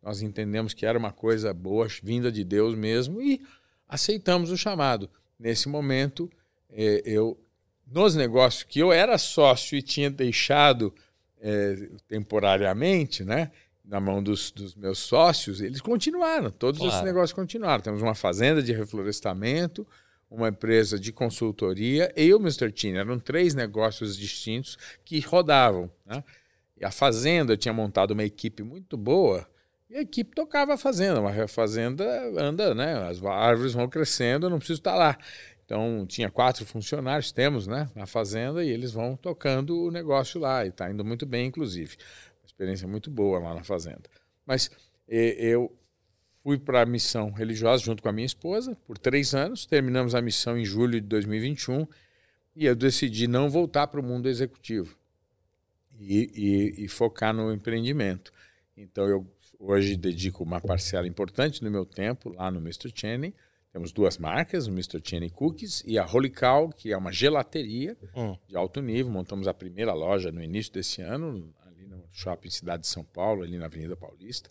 Nós 0.03 0.21
entendemos 0.21 0.75
que 0.75 0.85
era 0.85 0.99
uma 0.99 1.13
coisa 1.13 1.55
boa, 1.55 1.87
vinda 2.03 2.31
de 2.33 2.43
Deus 2.43 2.75
mesmo, 2.75 3.23
e 3.23 3.41
aceitamos 3.89 4.51
o 4.51 4.57
chamado. 4.57 5.09
Nesse 5.39 5.69
momento, 5.69 6.31
eh, 6.71 7.03
eu, 7.05 7.39
nos 7.87 8.17
negócios 8.17 8.65
que 8.65 8.81
eu 8.81 8.93
era 8.93 9.17
sócio 9.17 9.77
e 9.77 9.83
tinha 9.83 10.11
deixado 10.11 10.93
eh, 11.41 11.91
temporariamente, 12.09 13.25
né? 13.25 13.51
na 13.85 14.01
mão 14.01 14.23
dos, 14.23 14.51
dos, 14.51 14.75
meus 14.75 14.99
sócios, 14.99 15.61
eles 15.61 15.81
continuaram, 15.81 16.51
todos 16.51 16.79
claro. 16.79 16.95
esses 16.95 17.05
negócios 17.05 17.33
continuaram. 17.33 17.83
Temos 17.83 18.01
uma 18.01 18.15
fazenda 18.15 18.63
de 18.63 18.73
reflorestamento, 18.73 19.87
uma 20.31 20.49
empresa 20.49 20.99
de 20.99 21.13
consultoria 21.13 22.13
e 22.17 22.33
o 22.33 22.39
Mr. 22.39 22.71
Teen. 22.73 22.97
Eram 22.97 23.19
três 23.19 23.55
negócios 23.55 24.17
distintos 24.17 24.79
que 25.05 25.19
rodavam. 25.21 25.91
Né? 26.07 26.23
E 26.81 26.85
a 26.85 26.91
fazenda, 26.91 27.57
tinha 27.57 27.75
montado 27.75 28.13
uma 28.13 28.25
equipe 28.25 28.63
muito 28.63 28.97
boa 28.97 29.47
e 29.93 29.99
a 29.99 30.01
equipe 30.01 30.35
tocava 30.35 30.75
a 30.75 30.77
fazenda. 30.77 31.21
Uma 31.21 31.47
fazenda 31.47 32.05
anda, 32.37 32.75
né? 32.75 32.95
as 33.09 33.23
árvores 33.25 33.75
vão 33.75 33.89
crescendo, 33.89 34.47
eu 34.47 34.51
não 34.51 34.59
preciso 34.59 34.81
estar 34.81 34.97
lá. 34.97 35.19
Então, 35.65 36.05
tinha 36.07 36.31
quatro 36.31 36.67
funcionários, 36.67 37.31
temos, 37.33 37.67
né, 37.67 37.89
na 37.95 38.05
fazenda, 38.05 38.63
e 38.63 38.69
eles 38.69 38.93
vão 38.93 39.17
tocando 39.17 39.87
o 39.87 39.91
negócio 39.91 40.39
lá, 40.39 40.67
e 40.67 40.69
está 40.69 40.91
indo 40.91 41.03
muito 41.03 41.25
bem, 41.25 41.47
inclusive 41.47 41.97
experiência 42.53 42.87
muito 42.87 43.11
boa 43.11 43.39
lá 43.39 43.55
na 43.55 43.65
fazenda. 43.65 44.03
Mas 44.47 44.71
eu 45.09 45.75
fui 46.43 46.59
para 46.59 46.83
a 46.83 46.87
missão 46.87 47.31
religiosa 47.31 47.83
junto 47.83 48.03
com 48.03 48.09
a 48.09 48.13
minha 48.13 48.27
esposa 48.27 48.77
por 48.87 48.99
três 48.99 49.35
anos. 49.35 49.67
Terminamos 49.67 50.15
a 50.15 50.23
missão 50.23 50.57
em 50.59 50.65
julho 50.65 51.01
de 51.01 51.07
2021 51.07 51.87
e 52.55 52.67
eu 52.67 52.77
decidi 52.77 53.27
não 53.27 53.49
voltar 53.49 53.87
para 53.87 54.01
o 54.01 54.03
mundo 54.03 54.29
executivo 54.29 54.97
e, 55.99 56.31
e, 56.35 56.85
e, 56.85 56.89
focar 56.89 57.33
no 57.33 57.53
empreendimento. 57.53 58.33
Então 58.77 59.09
eu 59.09 59.27
hoje 59.65 59.97
dedico 59.97 60.43
uma 60.43 60.61
parcela 60.61 61.07
importante 61.07 61.61
do 61.61 61.71
meu 61.71 61.85
tempo 61.85 62.31
lá 62.31 62.51
no 62.51 62.59
Mr. 62.59 62.93
Channing. 62.95 63.33
Temos 63.73 63.93
duas 63.93 64.19
marcas, 64.19 64.67
o 64.67 64.71
Mr. 64.71 65.01
Channing 65.03 65.31
Cookies 65.31 65.83
e 65.87 65.99
a 65.99 66.07
Holy 66.07 66.29
Cow, 66.29 66.69
que 66.69 66.93
é 66.93 66.97
uma 66.97 67.13
gelateria 67.13 67.97
hum. 68.15 68.37
de 68.47 68.57
alto 68.57 68.83
nível. 68.83 69.11
Montamos 69.11 69.49
a 69.49 69.55
primeira 69.55 69.95
loja 69.95 70.31
no 70.31 70.43
início 70.43 70.73
desse 70.73 71.01
ano, 71.01 71.55
shopping 72.13 72.51
Cidade 72.51 72.83
de 72.83 72.89
São 72.89 73.05
Paulo, 73.05 73.43
ali 73.43 73.57
na 73.59 73.67
Avenida 73.67 73.97
Paulista. 73.97 74.51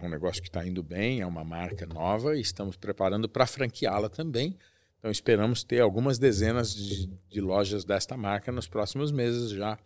É 0.00 0.06
um 0.06 0.10
negócio 0.10 0.42
que 0.42 0.48
está 0.48 0.66
indo 0.66 0.82
bem, 0.82 1.20
é 1.20 1.26
uma 1.26 1.44
marca 1.44 1.86
nova 1.86 2.36
e 2.36 2.40
estamos 2.40 2.76
preparando 2.76 3.28
para 3.28 3.46
franqueá-la 3.46 4.08
também. 4.08 4.56
Então 4.98 5.10
esperamos 5.10 5.62
ter 5.62 5.80
algumas 5.80 6.18
dezenas 6.18 6.74
de, 6.74 7.06
de, 7.28 7.40
lojas 7.40 7.84
desta 7.84 8.16
marca 8.16 8.50
nos 8.50 8.66
próximos 8.66 9.12
meses 9.12 9.50
já. 9.50 9.78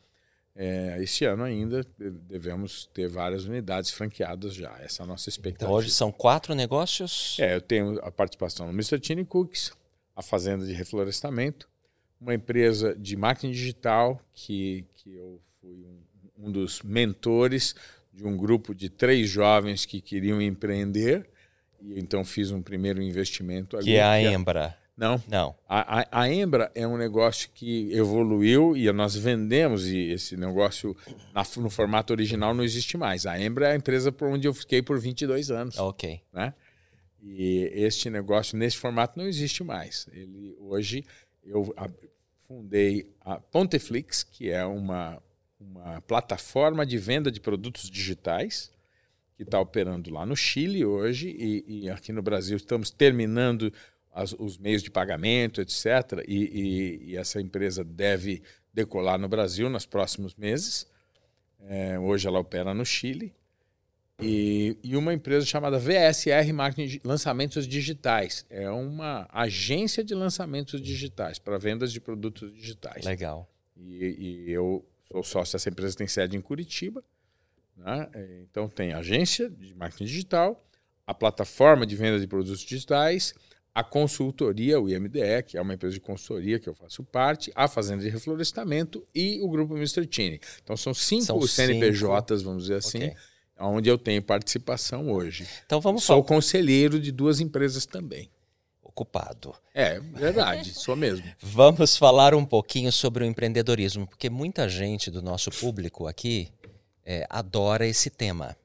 É, 0.55 0.97
este 1.01 1.25
ano 1.25 1.45
ainda 1.45 1.87
devemos 1.99 2.87
ter 2.93 3.09
várias 3.09 3.45
unidades 3.45 3.91
franqueadas 3.91 4.55
já. 4.55 4.77
Essa 4.81 5.03
é 5.03 5.05
a 5.05 5.07
nossa 5.07 5.29
expectativa. 5.29 5.71
Então, 5.71 5.77
hoje 5.77 5.91
são 5.91 6.11
quatro 6.11 6.55
negócios? 6.55 7.37
É, 7.39 7.55
eu 7.55 7.61
tenho 7.61 7.99
a 8.05 8.11
participação 8.11 8.67
no 8.67 8.73
Mr. 8.73 9.25
Cooks, 9.25 9.73
a 10.15 10.23
Fazenda 10.23 10.67
de 10.67 10.73
Reflorestamento, 10.73 11.69
uma 12.21 12.35
empresa 12.35 12.95
de 12.99 13.17
marketing 13.17 13.53
digital 13.53 14.21
que, 14.35 14.85
que 14.97 15.15
eu 15.15 15.41
fui 15.61 15.85
um 15.85 16.01
um 16.43 16.51
dos 16.51 16.83
mentores 16.83 17.75
de 18.13 18.27
um 18.27 18.37
grupo 18.37 18.75
de 18.75 18.89
três 18.89 19.29
jovens 19.29 19.85
que 19.85 20.01
queriam 20.01 20.41
empreender. 20.41 21.29
E 21.81 21.99
então 21.99 22.25
fiz 22.25 22.51
um 22.51 22.63
primeiro 22.63 23.01
investimento. 23.03 23.79
Que 23.79 23.97
é 23.97 24.03
a 24.03 24.21
Embra. 24.21 24.77
Não. 25.01 25.23
Não. 25.27 25.57
A, 25.67 26.01
a, 26.01 26.23
a, 26.23 26.33
Embra 26.33 26.71
é 26.75 26.87
um 26.87 26.99
negócio 26.99 27.49
que 27.55 27.91
evoluiu 27.93 28.77
e 28.77 28.93
nós 28.93 29.17
vendemos, 29.17 29.87
e 29.87 30.11
esse 30.11 30.37
negócio 30.37 30.95
na, 31.35 31.43
no 31.57 31.71
formato 31.71 32.13
original 32.13 32.53
não 32.53 32.63
existe 32.63 32.99
mais. 32.99 33.25
A 33.25 33.41
Embra 33.41 33.69
é 33.69 33.73
a 33.73 33.77
empresa 33.77 34.13
por 34.13 34.29
onde 34.29 34.47
eu 34.47 34.53
fiquei 34.53 34.83
por 34.83 35.01
22 35.01 35.51
anos. 35.51 35.79
Ok. 35.79 36.21
Né? 36.31 36.53
E 37.23 37.71
este 37.73 38.11
negócio 38.11 38.59
nesse 38.59 38.77
formato 38.77 39.19
não 39.19 39.27
existe 39.27 39.65
mais. 39.65 40.07
Ele 40.13 40.55
hoje 40.61 41.03
eu 41.43 41.75
fundei 42.47 43.11
a 43.23 43.37
Ponteflix, 43.37 44.23
que 44.23 44.51
é 44.51 44.67
uma 44.67 45.19
uma 45.61 46.01
plataforma 46.03 46.87
de 46.87 46.97
venda 46.97 47.31
de 47.31 47.39
produtos 47.39 47.91
digitais 47.91 48.73
que 49.37 49.43
está 49.43 49.61
operando 49.61 50.11
lá 50.11 50.25
no 50.25 50.35
Chile 50.37 50.85
hoje 50.85 51.29
e, 51.29 51.85
e, 51.85 51.91
aqui 51.91 52.13
no 52.13 52.23
Brasil 52.23 52.57
estamos 52.57 52.91
terminando 52.91 53.73
as, 54.13 54.33
os 54.33 54.59
meios 54.59 54.83
de 54.83 54.91
pagamento, 54.91 55.61
etc. 55.61 56.25
E, 56.27 56.35
e, 56.35 57.11
e, 57.11 57.17
essa 57.17 57.41
empresa 57.41 57.85
deve 57.85 58.43
decolar 58.73 59.19
no 59.19 59.29
Brasil 59.29 59.69
nos 59.69 59.87
próximos 59.87 60.35
meses. 60.35 60.87
É, 61.63 61.99
hoje 61.99 62.27
ela 62.27 62.39
opera 62.39 62.73
no 62.75 62.85
Chile. 62.85 63.35
E, 64.23 64.77
e, 64.83 64.97
uma 64.97 65.15
empresa 65.15 65.47
chamada 65.47 65.79
VSR 65.79 66.53
Marketing 66.53 67.01
Lançamentos 67.05 67.67
Digitais. 67.67 68.45
É 68.51 68.69
uma 68.71 69.27
agência 69.33 70.05
de 70.05 70.15
lançamentos 70.15 70.81
digitais 70.81 71.39
para 71.39 71.57
vendas 71.59 71.93
de 71.93 72.01
produtos 72.01 72.53
digitais. 72.53 73.05
Legal. 73.05 73.49
E, 73.77 74.47
e 74.47 74.51
eu 74.51 74.85
sou 75.11 75.25
sócio 75.25 75.53
dessa 75.55 75.69
empresa, 75.71 75.97
tem 75.97 76.07
sede 76.07 76.37
em 76.37 76.41
Curitiba. 76.41 77.03
Né? 77.77 78.09
É, 78.13 78.41
então, 78.43 78.69
tem 78.69 78.93
a 78.93 78.99
agência 78.99 79.49
de 79.49 79.75
marketing 79.75 80.05
digital, 80.05 80.63
a 81.07 81.15
plataforma 81.15 81.87
de 81.87 81.97
venda 81.97 82.21
de 82.21 82.27
produtos 82.27 82.61
digitais, 82.61 83.35
a 83.75 83.85
consultoria, 83.85 84.81
o 84.81 84.89
IMDE, 84.89 85.43
que 85.47 85.57
é 85.57 85.61
uma 85.61 85.75
empresa 85.75 85.95
de 85.95 86.01
consultoria 86.01 86.59
que 86.59 86.69
eu 86.69 86.75
faço 86.75 87.05
parte, 87.05 87.53
a 87.55 87.69
Fazenda 87.69 88.03
de 88.03 88.09
Reflorestamento 88.09 89.07
e 89.15 89.41
o 89.41 89.49
Grupo 89.49 89.77
Mr. 89.77 90.07
Tini. 90.07 90.41
Então, 90.63 90.77
são 90.77 90.93
cinco 90.93 91.25
são 91.25 91.41
CNPJs, 91.47 91.99
cinco. 91.99 92.45
vamos 92.45 92.65
dizer 92.65 92.77
assim, 92.77 92.99
okay. 92.99 93.15
onde 93.59 93.89
eu 93.89 93.97
tenho 93.97 94.23
participação 94.23 95.11
hoje. 95.11 95.47
Então, 95.65 95.81
vamos 95.81 96.03
Sou 96.03 96.17
falar... 96.17 96.29
conselheiro 96.29 96.99
de 96.99 97.13
duas 97.13 97.41
empresas 97.41 97.87
também 97.87 98.29
ocupado. 98.83 99.55
É, 99.73 100.01
verdade, 100.01 100.75
sou 100.75 100.97
mesmo. 100.97 101.25
Vamos 101.41 101.97
falar 101.97 102.35
um 102.35 102.45
pouquinho 102.45 102.93
sobre 102.93 103.25
o 103.25 103.27
empreendedorismo, 103.27 104.07
porque 104.07 104.29
muita 104.29 104.69
gente 104.69 105.11
do 105.11 105.23
nosso 105.23 105.49
público 105.51 106.07
aqui 106.07 106.53
é, 107.05 107.25
adora 107.31 107.87
esse 107.87 108.11
tema. 108.11 108.57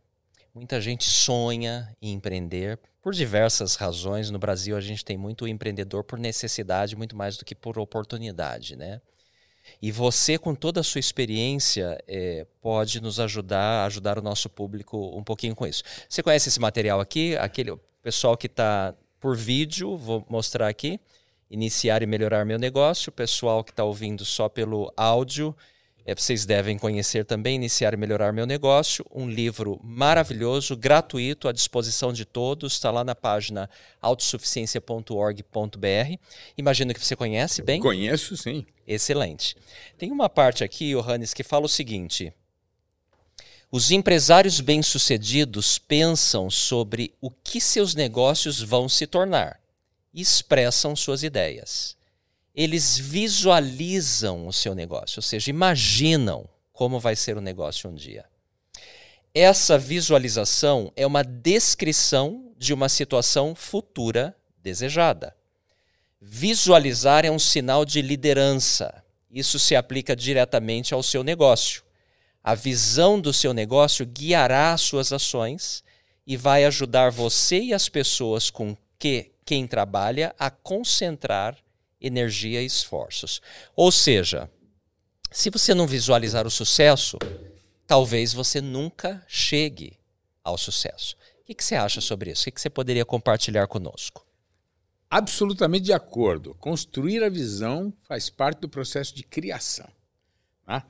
Muita 0.54 0.82
gente 0.82 1.04
sonha 1.04 1.96
em 2.02 2.14
empreender 2.14 2.80
por 3.06 3.14
diversas 3.14 3.76
razões. 3.76 4.32
No 4.32 4.40
Brasil, 4.40 4.76
a 4.76 4.82
gente 4.82 5.06
tem 5.06 5.16
muito 5.16 5.48
empreendedor 5.48 6.04
por 6.04 6.18
necessidade, 6.18 6.96
muito 6.96 7.16
mais 7.16 7.38
do 7.38 7.46
que 7.46 7.54
por 7.54 7.78
oportunidade, 7.78 8.76
né? 8.76 9.00
E 9.80 9.92
você, 9.92 10.40
com 10.40 10.56
toda 10.56 10.80
a 10.80 10.84
sua 10.84 10.98
experiência, 10.98 12.04
é, 12.08 12.48
pode 12.60 13.00
nos 13.00 13.20
ajudar, 13.20 13.86
ajudar 13.86 14.18
o 14.18 14.24
nosso 14.24 14.50
público 14.50 15.16
um 15.16 15.24
pouquinho 15.24 15.56
com 15.56 15.68
isso. 15.68 15.84
Você 16.10 16.24
conhece 16.24 16.50
esse 16.50 16.60
material 16.60 17.00
aqui? 17.00 17.38
Aquele 17.38 17.78
pessoal 18.02 18.36
que 18.36 18.48
está 18.48 18.96
por 19.20 19.38
vídeo, 19.38 19.96
vou 19.96 20.26
mostrar 20.28 20.68
aqui. 20.68 21.00
Iniciar 21.48 22.02
e 22.02 22.08
melhorar 22.08 22.44
meu 22.44 22.58
negócio. 22.58 23.12
O 23.12 23.14
pessoal 23.14 23.64
que 23.64 23.72
está 23.72 23.84
ouvindo 23.84 24.26
só 24.26 24.50
pelo 24.50 24.92
áudio, 24.98 25.56
vocês 26.14 26.46
devem 26.46 26.78
conhecer 26.78 27.26
também 27.26 27.56
Iniciar 27.56 27.96
e 27.96 27.98
Melhorar 27.98 28.32
Meu 28.32 28.46
Negócio, 28.46 29.04
um 29.10 29.28
livro 29.28 29.82
maravilhoso, 29.84 30.78
gratuito, 30.78 31.48
à 31.48 31.52
disposição 31.52 32.14
de 32.14 32.26
todos. 32.26 32.74
Está 32.74 32.92
lá 32.92 33.04
na 33.04 33.16
página 33.16 33.68
autossuficiência.org.br. 34.00 36.20
Imagino 36.56 36.94
que 36.94 37.04
você 37.04 37.16
conhece 37.16 37.64
bem? 37.64 37.82
Conheço, 37.82 38.38
sim. 38.38 38.64
Excelente. 38.88 39.58
Tem 39.98 40.12
uma 40.12 40.30
parte 40.30 40.64
aqui, 40.64 40.94
Johannes, 40.94 41.34
que 41.34 41.44
fala 41.44 41.66
o 41.66 41.70
seguinte: 41.70 42.32
os 43.72 43.90
empresários 43.90 44.62
bem-sucedidos 44.62 45.80
pensam 45.80 46.52
sobre 46.52 47.16
o 47.20 47.32
que 47.32 47.60
seus 47.60 47.96
negócios 47.96 48.62
vão 48.62 48.88
se 48.88 49.08
tornar 49.08 49.60
e 50.14 50.22
expressam 50.22 50.96
suas 50.96 51.24
ideias. 51.24 51.98
Eles 52.56 52.98
visualizam 52.98 54.48
o 54.48 54.54
seu 54.54 54.74
negócio, 54.74 55.20
ou 55.20 55.24
seja, 55.24 55.50
imaginam 55.50 56.48
como 56.72 57.00
vai 57.00 57.16
ser 57.16 57.38
o 57.38 57.42
negócio 57.42 57.90
um 57.90 57.94
dia. 57.94 58.26
Essa 59.34 59.78
visualização 59.78 60.92
é 60.96 61.06
uma 61.06 61.22
descrição 61.22 62.54
de 62.58 62.74
uma 62.74 62.88
situação 62.88 63.54
futura 63.54 64.34
desejada. 64.64 65.36
Visualizar 66.22 67.26
é 67.26 67.30
um 67.30 67.38
sinal 67.38 67.84
de 67.84 68.02
liderança. 68.02 69.04
Isso 69.30 69.60
se 69.60 69.76
aplica 69.76 70.16
diretamente 70.16 70.94
ao 70.94 71.04
seu 71.04 71.24
negócio. 71.24 71.84
A 72.42 72.56
visão 72.56 73.20
do 73.20 73.34
seu 73.34 73.54
negócio 73.54 74.06
guiará 74.06 74.72
as 74.72 74.82
suas 74.82 75.12
ações 75.12 75.84
e 76.26 76.38
vai 76.38 76.64
ajudar 76.64 77.12
você 77.12 77.60
e 77.60 77.74
as 77.74 77.90
pessoas 77.90 78.50
com 78.50 78.78
que 78.98 79.32
quem 79.46 79.68
trabalha 79.68 80.34
a 80.40 80.50
concentrar 80.50 81.58
energia 82.06 82.62
e 82.62 82.66
esforços. 82.66 83.42
Ou 83.76 83.92
seja, 83.92 84.50
se 85.32 85.50
você 85.50 85.74
não 85.74 85.88
visualizar 85.88 86.46
o 86.46 86.52
sucesso, 86.52 87.18
talvez 87.88 88.34
você 88.34 88.62
nunca 88.62 89.24
chegue 89.28 89.98
ao 90.44 90.58
sucesso. 90.58 91.16
O 91.42 91.46
que, 91.46 91.64
você 91.64 91.76
acha 91.76 92.02
sobre 92.02 92.32
isso? 92.32 92.50
O 92.50 92.52
que, 92.52 92.62
você 92.62 92.70
poderia 92.70 93.06
compartilhar 93.06 93.68
conosco? 93.68 94.26
absolutamente 95.10 95.86
de 95.86 95.94
acordo. 95.94 96.54
Construir 96.56 97.24
a 97.24 97.30
visão 97.30 97.94
faz 98.02 98.30
parte 98.30 98.60
do 98.60 98.70
processo 98.70 99.16
de 99.16 99.24
criação. 99.24 99.88
Tá? 100.66 100.86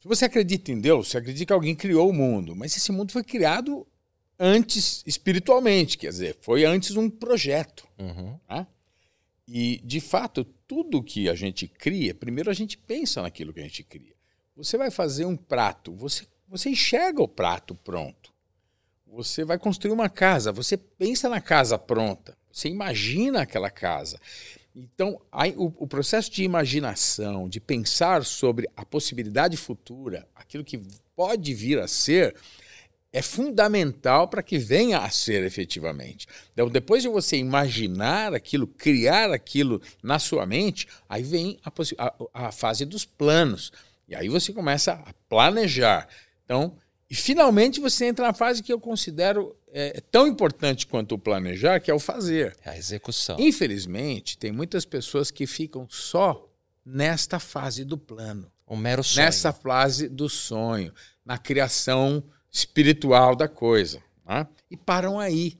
Se 0.00 0.08
você 0.08 0.24
acredita 0.24 0.72
em 0.72 0.80
Deus, 0.80 1.08
você 1.08 1.18
acredita 1.18 1.46
que 1.46 1.52
alguém 1.52 1.74
criou 1.74 2.08
o 2.10 2.12
mundo, 2.12 2.56
mas 2.56 2.76
esse 2.76 2.90
mundo 2.90 3.12
foi 3.12 3.22
criado 3.22 3.86
antes 4.38 5.02
espiritualmente, 5.06 5.96
quer 5.96 6.08
dizer, 6.08 6.36
foi 6.40 6.64
antes 6.64 6.96
um 6.96 7.08
projeto. 7.08 7.86
Uhum. 7.98 8.38
Tá? 8.46 8.66
E, 9.48 9.80
de 9.84 10.00
fato, 10.00 10.44
tudo 10.44 11.02
que 11.02 11.28
a 11.28 11.34
gente 11.34 11.68
cria, 11.68 12.14
primeiro 12.14 12.50
a 12.50 12.54
gente 12.54 12.76
pensa 12.76 13.22
naquilo 13.22 13.52
que 13.52 13.60
a 13.60 13.64
gente 13.64 13.84
cria. 13.84 14.14
Você 14.56 14.76
vai 14.76 14.90
fazer 14.90 15.24
um 15.24 15.36
prato, 15.36 15.92
você, 15.94 16.26
você 16.48 16.70
enxerga 16.70 17.22
o 17.22 17.28
prato 17.28 17.74
pronto. 17.74 18.34
Você 19.06 19.44
vai 19.44 19.58
construir 19.58 19.92
uma 19.92 20.08
casa, 20.08 20.50
você 20.50 20.76
pensa 20.76 21.28
na 21.28 21.40
casa 21.40 21.78
pronta, 21.78 22.36
você 22.50 22.68
imagina 22.68 23.42
aquela 23.42 23.70
casa. 23.70 24.18
Então, 24.74 25.18
aí, 25.32 25.54
o, 25.56 25.72
o 25.78 25.86
processo 25.86 26.30
de 26.30 26.42
imaginação, 26.42 27.48
de 27.48 27.60
pensar 27.60 28.24
sobre 28.24 28.68
a 28.76 28.84
possibilidade 28.84 29.56
futura, 29.56 30.28
aquilo 30.34 30.64
que 30.64 30.78
pode 31.14 31.54
vir 31.54 31.78
a 31.78 31.88
ser, 31.88 32.36
é 33.16 33.22
fundamental 33.22 34.28
para 34.28 34.42
que 34.42 34.58
venha 34.58 34.98
a 34.98 35.08
ser 35.08 35.42
efetivamente. 35.42 36.26
Então, 36.52 36.68
depois 36.68 37.02
de 37.02 37.08
você 37.08 37.38
imaginar 37.38 38.34
aquilo, 38.34 38.66
criar 38.66 39.32
aquilo 39.32 39.80
na 40.02 40.18
sua 40.18 40.44
mente, 40.44 40.86
aí 41.08 41.22
vem 41.22 41.58
a, 41.64 41.72
a, 41.98 42.48
a 42.48 42.52
fase 42.52 42.84
dos 42.84 43.06
planos. 43.06 43.72
E 44.06 44.14
aí 44.14 44.28
você 44.28 44.52
começa 44.52 44.92
a 44.92 45.14
planejar. 45.30 46.06
Então, 46.44 46.76
e 47.08 47.14
finalmente 47.14 47.80
você 47.80 48.04
entra 48.04 48.26
na 48.26 48.34
fase 48.34 48.62
que 48.62 48.70
eu 48.70 48.78
considero 48.78 49.56
é, 49.72 49.98
tão 50.10 50.26
importante 50.26 50.86
quanto 50.86 51.14
o 51.14 51.18
planejar, 51.18 51.80
que 51.80 51.90
é 51.90 51.94
o 51.94 51.98
fazer. 51.98 52.54
É 52.62 52.72
a 52.72 52.76
execução. 52.76 53.36
Infelizmente, 53.40 54.36
tem 54.36 54.52
muitas 54.52 54.84
pessoas 54.84 55.30
que 55.30 55.46
ficam 55.46 55.86
só 55.88 56.46
nesta 56.84 57.38
fase 57.38 57.82
do 57.82 57.96
plano. 57.96 58.52
Um 58.68 58.76
mero 58.76 59.02
sonho. 59.02 59.24
Nessa 59.24 59.54
fase 59.54 60.06
do 60.06 60.28
sonho, 60.28 60.92
na 61.24 61.38
criação 61.38 62.22
espiritual 62.50 63.34
da 63.34 63.48
coisa. 63.48 64.02
Né? 64.26 64.46
E 64.70 64.76
param 64.76 65.18
aí. 65.18 65.58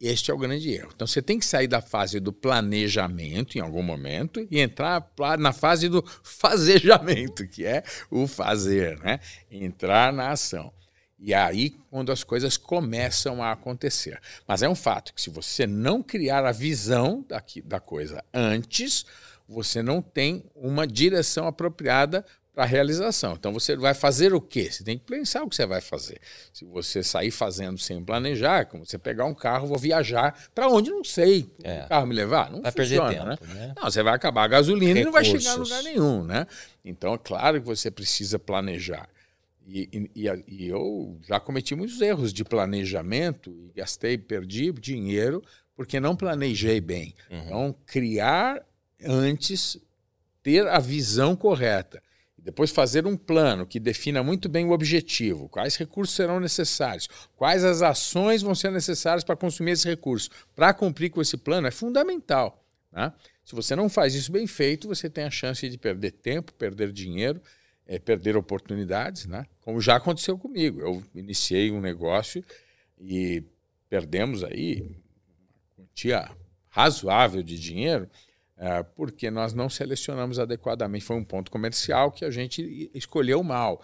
Este 0.00 0.30
é 0.30 0.34
o 0.34 0.38
grande 0.38 0.70
erro. 0.70 0.90
Então 0.94 1.06
você 1.06 1.22
tem 1.22 1.38
que 1.38 1.46
sair 1.46 1.68
da 1.68 1.80
fase 1.80 2.20
do 2.20 2.32
planejamento 2.32 3.56
em 3.56 3.60
algum 3.60 3.82
momento 3.82 4.46
e 4.50 4.60
entrar 4.60 5.08
na 5.38 5.52
fase 5.52 5.88
do 5.88 6.04
fazejamento, 6.22 7.48
que 7.48 7.64
é 7.64 7.82
o 8.10 8.26
fazer, 8.26 8.98
né? 8.98 9.20
Entrar 9.50 10.12
na 10.12 10.30
ação. 10.30 10.72
E 11.18 11.32
aí 11.32 11.70
quando 11.90 12.12
as 12.12 12.22
coisas 12.22 12.58
começam 12.58 13.42
a 13.42 13.52
acontecer. 13.52 14.20
Mas 14.46 14.62
é 14.62 14.68
um 14.68 14.74
fato 14.74 15.14
que 15.14 15.22
se 15.22 15.30
você 15.30 15.66
não 15.66 16.02
criar 16.02 16.44
a 16.44 16.52
visão 16.52 17.24
daqui, 17.26 17.62
da 17.62 17.80
coisa 17.80 18.22
antes, 18.34 19.06
você 19.48 19.82
não 19.82 20.02
tem 20.02 20.44
uma 20.54 20.86
direção 20.86 21.46
apropriada 21.46 22.26
para 22.54 22.64
a 22.64 22.66
realização. 22.66 23.34
Então 23.34 23.52
você 23.52 23.76
vai 23.76 23.92
fazer 23.92 24.32
o 24.32 24.40
quê? 24.40 24.70
Você 24.70 24.84
tem 24.84 24.96
que 24.96 25.04
pensar 25.04 25.42
o 25.42 25.48
que 25.48 25.56
você 25.56 25.66
vai 25.66 25.80
fazer. 25.80 26.20
Se 26.52 26.64
você 26.64 27.02
sair 27.02 27.32
fazendo 27.32 27.78
sem 27.78 28.02
planejar, 28.02 28.66
como 28.66 28.86
você 28.86 28.96
pegar 28.96 29.24
um 29.24 29.34
carro, 29.34 29.66
vou 29.66 29.78
viajar 29.78 30.48
para 30.54 30.68
onde 30.68 30.90
não 30.90 31.02
sei. 31.02 31.50
É. 31.62 31.84
O 31.84 31.88
carro 31.88 32.06
me 32.06 32.14
levar, 32.14 32.50
não 32.50 32.62
vai 32.62 32.70
funciona, 32.70 33.08
perder 33.08 33.36
tempo, 33.36 33.44
né? 33.46 33.54
né? 33.54 33.74
Não, 33.76 33.90
você 33.90 34.02
vai 34.02 34.14
acabar 34.14 34.44
a 34.44 34.48
gasolina 34.48 34.94
Recursos. 34.94 35.02
e 35.02 35.04
não 35.04 35.12
vai 35.12 35.24
chegar 35.24 35.52
a 35.52 35.56
lugar 35.56 35.82
nenhum, 35.82 36.22
né? 36.22 36.46
Então 36.84 37.14
é 37.14 37.18
claro 37.18 37.60
que 37.60 37.66
você 37.66 37.90
precisa 37.90 38.38
planejar. 38.38 39.08
E, 39.66 40.08
e, 40.14 40.28
e 40.46 40.68
eu 40.68 41.18
já 41.26 41.40
cometi 41.40 41.74
muitos 41.74 42.00
erros 42.00 42.32
de 42.32 42.44
planejamento 42.44 43.50
e 43.50 43.72
gastei, 43.74 44.16
perdi 44.18 44.70
dinheiro 44.72 45.42
porque 45.74 45.98
não 45.98 46.14
planejei 46.14 46.80
bem. 46.80 47.14
Uhum. 47.30 47.38
Então 47.38 47.76
criar 47.86 48.62
antes 49.04 49.78
ter 50.42 50.68
a 50.68 50.78
visão 50.78 51.34
correta. 51.34 52.02
Depois 52.44 52.70
fazer 52.70 53.06
um 53.06 53.16
plano 53.16 53.66
que 53.66 53.80
defina 53.80 54.22
muito 54.22 54.50
bem 54.50 54.66
o 54.66 54.72
objetivo, 54.72 55.48
quais 55.48 55.76
recursos 55.76 56.14
serão 56.14 56.38
necessários, 56.38 57.08
quais 57.34 57.64
as 57.64 57.80
ações 57.80 58.42
vão 58.42 58.54
ser 58.54 58.70
necessárias 58.70 59.24
para 59.24 59.34
consumir 59.34 59.70
esses 59.70 59.86
recursos. 59.86 60.28
Para 60.54 60.74
cumprir 60.74 61.08
com 61.08 61.22
esse 61.22 61.38
plano 61.38 61.66
é 61.66 61.70
fundamental. 61.70 62.62
Né? 62.92 63.10
Se 63.46 63.54
você 63.54 63.74
não 63.74 63.88
faz 63.88 64.14
isso 64.14 64.30
bem 64.30 64.46
feito, 64.46 64.86
você 64.86 65.08
tem 65.08 65.24
a 65.24 65.30
chance 65.30 65.66
de 65.66 65.78
perder 65.78 66.10
tempo, 66.10 66.52
perder 66.52 66.92
dinheiro, 66.92 67.40
é, 67.86 67.98
perder 67.98 68.36
oportunidades, 68.36 69.24
né? 69.24 69.46
como 69.62 69.80
já 69.80 69.96
aconteceu 69.96 70.36
comigo. 70.36 70.80
Eu 70.82 71.02
iniciei 71.14 71.70
um 71.70 71.80
negócio 71.80 72.44
e 73.00 73.42
perdemos 73.88 74.44
aí 74.44 74.82
uma 74.82 75.86
quantia 75.86 76.30
razoável 76.68 77.42
de 77.42 77.58
dinheiro 77.58 78.06
porque 78.94 79.30
nós 79.30 79.52
não 79.52 79.68
selecionamos 79.68 80.38
adequadamente. 80.38 81.04
Foi 81.04 81.16
um 81.16 81.24
ponto 81.24 81.50
comercial 81.50 82.10
que 82.10 82.24
a 82.24 82.30
gente 82.30 82.90
escolheu 82.94 83.42
mal. 83.42 83.82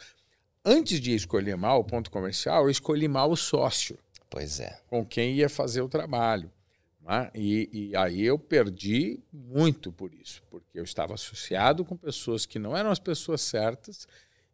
Antes 0.65 1.01
de 1.01 1.15
escolher 1.15 1.57
mal 1.57 1.81
o 1.81 1.85
ponto 1.85 2.11
comercial, 2.11 2.65
eu 2.65 2.71
escolhi 2.71 3.09
mal 3.09 3.31
o 3.31 3.37
sócio. 3.37 3.99
Pois 4.29 4.61
é. 4.61 4.79
Com 4.87 5.05
quem 5.05 5.35
ia 5.35 5.49
fazer 5.49 5.81
o 5.81 5.89
trabalho. 5.89 6.51
Né? 7.03 7.31
E, 7.35 7.71
e, 7.73 7.97
aí 7.97 8.23
eu 8.23 8.39
perdi 8.39 9.21
muito 9.33 9.91
por 9.91 10.13
isso, 10.15 10.43
porque 10.51 10.79
eu 10.79 10.85
estava 10.85 11.15
associado 11.15 11.85
com 11.85 11.97
pessoas 11.97 12.47
que 12.47 12.59
não 12.59 12.77
eram 12.77 12.91
as 12.91 12.99
pessoas 12.99 13.41
certas, 13.41 14.07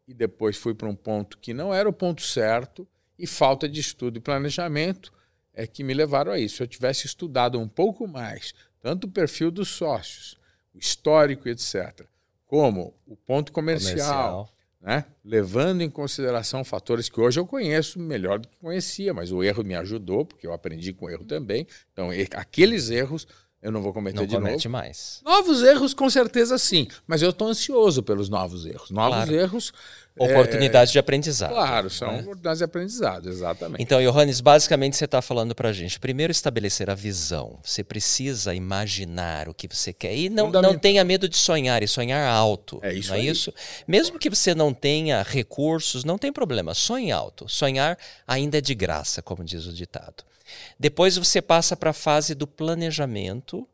e 0.07 0.13
depois 0.13 0.57
fui 0.57 0.73
para 0.73 0.87
um 0.87 0.95
ponto 0.95 1.37
que 1.37 1.53
não 1.53 1.73
era 1.73 1.87
o 1.87 1.93
ponto 1.93 2.21
certo, 2.21 2.87
e 3.19 3.27
falta 3.27 3.67
de 3.67 3.79
estudo 3.79 4.17
e 4.17 4.21
planejamento 4.21 5.11
é 5.53 5.65
que 5.67 5.83
me 5.83 5.93
levaram 5.93 6.31
a 6.31 6.39
isso. 6.39 6.57
Se 6.57 6.63
eu 6.63 6.67
tivesse 6.67 7.07
estudado 7.07 7.59
um 7.59 7.67
pouco 7.67 8.07
mais 8.07 8.53
tanto 8.87 9.03
o 9.03 9.11
perfil 9.11 9.51
dos 9.51 9.67
sócios, 9.67 10.37
o 10.73 10.77
histórico, 10.77 11.49
etc., 11.49 12.05
como 12.45 12.93
o 13.05 13.17
ponto 13.17 13.51
comercial, 13.51 13.97
Comercial. 13.97 14.53
Né? 14.79 15.05
levando 15.25 15.81
em 15.81 15.89
consideração 15.89 16.63
fatores 16.63 17.09
que 17.09 17.19
hoje 17.19 17.37
eu 17.37 17.45
conheço 17.45 17.99
melhor 17.99 18.39
do 18.39 18.47
que 18.47 18.55
conhecia, 18.55 19.13
mas 19.13 19.29
o 19.29 19.43
erro 19.43 19.61
me 19.61 19.75
ajudou, 19.75 20.23
porque 20.23 20.47
eu 20.47 20.53
aprendi 20.53 20.93
com 20.93 21.07
o 21.07 21.09
erro 21.09 21.25
também. 21.25 21.67
Então, 21.91 22.11
aqueles 22.33 22.89
erros 22.89 23.27
eu 23.61 23.71
não 23.71 23.81
vou 23.81 23.91
cometer 23.93 24.17
Não 24.17 24.25
de 24.25 24.35
comete 24.35 24.67
novo. 24.67 24.69
mais. 24.69 25.21
Novos 25.25 25.63
erros, 25.63 25.93
com 25.93 26.09
certeza 26.09 26.57
sim, 26.57 26.87
mas 27.07 27.21
eu 27.21 27.31
estou 27.31 27.47
ansioso 27.47 28.03
pelos 28.03 28.29
novos 28.29 28.65
erros. 28.65 28.89
Novos 28.91 29.15
Claro. 29.15 29.33
erros. 29.35 29.73
Oportunidade 30.19 30.91
de 30.91 30.97
aprendizado. 30.97 31.51
É, 31.51 31.53
claro, 31.53 31.89
são 31.91 32.07
né? 32.11 32.19
oportunidades 32.21 32.57
de 32.57 32.63
aprendizado, 32.63 33.29
exatamente. 33.29 33.83
Então, 33.83 34.01
Johannes, 34.01 34.41
basicamente 34.41 34.97
você 34.97 35.05
está 35.05 35.21
falando 35.21 35.53
para 35.53 35.69
a 35.69 35.73
gente. 35.73 35.99
Primeiro, 35.99 36.31
estabelecer 36.31 36.89
a 36.89 36.95
visão. 36.95 37.59
Você 37.63 37.83
precisa 37.83 38.55
imaginar 38.55 39.47
o 39.47 39.53
que 39.53 39.67
você 39.67 39.93
quer. 39.93 40.15
E 40.15 40.27
não, 40.27 40.49
não 40.49 40.75
tenha 40.75 41.03
medo 41.03 41.29
de 41.29 41.37
sonhar, 41.37 41.83
e 41.83 41.87
sonhar 41.87 42.27
alto. 42.27 42.79
É 42.81 42.93
isso 42.93 43.09
não 43.09 43.15
é 43.17 43.19
aí. 43.19 43.27
isso? 43.27 43.53
Mesmo 43.87 44.17
que 44.17 44.27
você 44.27 44.55
não 44.55 44.73
tenha 44.73 45.21
recursos, 45.21 46.03
não 46.03 46.17
tem 46.17 46.33
problema. 46.33 46.73
Sonhe 46.73 47.11
alto. 47.11 47.47
Sonhar 47.47 47.95
ainda 48.27 48.57
é 48.57 48.61
de 48.61 48.73
graça, 48.73 49.21
como 49.21 49.43
diz 49.43 49.67
o 49.67 49.73
ditado. 49.73 50.23
Depois 50.79 51.17
você 51.17 51.41
passa 51.41 51.75
para 51.75 51.91
a 51.91 51.93
fase 51.93 52.33
do 52.35 52.47
planejamento 52.47 53.67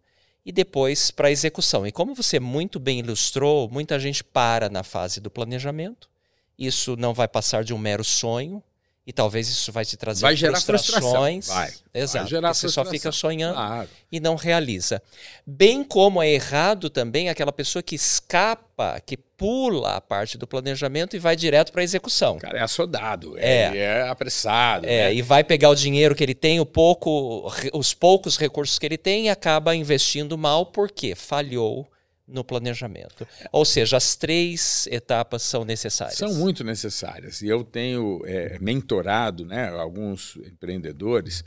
e 0.45 0.51
depois 0.51 1.11
para 1.11 1.27
a 1.27 1.31
execução. 1.31 1.87
E 1.87 1.91
como 1.91 2.13
você 2.13 2.39
muito 2.39 2.79
bem 2.79 2.99
ilustrou, 2.99 3.69
muita 3.69 3.99
gente 3.99 4.23
para 4.23 4.69
na 4.69 4.83
fase 4.83 5.19
do 5.19 5.31
planejamento. 5.31 6.09
Isso 6.57 6.95
não 6.95 7.13
vai 7.13 7.27
passar 7.27 7.63
de 7.63 7.73
um 7.73 7.77
mero 7.77 8.03
sonho 8.03 8.61
e 9.05 9.11
talvez 9.11 9.49
isso 9.49 9.71
vai 9.71 9.83
te 9.83 9.97
trazer 9.97 10.21
Vai 10.21 10.35
gerar 10.35 10.61
frustrações. 10.61 11.47
Vai. 11.47 11.69
Vai 11.93 12.01
Exato. 12.01 12.29
gerar 12.29 12.49
porque 12.49 12.59
você 12.61 12.69
só 12.69 12.85
fica 12.85 13.11
sonhando 13.11 13.55
Claro. 13.55 13.89
e 14.11 14.19
não 14.19 14.35
realiza. 14.35 15.01
Bem 15.45 15.83
como 15.83 16.21
é 16.23 16.29
errado 16.29 16.89
também 16.89 17.27
aquela 17.29 17.51
pessoa 17.51 17.83
que 17.83 17.95
escapa, 17.95 19.01
que 19.05 19.17
pula 19.17 19.95
a 19.97 20.01
parte 20.01 20.37
do 20.37 20.47
planejamento 20.47 21.15
e 21.17 21.19
vai 21.19 21.35
direto 21.35 21.71
para 21.73 21.81
a 21.81 21.83
execução. 21.83 22.37
O 22.37 22.39
cara 22.39 22.59
é 22.59 22.61
assodado, 22.61 23.37
É. 23.37 23.77
é, 23.77 23.77
é 23.77 24.07
apressado. 24.09 24.85
É, 24.85 25.09
né? 25.09 25.13
e 25.13 25.21
vai 25.21 25.43
pegar 25.43 25.69
o 25.69 25.75
dinheiro 25.75 26.15
que 26.15 26.23
ele 26.23 26.33
tem, 26.35 26.61
o 26.61 26.65
pouco, 26.65 27.51
os 27.73 27.93
poucos 27.93 28.37
recursos 28.37 28.79
que 28.79 28.85
ele 28.85 28.97
tem 28.97 29.25
e 29.25 29.29
acaba 29.29 29.75
investindo 29.75 30.37
mal 30.37 30.65
porque 30.67 31.13
falhou 31.13 31.87
no 32.27 32.43
planejamento. 32.43 33.27
Ou 33.51 33.65
seja, 33.65 33.97
as 33.97 34.15
três 34.15 34.87
etapas 34.87 35.43
são 35.43 35.65
necessárias. 35.65 36.17
São 36.17 36.33
muito 36.33 36.63
necessárias. 36.63 37.41
E 37.41 37.47
eu 37.47 37.63
tenho 37.63 38.21
é, 38.25 38.57
mentorado 38.59 39.45
né, 39.45 39.69
alguns 39.69 40.37
empreendedores, 40.37 41.43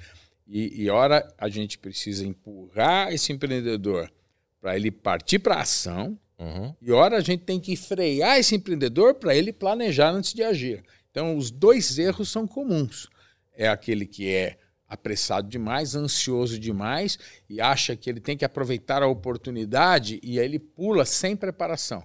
e, 0.47 0.83
e 0.85 0.91
ora 0.91 1.27
a 1.39 1.49
gente 1.49 1.79
precisa 1.79 2.25
empurrar 2.27 3.13
esse 3.13 3.33
empreendedor 3.33 4.13
para 4.61 4.77
ele 4.77 4.91
partir 4.91 5.39
para 5.39 5.57
a 5.57 5.61
ação, 5.63 6.19
Uhum. 6.39 6.75
e 6.83 6.93
ora 6.93 7.17
a 7.17 7.21
gente 7.23 7.45
tem 7.45 7.59
que 7.59 7.75
frear 7.77 8.39
esse 8.39 8.55
empreendedor 8.55 9.15
para 9.15 9.35
ele 9.35 9.55
planejar 9.55 10.11
antes 10.11 10.35
de 10.35 10.43
agir. 10.43 10.85
Então, 11.11 11.35
os 11.35 11.51
dois 11.51 11.99
erros 11.99 12.29
são 12.29 12.47
comuns. 12.47 13.09
É 13.55 13.67
aquele 13.67 14.05
que 14.05 14.29
é 14.29 14.59
apressado 14.89 15.49
demais, 15.49 15.95
ansioso 15.95 16.59
demais 16.59 17.19
e 17.49 17.61
acha 17.61 17.97
que 17.97 18.09
ele 18.09 18.21
tem 18.21 18.37
que 18.37 18.45
aproveitar 18.45 19.03
a 19.03 19.07
oportunidade 19.07 20.21
e 20.23 20.39
aí 20.39 20.45
ele 20.45 20.59
pula 20.59 21.05
sem 21.05 21.37
preparação 21.37 22.05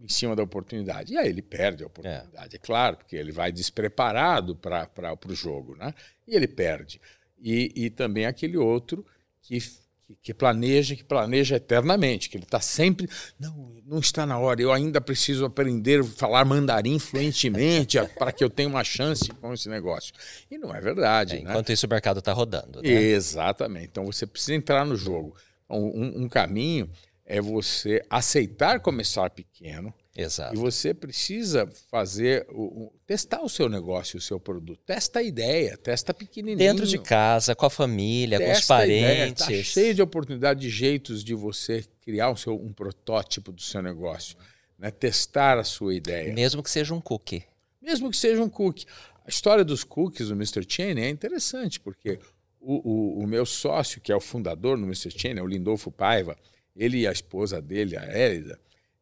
em 0.00 0.08
cima 0.08 0.34
da 0.34 0.42
oportunidade. 0.42 1.12
E 1.12 1.18
aí 1.18 1.28
ele 1.28 1.42
perde 1.42 1.84
a 1.84 1.86
oportunidade, 1.86 2.56
é, 2.56 2.58
claro, 2.58 2.96
porque 2.96 3.16
ele 3.16 3.32
vai 3.32 3.52
despreparado 3.52 4.56
para 4.56 5.18
o 5.28 5.34
jogo, 5.34 5.76
né? 5.76 5.94
E 6.26 6.34
ele 6.34 6.48
perde. 6.48 7.00
E, 7.40 7.72
e 7.74 7.90
também 7.90 8.26
aquele 8.26 8.56
outro 8.56 9.04
que, 9.42 9.58
que, 10.08 10.16
que 10.22 10.34
planeja, 10.34 10.96
que 10.96 11.04
planeja 11.04 11.56
eternamente, 11.56 12.30
que 12.30 12.36
ele 12.38 12.44
está 12.44 12.60
sempre. 12.60 13.08
Não, 13.38 13.74
não 13.84 13.98
está 13.98 14.24
na 14.24 14.38
hora, 14.38 14.62
eu 14.62 14.72
ainda 14.72 15.00
preciso 15.00 15.44
aprender 15.44 16.00
a 16.00 16.04
falar 16.04 16.44
mandarim 16.46 16.98
fluentemente 16.98 17.98
para 18.18 18.32
que 18.32 18.42
eu 18.42 18.48
tenha 18.48 18.68
uma 18.68 18.84
chance 18.84 19.28
com 19.28 19.52
esse 19.52 19.68
negócio. 19.68 20.14
E 20.50 20.56
não 20.56 20.74
é 20.74 20.80
verdade. 20.80 21.36
É, 21.36 21.42
né? 21.42 21.50
enquanto 21.50 21.70
isso, 21.70 21.86
o 21.86 21.90
mercado 21.90 22.20
está 22.20 22.32
rodando. 22.32 22.80
Né? 22.80 22.88
Exatamente. 22.90 23.88
Então 23.88 24.06
você 24.06 24.26
precisa 24.26 24.54
entrar 24.54 24.86
no 24.86 24.96
jogo. 24.96 25.36
Então, 25.66 25.78
um, 25.78 26.22
um 26.22 26.28
caminho 26.28 26.90
é 27.26 27.40
você 27.40 28.02
aceitar 28.08 28.80
começar 28.80 29.28
pequeno. 29.28 29.92
Exato. 30.18 30.52
E 30.52 30.58
você 30.58 30.92
precisa 30.92 31.70
fazer, 31.88 32.44
o, 32.50 32.86
o, 32.86 32.92
testar 33.06 33.40
o 33.40 33.48
seu 33.48 33.68
negócio, 33.68 34.18
o 34.18 34.20
seu 34.20 34.40
produto. 34.40 34.80
Testa 34.84 35.20
a 35.20 35.22
ideia, 35.22 35.76
testa 35.76 36.12
pequenininho. 36.12 36.58
Dentro 36.58 36.84
de 36.88 36.98
casa, 36.98 37.54
com 37.54 37.64
a 37.64 37.70
família, 37.70 38.36
testa 38.36 38.52
com 38.52 38.58
os 38.58 38.66
parentes. 38.66 39.48
Está 39.48 39.62
cheio 39.62 39.94
de 39.94 40.02
oportunidade, 40.02 40.58
de 40.58 40.70
jeitos 40.70 41.22
de 41.22 41.34
você 41.34 41.84
criar 42.00 42.32
um, 42.32 42.36
seu, 42.36 42.60
um 42.60 42.72
protótipo 42.72 43.52
do 43.52 43.62
seu 43.62 43.80
negócio. 43.80 44.36
Né? 44.76 44.90
Testar 44.90 45.56
a 45.56 45.62
sua 45.62 45.94
ideia. 45.94 46.34
Mesmo 46.34 46.64
que 46.64 46.70
seja 46.70 46.92
um 46.92 47.00
cookie. 47.00 47.44
Mesmo 47.80 48.10
que 48.10 48.16
seja 48.16 48.42
um 48.42 48.48
cookie. 48.48 48.86
A 49.24 49.28
história 49.28 49.64
dos 49.64 49.84
cookies 49.84 50.28
do 50.28 50.34
Mr. 50.34 50.66
Chain 50.68 50.98
é 50.98 51.08
interessante, 51.08 51.78
porque 51.78 52.18
o, 52.60 53.20
o, 53.20 53.22
o 53.22 53.26
meu 53.26 53.46
sócio, 53.46 54.00
que 54.00 54.10
é 54.10 54.16
o 54.16 54.20
fundador 54.20 54.76
do 54.76 54.82
Mr. 54.82 55.12
É 55.28 55.40
o 55.40 55.46
Lindolfo 55.46 55.92
Paiva, 55.92 56.36
ele 56.74 57.02
e 57.02 57.06
a 57.06 57.12
esposa 57.12 57.62
dele, 57.62 57.96
a 57.96 58.02
Érida, 58.02 58.58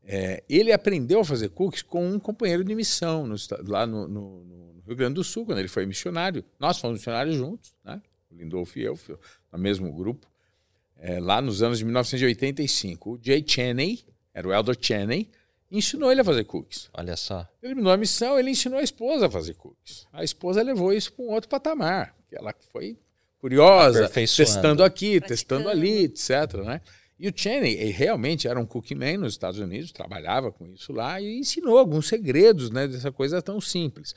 é, 0.07 0.45
ele 0.49 0.73
aprendeu 0.73 1.21
a 1.21 1.25
fazer 1.25 1.49
cookies 1.49 1.83
com 1.83 2.09
um 2.09 2.19
companheiro 2.19 2.63
de 2.63 2.75
missão 2.75 3.27
no, 3.27 3.35
lá 3.67 3.85
no, 3.85 4.07
no, 4.07 4.45
no, 4.45 4.83
Rio 4.87 4.95
Grande 4.95 5.15
do 5.15 5.25
Sul, 5.25 5.45
quando 5.45 5.59
ele 5.59 5.67
foi 5.67 5.85
missionário. 5.85 6.45
Nós 6.61 6.79
fomos 6.79 6.99
missionários 6.99 7.35
juntos, 7.35 7.75
né? 7.85 8.01
o 8.31 8.37
Lindolfo 8.37 8.79
e 8.79 8.85
eu, 8.85 8.97
no 9.53 9.59
mesmo 9.59 9.93
grupo, 9.93 10.29
é, 10.97 11.19
lá 11.19 11.43
nos 11.43 11.61
anos 11.61 11.79
de 11.79 11.85
1985. 11.85 13.11
O 13.11 13.19
Jay 13.21 13.45
Cheney, 13.45 14.05
era 14.33 14.47
o 14.47 14.53
Elder 14.53 14.77
Cheney, 14.81 15.29
ensinou 15.69 16.13
ele 16.13 16.21
a 16.21 16.25
fazer 16.25 16.45
cookies. 16.45 16.89
Olha 16.95 17.17
só. 17.17 17.41
Ele 17.61 17.73
terminou 17.73 17.93
a 17.93 17.97
missão, 17.97 18.39
ele 18.39 18.51
ensinou 18.51 18.79
a 18.79 18.83
esposa 18.83 19.27
a 19.27 19.31
fazer 19.31 19.55
cookies. 19.55 20.07
A 20.13 20.23
esposa 20.23 20.63
levou 20.63 20.93
isso 20.93 21.13
para 21.13 21.25
um 21.25 21.31
outro 21.31 21.51
patamar. 21.51 22.15
Ela 22.31 22.55
foi 22.73 22.97
curiosa, 23.39 24.09
testando 24.09 24.85
aqui, 24.85 25.21
testando 25.21 25.69
ali, 25.69 26.05
etc. 26.05 26.31
Né? 26.65 26.81
E 27.19 27.29
o 27.29 27.33
Cheney 27.35 27.75
realmente 27.91 28.47
era 28.47 28.61
um 28.61 28.67
cookie 28.67 28.95
man 28.95 29.19
nos 29.19 29.33
Estados 29.33 29.59
Unidos, 29.59 29.91
trabalhava 29.91 30.53
com 30.53 30.67
isso 30.67 30.93
lá 30.93 31.21
e 31.21 31.39
ensinou 31.39 31.79
alguns 31.79 32.09
segredos 32.09 32.71
né, 32.71 32.87
dessa 32.87 33.11
coisa 33.11 33.41
tão 33.41 33.61
simples. 33.61 34.14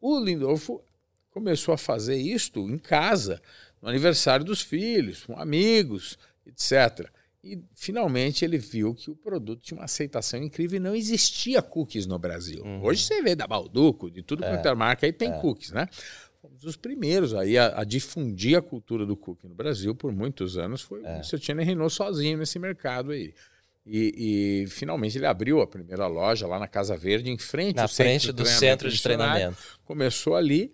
O 0.00 0.20
Lindolfo 0.20 0.82
começou 1.30 1.72
a 1.72 1.78
fazer 1.78 2.16
isto 2.16 2.60
em 2.68 2.78
casa, 2.78 3.40
no 3.80 3.88
aniversário 3.88 4.44
dos 4.44 4.60
filhos, 4.60 5.24
com 5.24 5.38
amigos, 5.38 6.18
etc. 6.46 7.08
E 7.42 7.62
finalmente 7.74 8.44
ele 8.44 8.58
viu 8.58 8.94
que 8.94 9.10
o 9.10 9.16
produto 9.16 9.60
tinha 9.60 9.78
uma 9.78 9.84
aceitação 9.84 10.42
incrível 10.42 10.76
e 10.76 10.80
não 10.80 10.94
existia 10.94 11.60
cookies 11.60 12.06
no 12.06 12.18
Brasil. 12.18 12.62
Uhum. 12.62 12.84
Hoje 12.84 13.02
você 13.02 13.22
vê 13.22 13.34
da 13.34 13.46
Balduco, 13.46 14.10
de 14.10 14.22
tudo 14.22 14.42
quanto 14.42 14.66
é, 14.66 14.70
é 14.70 14.74
marca, 14.74 15.06
aí 15.06 15.12
tem 15.12 15.30
é. 15.30 15.40
cookies, 15.40 15.72
né? 15.72 15.88
Fomos 16.44 16.64
os 16.64 16.76
primeiros 16.76 17.34
aí 17.34 17.56
a, 17.56 17.80
a, 17.80 17.84
difundir 17.84 18.58
a 18.58 18.62
cultura 18.62 19.06
do 19.06 19.16
cookie 19.16 19.48
no 19.48 19.54
Brasil 19.54 19.94
por 19.94 20.12
muitos 20.12 20.58
anos. 20.58 20.82
Foi 20.82 21.02
é. 21.02 21.20
o. 21.20 21.38
Cheney 21.38 21.64
reinou 21.64 21.88
sozinho 21.88 22.36
nesse 22.36 22.58
mercado 22.58 23.12
aí. 23.12 23.32
E, 23.86 24.62
e, 24.62 24.66
finalmente 24.68 25.18
ele 25.18 25.26
abriu 25.26 25.60
a 25.60 25.66
primeira 25.66 26.06
loja 26.06 26.46
lá 26.46 26.58
na 26.58 26.66
Casa 26.66 26.96
Verde, 26.96 27.30
em 27.30 27.36
frente 27.36 27.76
na 27.76 27.88
frente 27.88 28.32
do 28.32 28.46
centro 28.46 28.90
de 28.90 29.02
treinamento. 29.02 29.56
Começou 29.84 30.36
ali 30.36 30.72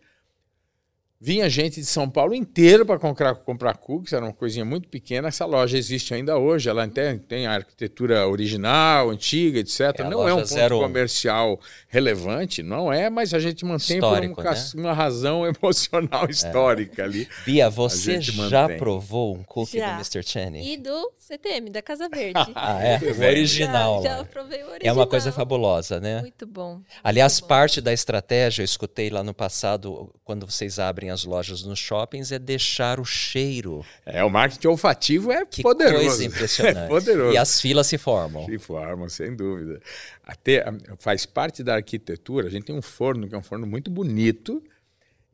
Vinha 1.23 1.51
gente 1.51 1.81
de 1.81 1.85
São 1.85 2.09
Paulo 2.09 2.35
inteiro 2.35 2.87
para 2.87 2.99
comprar, 2.99 3.35
comprar 3.35 3.77
cookies, 3.77 4.15
era 4.15 4.25
uma 4.25 4.33
coisinha 4.33 4.65
muito 4.65 4.89
pequena. 4.89 5.29
Essa 5.29 5.45
loja 5.45 5.77
existe 5.77 6.15
ainda 6.15 6.39
hoje, 6.39 6.71
ela 6.71 6.89
tem, 6.89 7.19
tem 7.19 7.47
a 7.47 7.53
arquitetura 7.53 8.27
original, 8.27 9.11
antiga, 9.11 9.59
etc. 9.59 9.81
É 9.99 10.05
não 10.05 10.27
é 10.27 10.33
um 10.33 10.43
ponto 10.43 10.81
comercial 10.81 11.61
relevante, 11.89 12.63
não 12.63 12.91
é, 12.91 13.11
mas 13.11 13.35
a 13.35 13.39
gente 13.39 13.67
mantém 13.67 13.99
Histórico, 13.99 14.35
por 14.37 14.47
um, 14.47 14.51
né? 14.51 14.71
uma 14.77 14.95
razão 14.95 15.45
emocional 15.45 16.25
é. 16.27 16.31
histórica 16.31 17.03
é. 17.03 17.05
ali. 17.05 17.29
Bia, 17.45 17.69
você 17.69 18.19
já 18.23 18.67
provou 18.71 19.37
um 19.37 19.43
cookie 19.43 19.77
já. 19.77 19.89
do 19.89 19.93
Mr. 19.97 20.23
Cheney? 20.23 20.73
E 20.73 20.79
do 20.79 21.13
CTM, 21.19 21.69
da 21.69 21.83
Casa 21.83 22.09
Verde. 22.09 22.51
ah, 22.57 22.83
é? 22.83 22.99
O 22.99 23.21
original. 23.21 24.03
Já, 24.03 24.17
já 24.17 24.25
provei 24.25 24.63
o 24.63 24.71
original. 24.71 24.97
É 24.97 24.99
uma 24.99 25.07
coisa 25.07 25.31
fabulosa, 25.31 26.01
né? 26.01 26.23
Muito 26.23 26.47
bom. 26.47 26.81
Aliás, 27.05 27.41
muito 27.41 27.49
parte 27.49 27.83
da 27.83 27.93
estratégia, 27.93 28.63
eu 28.63 28.65
escutei 28.65 29.11
lá 29.11 29.23
no 29.23 29.35
passado, 29.35 30.11
quando 30.25 30.47
vocês 30.47 30.79
abrem 30.79 31.10
as 31.11 31.25
lojas 31.25 31.63
nos 31.63 31.79
shoppings 31.79 32.33
é 32.33 32.39
deixar 32.39 33.01
o 33.01 33.05
cheiro. 33.05 33.85
É, 34.07 34.25
o 34.25 34.31
marketing 34.31 34.69
olfativo 34.69 35.31
é 35.31 35.45
que 35.45 35.63
poderoso. 35.63 36.07
Coisa 36.07 36.25
impressionante. 36.27 36.79
É 36.79 36.89
poderoso. 36.89 37.35
E 37.35 37.37
as 37.37 37.61
filas 37.61 37.87
se 37.87 37.99
formam. 37.99 38.47
Se 38.47 38.59
formam, 38.59 39.09
sem 39.09 39.35
dúvida. 39.35 39.81
Até 40.25 40.65
faz 40.99 41.27
parte 41.27 41.63
da 41.63 41.75
arquitetura. 41.75 42.47
A 42.47 42.51
gente 42.51 42.65
tem 42.65 42.75
um 42.75 42.83
forno 42.83 43.29
que 43.29 43.35
é 43.35 43.39
um 43.39 43.43
forno 43.43 43.67
muito 43.67 43.91
bonito. 43.91 44.63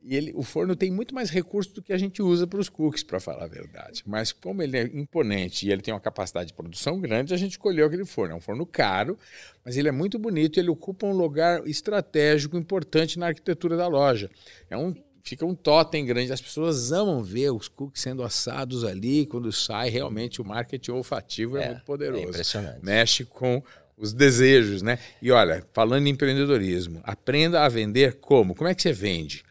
E 0.09 0.15
ele, 0.15 0.31
o 0.35 0.41
forno 0.41 0.73
tem 0.73 0.89
muito 0.89 1.13
mais 1.13 1.29
recursos 1.29 1.73
do 1.73 1.81
que 1.81 1.91
a 1.91 1.97
gente 1.97 2.21
usa 2.21 2.47
para 2.47 2.61
os 2.61 2.69
cookies, 2.69 3.03
para 3.03 3.19
falar 3.19 3.43
a 3.43 3.47
verdade. 3.47 4.03
Mas 4.05 4.31
como 4.31 4.63
ele 4.63 4.77
é 4.77 4.83
imponente 4.83 5.67
e 5.67 5.71
ele 5.71 5.81
tem 5.81 5.93
uma 5.93 5.99
capacidade 5.99 6.47
de 6.47 6.53
produção 6.53 7.01
grande, 7.01 7.33
a 7.33 7.37
gente 7.37 7.51
escolheu 7.51 7.85
aquele 7.85 8.05
forno. 8.05 8.33
É 8.33 8.37
um 8.37 8.39
forno 8.39 8.65
caro, 8.65 9.19
mas 9.65 9.75
ele 9.75 9.89
é 9.89 9.91
muito 9.91 10.17
bonito 10.17 10.57
e 10.57 10.59
ele 10.61 10.69
ocupa 10.69 11.05
um 11.05 11.11
lugar 11.11 11.67
estratégico 11.67 12.55
importante 12.55 13.19
na 13.19 13.27
arquitetura 13.27 13.75
da 13.75 13.85
loja. 13.87 14.31
É 14.69 14.77
um 14.77 14.95
fica 15.27 15.45
um 15.45 15.53
totem 15.53 16.05
grande. 16.05 16.31
As 16.31 16.41
pessoas 16.41 16.91
amam 16.91 17.21
ver 17.21 17.51
os 17.51 17.67
cookies 17.67 18.01
sendo 18.01 18.23
assados 18.23 18.83
ali. 18.83 19.25
Quando 19.25 19.51
sai, 19.51 19.89
realmente 19.89 20.41
o 20.41 20.45
marketing 20.45 20.91
olfativo 20.91 21.57
é, 21.57 21.63
é 21.63 21.67
muito 21.69 21.83
poderoso. 21.83 22.23
É 22.23 22.29
impressionante. 22.29 22.79
Mexe 22.83 23.25
com 23.25 23.61
os 23.97 24.13
desejos, 24.13 24.81
né? 24.81 24.99
E 25.21 25.31
olha, 25.31 25.65
falando 25.73 26.07
em 26.07 26.11
empreendedorismo, 26.11 27.01
aprenda 27.03 27.65
a 27.65 27.69
vender 27.69 28.19
como? 28.19 28.55
Como 28.55 28.69
é 28.69 28.75
que 28.75 28.81
você 28.81 28.93
vende? 28.93 29.43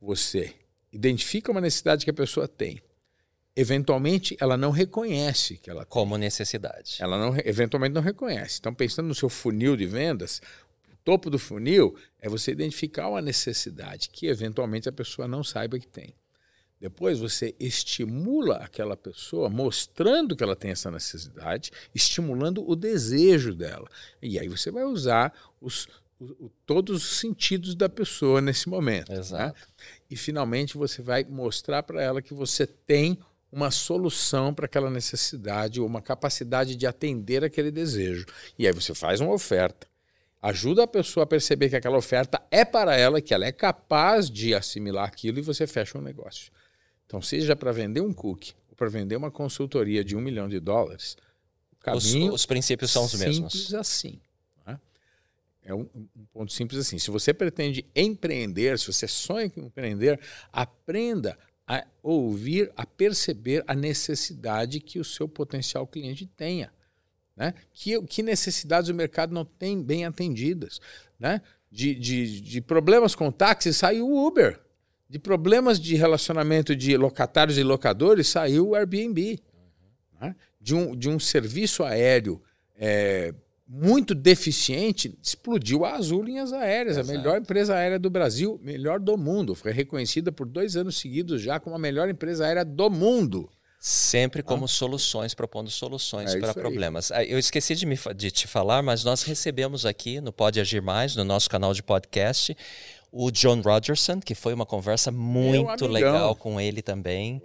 Você 0.00 0.52
identifica 0.92 1.50
uma 1.50 1.60
necessidade 1.60 2.04
que 2.04 2.10
a 2.10 2.14
pessoa 2.14 2.46
tem. 2.46 2.80
Eventualmente, 3.54 4.36
ela 4.38 4.56
não 4.56 4.70
reconhece 4.70 5.56
que 5.56 5.70
ela 5.70 5.80
tem. 5.80 5.88
Como 5.88 6.18
necessidade. 6.18 6.98
Ela 7.00 7.16
não, 7.16 7.34
eventualmente 7.42 7.94
não 7.94 8.02
reconhece. 8.02 8.58
Então, 8.60 8.74
pensando 8.74 9.06
no 9.06 9.14
seu 9.14 9.30
funil 9.30 9.76
de 9.76 9.86
vendas, 9.86 10.42
topo 11.06 11.30
do 11.30 11.38
funil 11.38 11.96
é 12.18 12.28
você 12.28 12.50
identificar 12.50 13.08
uma 13.08 13.22
necessidade 13.22 14.10
que 14.10 14.26
eventualmente 14.26 14.88
a 14.88 14.92
pessoa 14.92 15.28
não 15.28 15.44
saiba 15.44 15.78
que 15.78 15.86
tem. 15.86 16.12
Depois 16.80 17.20
você 17.20 17.54
estimula 17.60 18.56
aquela 18.56 18.96
pessoa, 18.96 19.48
mostrando 19.48 20.34
que 20.36 20.42
ela 20.42 20.56
tem 20.56 20.72
essa 20.72 20.90
necessidade, 20.90 21.70
estimulando 21.94 22.68
o 22.68 22.74
desejo 22.74 23.54
dela. 23.54 23.88
E 24.20 24.36
aí 24.36 24.48
você 24.48 24.70
vai 24.70 24.84
usar 24.84 25.32
os, 25.60 25.86
o, 26.20 26.50
todos 26.66 27.04
os 27.04 27.20
sentidos 27.20 27.76
da 27.76 27.88
pessoa 27.88 28.40
nesse 28.40 28.68
momento. 28.68 29.10
Né? 29.10 29.18
Exato. 29.18 29.54
Né? 29.54 29.66
E 30.10 30.16
finalmente 30.16 30.76
você 30.76 31.00
vai 31.02 31.22
mostrar 31.22 31.84
para 31.84 32.02
ela 32.02 32.20
que 32.20 32.34
você 32.34 32.66
tem 32.66 33.16
uma 33.50 33.70
solução 33.70 34.52
para 34.52 34.66
aquela 34.66 34.90
necessidade 34.90 35.80
ou 35.80 35.86
uma 35.86 36.02
capacidade 36.02 36.74
de 36.74 36.84
atender 36.84 37.44
aquele 37.44 37.70
desejo. 37.70 38.26
E 38.58 38.66
aí 38.66 38.72
você 38.72 38.92
faz 38.92 39.20
uma 39.20 39.32
oferta 39.32 39.86
ajuda 40.48 40.84
a 40.84 40.86
pessoa 40.86 41.24
a 41.24 41.26
perceber 41.26 41.68
que 41.68 41.76
aquela 41.76 41.96
oferta 41.96 42.40
é 42.50 42.64
para 42.64 42.96
ela, 42.96 43.20
que 43.20 43.34
ela 43.34 43.44
é 43.44 43.52
capaz 43.52 44.30
de 44.30 44.54
assimilar 44.54 45.06
aquilo 45.06 45.38
e 45.38 45.42
você 45.42 45.66
fecha 45.66 45.98
um 45.98 46.00
negócio. 46.00 46.52
Então, 47.04 47.20
seja 47.20 47.56
para 47.56 47.72
vender 47.72 48.00
um 48.00 48.12
cookie 48.12 48.54
ou 48.68 48.76
para 48.76 48.88
vender 48.88 49.16
uma 49.16 49.30
consultoria 49.30 50.04
de 50.04 50.16
um 50.16 50.20
milhão 50.20 50.48
de 50.48 50.60
dólares, 50.60 51.16
o 51.72 51.76
caminho 51.76 52.32
os, 52.32 52.42
os 52.42 52.46
princípios 52.46 52.90
são 52.90 53.04
os 53.04 53.14
mesmos. 53.14 53.52
Simples 53.52 53.74
assim. 53.74 54.20
Né? 54.66 54.80
É 55.64 55.74
um, 55.74 55.88
um, 55.94 56.24
ponto 56.32 56.52
simples 56.52 56.80
assim. 56.80 56.98
Se 56.98 57.10
você 57.10 57.34
pretende 57.34 57.84
empreender, 57.94 58.78
se 58.78 58.92
você 58.92 59.08
sonha 59.08 59.50
em 59.56 59.64
empreender, 59.64 60.20
aprenda 60.52 61.36
a 61.66 61.84
ouvir, 62.02 62.72
a 62.76 62.86
perceber 62.86 63.64
a 63.66 63.74
necessidade 63.74 64.78
que 64.78 65.00
o 65.00 65.04
seu 65.04 65.28
potencial 65.28 65.86
cliente 65.86 66.24
tenha. 66.24 66.72
Né? 67.36 67.52
Que, 67.72 68.00
que 68.02 68.22
necessidades 68.22 68.88
o 68.88 68.94
mercado 68.94 69.34
não 69.34 69.44
tem 69.44 69.82
bem 69.82 70.04
atendidas. 70.04 70.80
Né? 71.18 71.42
De, 71.70 71.94
de, 71.94 72.40
de 72.40 72.60
problemas 72.60 73.14
com 73.14 73.30
táxi 73.30 73.72
saiu 73.72 74.08
o 74.08 74.26
Uber. 74.26 74.58
De 75.08 75.18
problemas 75.18 75.78
de 75.78 75.94
relacionamento 75.94 76.74
de 76.74 76.96
locatários 76.96 77.58
e 77.58 77.62
locadores 77.62 78.28
saiu 78.28 78.68
o 78.68 78.74
Airbnb. 78.74 79.38
Né? 80.20 80.34
De, 80.60 80.74
um, 80.74 80.96
de 80.96 81.08
um 81.08 81.18
serviço 81.18 81.84
aéreo 81.84 82.42
é, 82.74 83.34
muito 83.68 84.14
deficiente, 84.14 85.16
explodiu 85.22 85.84
a 85.84 85.96
Azul 85.96 86.22
Linhas 86.22 86.52
Aéreas, 86.52 86.96
Exato. 86.96 87.10
a 87.10 87.18
melhor 87.18 87.38
empresa 87.38 87.74
aérea 87.74 87.98
do 87.98 88.08
Brasil, 88.08 88.60
melhor 88.62 89.00
do 89.00 89.16
mundo. 89.18 89.54
Foi 89.54 89.72
reconhecida 89.72 90.30
por 90.30 90.46
dois 90.46 90.76
anos 90.76 90.98
seguidos 90.98 91.42
já 91.42 91.58
como 91.58 91.74
a 91.74 91.78
melhor 91.78 92.08
empresa 92.08 92.46
aérea 92.46 92.64
do 92.64 92.88
mundo. 92.88 93.50
Sempre 93.88 94.42
como 94.42 94.64
ah. 94.64 94.68
soluções, 94.68 95.32
propondo 95.32 95.70
soluções 95.70 96.34
é 96.34 96.40
para 96.40 96.52
problemas. 96.52 97.12
Aí. 97.12 97.28
Ah, 97.28 97.30
eu 97.30 97.38
esqueci 97.38 97.72
de, 97.76 97.86
me, 97.86 97.96
de 98.16 98.32
te 98.32 98.48
falar, 98.48 98.82
mas 98.82 99.04
nós 99.04 99.22
recebemos 99.22 99.86
aqui 99.86 100.20
no 100.20 100.32
Pode 100.32 100.58
Agir 100.58 100.82
Mais, 100.82 101.14
no 101.14 101.22
nosso 101.22 101.48
canal 101.48 101.72
de 101.72 101.84
podcast, 101.84 102.56
o 103.12 103.30
John 103.30 103.60
Rogerson, 103.60 104.18
que 104.18 104.34
foi 104.34 104.54
uma 104.54 104.66
conversa 104.66 105.12
muito 105.12 105.86
legal 105.86 106.34
com 106.34 106.60
ele 106.60 106.82
também. 106.82 107.40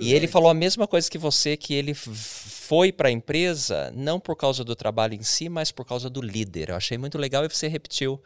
e 0.00 0.12
ele 0.12 0.26
falou 0.26 0.50
a 0.50 0.54
mesma 0.54 0.88
coisa 0.88 1.08
que 1.08 1.16
você, 1.16 1.56
que 1.56 1.72
ele 1.72 1.94
foi 1.94 2.90
para 2.90 3.08
a 3.08 3.12
empresa 3.12 3.92
não 3.94 4.18
por 4.18 4.34
causa 4.34 4.64
do 4.64 4.74
trabalho 4.74 5.14
em 5.14 5.22
si, 5.22 5.48
mas 5.48 5.70
por 5.70 5.86
causa 5.86 6.10
do 6.10 6.20
líder. 6.20 6.70
Eu 6.70 6.74
achei 6.74 6.98
muito 6.98 7.16
legal 7.16 7.44
e 7.44 7.48
você 7.48 7.68
repetiu 7.68 8.20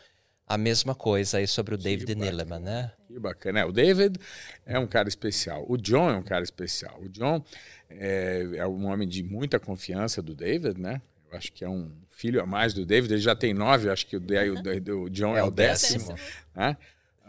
a 0.49 0.57
mesma 0.57 0.95
coisa 0.95 1.39
aí 1.39 1.47
sobre 1.47 1.75
o 1.75 1.79
David 1.79 2.15
Nilleman, 2.15 2.61
né? 2.61 2.93
Que 3.07 3.19
bacana. 3.19 3.61
É, 3.61 3.65
o 3.65 3.73
David 3.73 4.19
é 4.65 4.79
um 4.79 4.87
cara 4.87 5.09
especial. 5.09 5.65
O 5.69 5.77
John 5.77 6.09
é 6.09 6.17
um 6.17 6.23
cara 6.23 6.43
especial. 6.43 6.99
O 7.03 7.09
John 7.09 7.45
é, 7.91 8.49
é 8.55 8.67
um 8.67 8.87
homem 8.87 9.07
de 9.07 9.23
muita 9.23 9.61
confiança 9.61 10.23
do 10.23 10.35
David, 10.35 10.81
né? 10.81 11.03
Eu 11.31 11.37
acho 11.37 11.53
que 11.53 11.65
é 11.65 11.69
um 11.69 11.91
filho 12.11 12.41
a 12.43 12.47
mais 12.47 12.73
do 12.73 12.87
David. 12.87 13.13
Ele 13.13 13.21
já 13.21 13.37
tem 13.37 13.53
nove, 13.53 13.91
acho 13.91 14.07
que 14.07 14.17
o, 14.17 14.21
o, 14.21 15.03
o 15.05 15.11
John 15.11 15.37
é, 15.37 15.41
é 15.41 15.45
o 15.45 15.51
décimo. 15.51 16.09
décimo. 16.09 16.19
Né? 16.57 16.77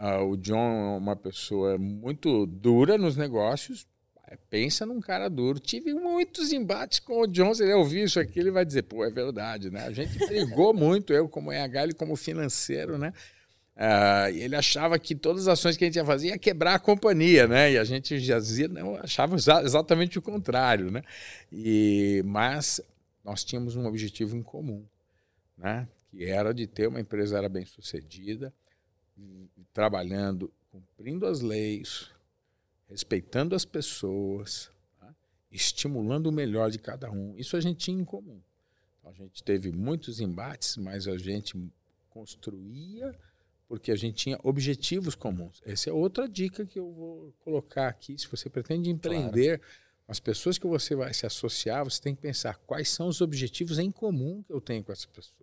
Uh, 0.00 0.24
o 0.30 0.36
John 0.38 0.94
é 0.94 0.98
uma 0.98 1.14
pessoa 1.14 1.76
muito 1.76 2.46
dura 2.46 2.96
nos 2.96 3.18
negócios. 3.18 3.86
Pensa 4.48 4.86
num 4.86 5.00
cara 5.00 5.28
duro. 5.28 5.58
Tive 5.58 5.92
muitos 5.92 6.52
embates 6.52 7.00
com 7.00 7.20
o 7.20 7.26
John. 7.26 7.52
Se 7.52 7.64
ele 7.64 7.72
ouvir 7.72 8.04
isso 8.04 8.20
aqui, 8.20 8.38
ele 8.38 8.50
vai 8.50 8.64
dizer: 8.64 8.82
pô, 8.82 9.04
é 9.04 9.10
verdade, 9.10 9.70
né? 9.70 9.86
A 9.86 9.92
gente 9.92 10.18
brigou 10.26 10.72
muito, 10.72 11.12
eu 11.12 11.28
como 11.28 11.50
RH, 11.50 11.82
ele 11.82 11.94
como 11.94 12.14
financeiro, 12.14 12.96
né? 12.96 13.12
Uh, 13.76 14.28
ele 14.36 14.54
achava 14.54 14.98
que 14.98 15.14
todas 15.14 15.48
as 15.48 15.58
ações 15.58 15.76
que 15.76 15.84
a 15.84 15.86
gente 15.86 15.96
ia 15.96 16.04
fazer 16.04 16.28
ia 16.28 16.38
quebrar 16.38 16.74
a 16.74 16.78
companhia, 16.78 17.48
né? 17.48 17.72
E 17.72 17.78
a 17.78 17.84
gente 17.84 18.18
já 18.20 18.38
dizia, 18.38 18.68
não, 18.68 18.96
achava 18.96 19.36
exatamente 19.36 20.18
o 20.18 20.22
contrário, 20.22 20.90
né? 20.90 21.02
E, 21.50 22.22
mas 22.26 22.80
nós 23.24 23.42
tínhamos 23.42 23.76
um 23.76 23.86
objetivo 23.86 24.36
em 24.36 24.42
comum, 24.42 24.84
né? 25.56 25.88
Que 26.10 26.24
era 26.24 26.52
de 26.52 26.66
ter 26.66 26.88
uma 26.88 27.00
empresa 27.00 27.38
era 27.38 27.48
bem 27.48 27.64
sucedida, 27.64 28.52
trabalhando, 29.72 30.52
cumprindo 30.70 31.26
as 31.26 31.40
leis, 31.40 32.10
respeitando 32.90 33.54
as 33.54 33.64
pessoas, 33.64 34.70
tá? 34.98 35.14
estimulando 35.50 36.26
o 36.26 36.32
melhor 36.32 36.70
de 36.70 36.78
cada 36.78 37.10
um. 37.10 37.36
Isso 37.36 37.56
a 37.56 37.60
gente 37.60 37.78
tinha 37.78 38.00
em 38.00 38.04
comum. 38.04 38.40
Então, 38.98 39.12
a 39.12 39.14
gente 39.14 39.42
teve 39.42 39.72
muitos 39.72 40.20
embates, 40.20 40.76
mas 40.76 41.06
a 41.06 41.16
gente 41.16 41.56
construía 42.10 43.16
porque 43.68 43.92
a 43.92 43.96
gente 43.96 44.16
tinha 44.16 44.38
objetivos 44.42 45.14
comuns. 45.14 45.62
Essa 45.64 45.90
é 45.90 45.92
outra 45.92 46.28
dica 46.28 46.66
que 46.66 46.80
eu 46.80 46.90
vou 46.92 47.32
colocar 47.44 47.86
aqui. 47.86 48.18
Se 48.18 48.26
você 48.26 48.50
pretende 48.50 48.90
empreender, 48.90 49.58
claro. 49.58 49.74
as 50.08 50.18
pessoas 50.18 50.58
que 50.58 50.66
você 50.66 50.96
vai 50.96 51.14
se 51.14 51.24
associar, 51.24 51.84
você 51.84 52.02
tem 52.02 52.12
que 52.12 52.20
pensar 52.20 52.56
quais 52.66 52.88
são 52.88 53.06
os 53.06 53.20
objetivos 53.20 53.78
em 53.78 53.88
comum 53.92 54.42
que 54.42 54.52
eu 54.52 54.60
tenho 54.60 54.82
com 54.82 54.90
essas 54.90 55.06
pessoas. 55.06 55.39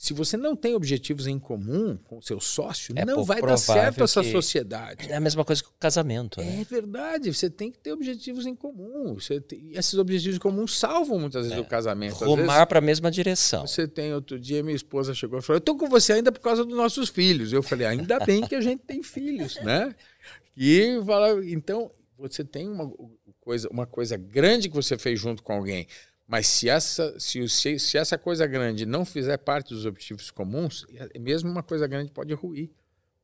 Se 0.00 0.14
você 0.14 0.34
não 0.34 0.56
tem 0.56 0.74
objetivos 0.74 1.26
em 1.26 1.38
comum 1.38 1.94
com 1.94 2.16
o 2.16 2.22
seu 2.22 2.40
sócio, 2.40 2.94
é 2.96 3.04
não 3.04 3.22
vai 3.22 3.38
dar 3.42 3.58
certo 3.58 4.02
essa 4.02 4.22
sociedade. 4.22 5.12
É 5.12 5.16
a 5.16 5.20
mesma 5.20 5.44
coisa 5.44 5.62
que 5.62 5.68
o 5.68 5.72
casamento. 5.78 6.40
Né? 6.40 6.62
É 6.62 6.64
verdade. 6.64 7.30
Você 7.30 7.50
tem 7.50 7.70
que 7.70 7.78
ter 7.78 7.92
objetivos 7.92 8.46
em 8.46 8.54
comum. 8.54 9.18
Tem, 9.46 9.72
esses 9.74 9.92
objetivos 9.92 10.38
em 10.38 10.40
comum 10.40 10.66
salvam 10.66 11.18
muitas 11.18 11.42
vezes 11.42 11.58
é. 11.58 11.60
o 11.60 11.66
casamento. 11.66 12.24
Rumar 12.24 12.66
para 12.66 12.78
a 12.78 12.80
mesma 12.80 13.10
direção. 13.10 13.66
Você 13.66 13.86
tem 13.86 14.14
outro 14.14 14.40
dia, 14.40 14.62
minha 14.62 14.74
esposa 14.74 15.12
chegou 15.12 15.38
e 15.38 15.42
falou: 15.42 15.58
Eu 15.58 15.60
estou 15.60 15.76
com 15.76 15.86
você 15.86 16.14
ainda 16.14 16.32
por 16.32 16.40
causa 16.40 16.64
dos 16.64 16.74
nossos 16.74 17.10
filhos. 17.10 17.52
Eu 17.52 17.62
falei: 17.62 17.86
Ainda 17.86 18.18
bem 18.20 18.40
que 18.40 18.54
a 18.54 18.60
gente 18.62 18.82
tem 18.86 19.02
filhos, 19.02 19.56
né? 19.56 19.94
E 20.56 20.98
fala, 21.04 21.44
então, 21.44 21.90
você 22.16 22.42
tem 22.42 22.66
uma 22.66 22.90
coisa, 23.38 23.68
uma 23.68 23.86
coisa 23.86 24.16
grande 24.16 24.70
que 24.70 24.74
você 24.74 24.96
fez 24.96 25.20
junto 25.20 25.42
com 25.42 25.52
alguém 25.52 25.86
mas 26.30 26.46
se 26.46 26.68
essa, 26.68 27.18
se, 27.18 27.48
se, 27.48 27.98
essa 27.98 28.16
coisa 28.16 28.46
grande 28.46 28.86
não 28.86 29.04
fizer 29.04 29.36
parte 29.36 29.74
dos 29.74 29.84
objetivos 29.84 30.30
comuns, 30.30 30.86
é, 30.94 31.18
mesmo 31.18 31.50
uma 31.50 31.60
coisa 31.60 31.88
grande 31.88 32.12
pode 32.12 32.32
ruir. 32.34 32.70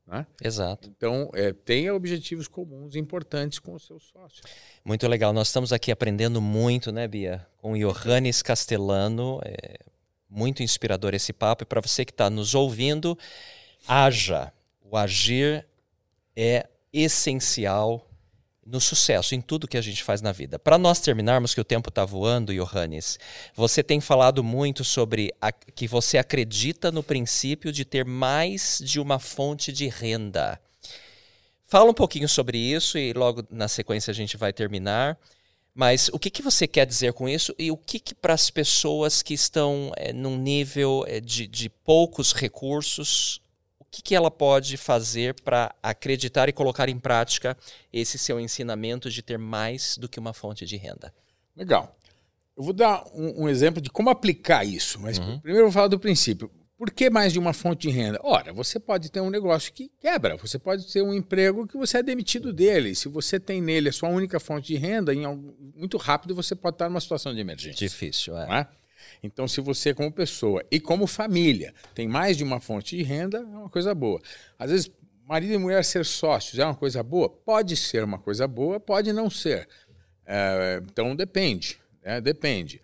Né? 0.04 0.26
Exato. 0.42 0.90
Então, 0.96 1.30
é, 1.32 1.52
tenha 1.52 1.94
objetivos 1.94 2.48
comuns 2.48 2.96
importantes 2.96 3.60
com 3.60 3.74
o 3.74 3.78
seu 3.78 4.00
sócio. 4.00 4.42
Muito 4.84 5.06
legal. 5.06 5.32
Nós 5.32 5.46
estamos 5.46 5.72
aqui 5.72 5.92
aprendendo 5.92 6.40
muito, 6.40 6.90
né, 6.90 7.06
Bia? 7.06 7.46
Com 7.58 7.78
Johannes 7.78 8.42
Castellano. 8.42 9.40
É 9.44 9.78
muito 10.28 10.64
inspirador 10.64 11.14
esse 11.14 11.32
papo. 11.32 11.62
E 11.62 11.66
para 11.66 11.80
você 11.80 12.04
que 12.04 12.10
está 12.10 12.28
nos 12.28 12.56
ouvindo, 12.56 13.16
haja. 13.86 14.52
O 14.82 14.96
agir 14.96 15.64
é 16.34 16.68
essencial 16.92 18.10
no 18.66 18.80
sucesso, 18.80 19.34
em 19.34 19.40
tudo 19.40 19.68
que 19.68 19.76
a 19.76 19.80
gente 19.80 20.02
faz 20.02 20.20
na 20.20 20.32
vida. 20.32 20.58
Para 20.58 20.76
nós 20.76 21.00
terminarmos, 21.00 21.54
que 21.54 21.60
o 21.60 21.64
tempo 21.64 21.88
está 21.88 22.04
voando, 22.04 22.52
Johannes, 22.52 23.18
você 23.54 23.82
tem 23.82 24.00
falado 24.00 24.42
muito 24.42 24.82
sobre 24.82 25.32
a, 25.40 25.52
que 25.52 25.86
você 25.86 26.18
acredita 26.18 26.90
no 26.90 27.02
princípio 27.02 27.70
de 27.70 27.84
ter 27.84 28.04
mais 28.04 28.80
de 28.84 28.98
uma 28.98 29.18
fonte 29.18 29.72
de 29.72 29.86
renda. 29.86 30.60
Fala 31.66 31.90
um 31.90 31.94
pouquinho 31.94 32.28
sobre 32.28 32.58
isso 32.58 32.98
e 32.98 33.12
logo 33.12 33.44
na 33.50 33.68
sequência 33.68 34.10
a 34.10 34.14
gente 34.14 34.36
vai 34.36 34.52
terminar. 34.52 35.16
Mas 35.74 36.08
o 36.08 36.18
que, 36.18 36.30
que 36.30 36.40
você 36.40 36.66
quer 36.66 36.86
dizer 36.86 37.12
com 37.12 37.28
isso 37.28 37.54
e 37.58 37.70
o 37.70 37.76
que, 37.76 38.00
que 38.00 38.14
para 38.14 38.32
as 38.32 38.48
pessoas 38.48 39.22
que 39.22 39.34
estão 39.34 39.92
é, 39.96 40.12
num 40.12 40.38
nível 40.38 41.04
é, 41.06 41.20
de, 41.20 41.46
de 41.46 41.68
poucos 41.68 42.32
recursos, 42.32 43.42
que, 43.96 44.02
que 44.02 44.14
ela 44.14 44.30
pode 44.30 44.76
fazer 44.76 45.34
para 45.40 45.74
acreditar 45.82 46.48
e 46.48 46.52
colocar 46.52 46.88
em 46.88 46.98
prática 46.98 47.56
esse 47.92 48.18
seu 48.18 48.38
ensinamento 48.38 49.10
de 49.10 49.22
ter 49.22 49.38
mais 49.38 49.96
do 49.96 50.08
que 50.08 50.20
uma 50.20 50.34
fonte 50.34 50.66
de 50.66 50.76
renda? 50.76 51.12
Legal. 51.56 51.96
Eu 52.56 52.62
vou 52.62 52.72
dar 52.72 53.04
um, 53.14 53.44
um 53.44 53.48
exemplo 53.48 53.80
de 53.80 53.90
como 53.90 54.10
aplicar 54.10 54.64
isso, 54.64 55.00
mas 55.00 55.18
uhum. 55.18 55.38
primeiro 55.40 55.66
eu 55.66 55.66
vou 55.66 55.72
falar 55.72 55.88
do 55.88 55.98
princípio. 55.98 56.50
Por 56.76 56.90
que 56.90 57.08
mais 57.08 57.32
de 57.32 57.38
uma 57.38 57.54
fonte 57.54 57.88
de 57.88 57.90
renda? 57.90 58.20
Ora, 58.22 58.52
você 58.52 58.78
pode 58.78 59.10
ter 59.10 59.22
um 59.22 59.30
negócio 59.30 59.72
que 59.72 59.90
quebra, 59.98 60.36
você 60.36 60.58
pode 60.58 60.92
ter 60.92 61.00
um 61.00 61.14
emprego 61.14 61.66
que 61.66 61.78
você 61.78 61.98
é 61.98 62.02
demitido 62.02 62.52
dele. 62.52 62.94
Se 62.94 63.08
você 63.08 63.40
tem 63.40 63.62
nele 63.62 63.88
a 63.88 63.92
sua 63.92 64.10
única 64.10 64.38
fonte 64.38 64.66
de 64.66 64.76
renda, 64.76 65.14
em 65.14 65.24
algum, 65.24 65.54
muito 65.74 65.96
rápido 65.96 66.34
você 66.34 66.54
pode 66.54 66.74
estar 66.74 66.90
numa 66.90 67.00
situação 67.00 67.34
de 67.34 67.40
emergência. 67.40 67.78
Difícil, 67.78 68.36
é. 68.36 68.60
é? 68.60 68.66
Então, 69.22 69.46
se 69.48 69.60
você, 69.60 69.94
como 69.94 70.10
pessoa 70.12 70.64
e 70.70 70.78
como 70.78 71.06
família, 71.06 71.74
tem 71.94 72.06
mais 72.06 72.36
de 72.36 72.44
uma 72.44 72.60
fonte 72.60 72.96
de 72.96 73.02
renda, 73.02 73.38
é 73.38 73.42
uma 73.42 73.68
coisa 73.68 73.94
boa. 73.94 74.20
Às 74.58 74.70
vezes, 74.70 74.90
marido 75.24 75.54
e 75.54 75.58
mulher 75.58 75.84
ser 75.84 76.04
sócios 76.04 76.58
é 76.58 76.64
uma 76.64 76.74
coisa 76.74 77.02
boa? 77.02 77.28
Pode 77.28 77.76
ser 77.76 78.04
uma 78.04 78.18
coisa 78.18 78.46
boa, 78.46 78.78
pode 78.78 79.12
não 79.12 79.28
ser. 79.28 79.68
É, 80.24 80.80
então, 80.84 81.14
depende. 81.14 81.78
Né? 82.02 82.20
Depende. 82.20 82.80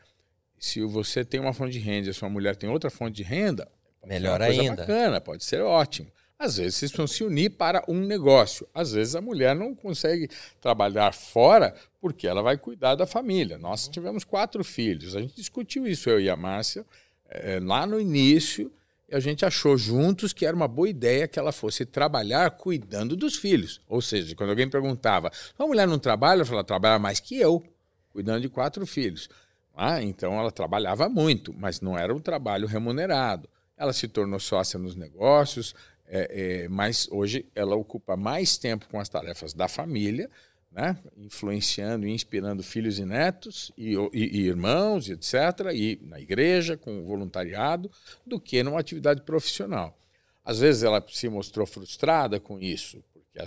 Se 0.58 0.80
você 0.82 1.24
tem 1.24 1.40
uma 1.40 1.52
fonte 1.52 1.72
de 1.72 1.78
renda 1.78 2.08
e 2.08 2.10
a 2.10 2.14
sua 2.14 2.28
mulher 2.28 2.56
tem 2.56 2.68
outra 2.68 2.90
fonte 2.90 3.16
de 3.16 3.22
renda, 3.22 3.68
melhor 4.04 4.40
ainda. 4.42 4.76
bacana, 4.76 5.20
pode 5.20 5.44
ser 5.44 5.60
ótimo. 5.60 6.10
Às 6.42 6.56
vezes 6.56 6.74
vocês 6.74 6.90
precisam 6.90 7.06
se 7.06 7.22
unir 7.22 7.50
para 7.50 7.84
um 7.86 8.00
negócio. 8.00 8.66
Às 8.74 8.90
vezes 8.90 9.14
a 9.14 9.20
mulher 9.20 9.54
não 9.54 9.76
consegue 9.76 10.28
trabalhar 10.60 11.14
fora 11.14 11.72
porque 12.00 12.26
ela 12.26 12.42
vai 12.42 12.58
cuidar 12.58 12.96
da 12.96 13.06
família. 13.06 13.56
Nós 13.58 13.86
tivemos 13.86 14.24
quatro 14.24 14.64
filhos. 14.64 15.14
A 15.14 15.20
gente 15.20 15.36
discutiu 15.36 15.86
isso, 15.86 16.10
eu 16.10 16.20
e 16.20 16.28
a 16.28 16.34
Márcia, 16.34 16.84
é, 17.30 17.60
lá 17.62 17.86
no 17.86 18.00
início. 18.00 18.72
A 19.12 19.20
gente 19.20 19.44
achou 19.44 19.78
juntos 19.78 20.32
que 20.32 20.44
era 20.44 20.56
uma 20.56 20.66
boa 20.66 20.88
ideia 20.88 21.28
que 21.28 21.38
ela 21.38 21.52
fosse 21.52 21.86
trabalhar 21.86 22.50
cuidando 22.50 23.14
dos 23.14 23.36
filhos. 23.36 23.80
Ou 23.88 24.02
seja, 24.02 24.34
quando 24.34 24.50
alguém 24.50 24.68
perguntava, 24.68 25.30
a 25.56 25.64
mulher 25.64 25.86
não 25.86 25.98
trabalha? 25.98 26.40
Eu 26.40 26.46
falava, 26.46 26.64
trabalha 26.64 26.98
mais 26.98 27.20
que 27.20 27.38
eu, 27.38 27.62
cuidando 28.10 28.40
de 28.40 28.48
quatro 28.48 28.84
filhos. 28.84 29.28
Ah, 29.76 30.02
então 30.02 30.36
ela 30.40 30.50
trabalhava 30.50 31.08
muito, 31.08 31.54
mas 31.56 31.80
não 31.80 31.96
era 31.96 32.12
um 32.12 32.18
trabalho 32.18 32.66
remunerado. 32.66 33.48
Ela 33.76 33.92
se 33.92 34.06
tornou 34.08 34.38
sócia 34.38 34.78
nos 34.78 34.94
negócios, 34.94 35.74
é, 36.14 36.64
é, 36.64 36.68
mas 36.68 37.08
hoje 37.10 37.46
ela 37.54 37.74
ocupa 37.74 38.18
mais 38.18 38.58
tempo 38.58 38.86
com 38.90 39.00
as 39.00 39.08
tarefas 39.08 39.54
da 39.54 39.66
família, 39.66 40.28
né? 40.70 40.98
influenciando 41.16 42.06
e 42.06 42.10
inspirando 42.10 42.62
filhos 42.62 42.98
e 42.98 43.04
netos, 43.06 43.72
e, 43.78 43.94
e, 44.12 44.40
e 44.40 44.46
irmãos, 44.46 45.08
etc., 45.08 45.72
e 45.74 45.98
na 46.02 46.20
igreja, 46.20 46.76
com 46.76 47.02
voluntariado, 47.02 47.90
do 48.26 48.38
que 48.38 48.62
numa 48.62 48.78
atividade 48.78 49.22
profissional. 49.22 49.98
Às 50.44 50.58
vezes 50.58 50.82
ela 50.82 51.02
se 51.08 51.30
mostrou 51.30 51.66
frustrada 51.66 52.38
com 52.38 52.60
isso, 52.60 53.02
porque 53.10 53.38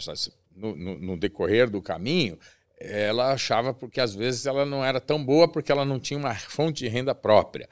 no, 0.55 0.75
no, 0.75 0.97
no 0.97 1.17
decorrer 1.17 1.69
do 1.69 1.83
caminho 1.83 2.39
ela 2.79 3.31
achava 3.31 3.73
porque 3.73 4.01
às 4.01 4.13
vezes 4.15 4.45
ela 4.45 4.65
não 4.65 4.83
era 4.83 4.99
tão 4.99 5.23
boa 5.23 5.47
porque 5.47 5.71
ela 5.71 5.85
não 5.85 5.99
tinha 5.99 6.19
uma 6.19 6.33
fonte 6.35 6.83
de 6.83 6.87
renda 6.87 7.13
própria. 7.13 7.69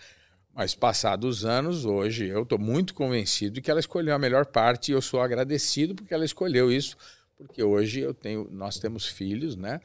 Mas 0.54 0.76
passados 0.76 1.40
os 1.40 1.46
anos, 1.46 1.84
hoje 1.84 2.28
eu 2.28 2.44
estou 2.44 2.60
muito 2.60 2.94
convencido 2.94 3.56
de 3.56 3.62
que 3.62 3.72
ela 3.72 3.80
escolheu 3.80 4.14
a 4.14 4.20
melhor 4.20 4.46
parte 4.46 4.92
e 4.92 4.94
eu 4.94 5.02
sou 5.02 5.20
agradecido 5.20 5.96
porque 5.96 6.14
ela 6.14 6.24
escolheu 6.24 6.72
isso, 6.72 6.96
porque 7.36 7.64
hoje 7.64 8.02
eu 8.02 8.14
tenho, 8.14 8.48
nós 8.52 8.78
temos 8.78 9.08
filhos, 9.08 9.56
né? 9.56 9.82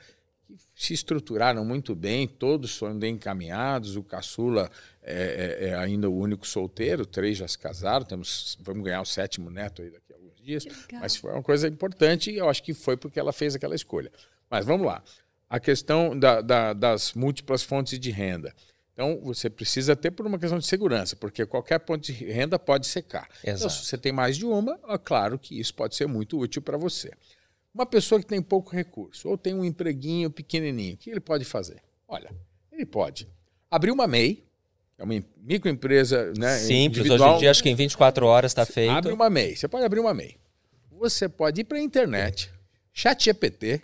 Que 0.74 0.84
se 0.84 0.92
estruturaram 0.92 1.64
muito 1.64 1.94
bem, 1.94 2.28
todos 2.28 2.76
foram 2.76 2.98
bem 2.98 3.14
encaminhados. 3.14 3.96
O 3.96 4.02
caçula 4.02 4.70
é, 5.02 5.58
é, 5.60 5.68
é 5.68 5.74
ainda 5.74 6.08
o 6.08 6.16
único 6.16 6.46
solteiro, 6.46 7.06
três 7.06 7.38
já 7.38 7.48
se 7.48 7.58
casaram, 7.58 8.04
temos, 8.04 8.58
vamos 8.60 8.84
ganhar 8.84 9.00
o 9.00 9.06
sétimo 9.06 9.50
neto 9.50 9.80
aí 9.80 9.90
daqui 9.90 10.12
a 10.12 10.16
alguns 10.16 10.40
dias. 10.40 10.66
Mas 10.92 11.16
foi 11.16 11.32
uma 11.32 11.42
coisa 11.42 11.66
importante 11.66 12.30
e 12.30 12.36
eu 12.36 12.48
acho 12.48 12.62
que 12.62 12.74
foi 12.74 12.96
porque 12.96 13.18
ela 13.18 13.32
fez 13.32 13.54
aquela 13.54 13.74
escolha. 13.74 14.12
Mas 14.50 14.66
vamos 14.66 14.86
lá. 14.86 15.02
A 15.48 15.58
questão 15.58 16.18
da, 16.18 16.42
da, 16.42 16.72
das 16.74 17.14
múltiplas 17.14 17.62
fontes 17.62 17.98
de 17.98 18.10
renda. 18.10 18.54
Então, 18.98 19.20
você 19.22 19.48
precisa 19.48 19.94
ter 19.94 20.10
por 20.10 20.26
uma 20.26 20.40
questão 20.40 20.58
de 20.58 20.66
segurança, 20.66 21.14
porque 21.14 21.46
qualquer 21.46 21.78
ponto 21.78 22.02
de 22.02 22.12
renda 22.12 22.58
pode 22.58 22.84
secar. 22.88 23.28
Então, 23.42 23.54
Exato. 23.54 23.72
se 23.72 23.84
você 23.84 23.96
tem 23.96 24.10
mais 24.10 24.36
de 24.36 24.44
uma, 24.44 24.76
é 24.88 24.98
claro 24.98 25.38
que 25.38 25.60
isso 25.60 25.72
pode 25.72 25.94
ser 25.94 26.08
muito 26.08 26.36
útil 26.36 26.60
para 26.60 26.76
você. 26.76 27.12
Uma 27.72 27.86
pessoa 27.86 28.20
que 28.20 28.26
tem 28.26 28.42
pouco 28.42 28.74
recurso 28.74 29.28
ou 29.28 29.38
tem 29.38 29.54
um 29.54 29.64
empreguinho 29.64 30.28
pequenininho, 30.32 30.94
o 30.94 30.96
que 30.96 31.10
ele 31.10 31.20
pode 31.20 31.44
fazer? 31.44 31.80
Olha, 32.08 32.28
ele 32.72 32.84
pode 32.84 33.28
abrir 33.70 33.92
uma 33.92 34.08
MEI, 34.08 34.44
é 34.98 35.04
uma 35.04 35.24
microempresa 35.36 36.32
né, 36.36 36.56
Simples, 36.56 37.02
individual. 37.02 37.28
hoje 37.28 37.36
em 37.36 37.38
dia 37.38 37.50
acho 37.52 37.62
que 37.62 37.70
em 37.70 37.76
24 37.76 38.26
horas 38.26 38.50
está 38.50 38.66
feito. 38.66 38.90
Abre 38.90 39.12
uma 39.12 39.30
MEI. 39.30 39.54
Você 39.54 39.68
pode 39.68 39.84
abrir 39.84 40.00
uma 40.00 40.12
MEI. 40.12 40.36
Você 40.90 41.28
pode 41.28 41.60
ir 41.60 41.64
para 41.64 41.78
a 41.78 41.80
internet, 41.80 42.50
chat 42.92 43.26
GPT, 43.26 43.80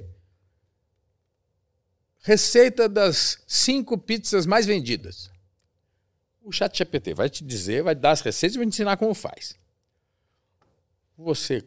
receita 2.24 2.88
das 2.88 3.38
cinco 3.46 3.98
pizzas 3.98 4.46
mais 4.46 4.64
vendidas. 4.66 5.30
O 6.42 6.50
chat 6.50 6.76
GPT 6.76 7.14
vai 7.14 7.28
te 7.30 7.44
dizer, 7.44 7.82
vai 7.82 7.94
dar 7.94 8.10
as 8.12 8.20
receitas 8.22 8.56
e 8.56 8.58
vai 8.58 8.66
te 8.66 8.70
ensinar 8.70 8.96
como 8.96 9.14
faz. 9.14 9.54
Você 11.16 11.64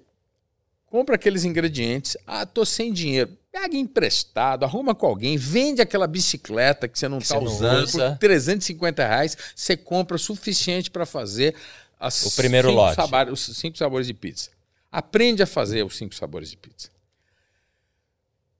compra 0.87 1.15
aqueles 1.15 1.43
ingredientes. 1.45 2.17
Ah, 2.25 2.45
tô 2.45 2.65
sem 2.65 2.91
dinheiro. 2.91 3.37
Pega 3.51 3.75
emprestado, 3.77 4.63
arruma 4.65 4.93
com 4.93 5.05
alguém, 5.07 5.37
vende 5.37 5.81
aquela 5.81 6.05
bicicleta 6.07 6.87
que 6.87 6.97
você 6.97 7.07
não 7.07 7.17
está 7.19 7.39
usando 7.39 7.83
usa. 7.83 8.11
por 8.11 8.17
350 8.19 9.07
reais. 9.07 9.37
Você 9.55 9.77
compra 9.77 10.15
o 10.15 10.19
suficiente 10.19 10.91
para 10.91 11.05
fazer 11.05 11.55
as 11.99 12.25
O 12.25 12.35
primeiro 12.35 12.67
cinco 12.69 12.79
lote. 12.79 12.95
sabores- 12.95 13.47
os 13.49 13.57
cinco 13.57 13.77
sabores 13.77 14.05
de 14.07 14.13
pizza. 14.13 14.51
Aprende 14.91 15.41
a 15.41 15.47
fazer 15.47 15.83
os 15.83 15.95
cinco 15.97 16.13
sabores 16.15 16.49
de 16.51 16.57
pizza. 16.57 16.89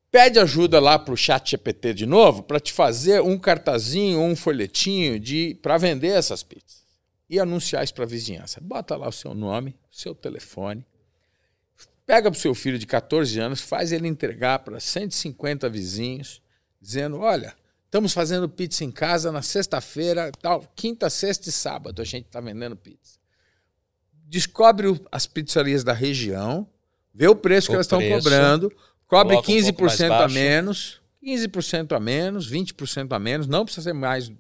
Pede 0.10 0.40
ajuda 0.40 0.80
lá 0.80 0.98
para 0.98 1.14
o 1.14 1.18
chat 1.18 1.52
GPT 1.52 1.94
de 1.94 2.06
novo 2.06 2.44
para 2.44 2.60
te 2.60 2.72
fazer 2.72 3.22
um 3.22 3.38
cartazinho 3.38 4.20
ou 4.20 4.26
um 4.28 4.36
folhetinho 4.36 5.20
de 5.20 5.60
para 5.62 5.78
vender 5.78 6.10
essas 6.10 6.44
pizzas 6.44 6.86
e 7.30 7.40
anunciar 7.40 7.84
isso 7.84 7.94
para 7.94 8.06
a 8.06 8.08
vizinhança. 8.08 8.62
Bota 8.62 8.96
lá 8.96 9.08
o 9.08 9.12
seu 9.12 9.34
nome, 9.34 9.76
o 9.92 9.96
seu 9.96 10.16
telefone, 10.16 10.86
pega 12.06 12.32
para 12.32 12.38
o 12.38 12.42
seu 12.42 12.56
filho 12.56 12.80
de 12.80 12.88
14 12.88 13.38
anos, 13.40 13.60
faz 13.60 13.92
ele 13.92 14.08
entregar 14.08 14.60
para 14.60 14.80
150 14.80 15.70
vizinhos, 15.70 16.42
dizendo: 16.82 17.20
Olha, 17.20 17.54
estamos 17.86 18.14
fazendo 18.14 18.48
pizza 18.48 18.86
em 18.86 18.92
casa 18.92 19.32
na 19.32 19.42
sexta-feira, 19.42 20.32
tal, 20.42 20.64
quinta, 20.74 21.10
sexta 21.10 21.50
e 21.50 21.52
sábado 21.52 22.02
a 22.02 22.06
gente 22.06 22.28
está 22.28 22.40
vendendo 22.40 22.78
pizza. 22.78 23.18
Descobre 24.26 24.88
as 25.12 25.28
pizzarias 25.28 25.84
da 25.84 25.94
região, 25.94 26.68
vê 27.14 27.28
o 27.28 27.36
preço 27.36 27.68
que 27.68 27.74
O 27.74 27.76
elas 27.76 27.86
estão 27.86 28.02
cobrando, 28.02 28.72
cobre 29.08 29.36
coloca 29.36 29.52
um 29.52 29.56
pouco 29.56 29.82
15% 29.82 30.10
mais 30.10 30.22
a 30.22 30.28
menos, 30.28 31.02
15% 31.24 31.96
a 31.96 32.00
menos, 32.00 32.52
20% 32.52 33.16
a 33.16 33.20
menos, 33.20 33.48
não 33.48 33.66
precisa 33.66 33.90
ser 33.90 33.94
mais 33.94 34.32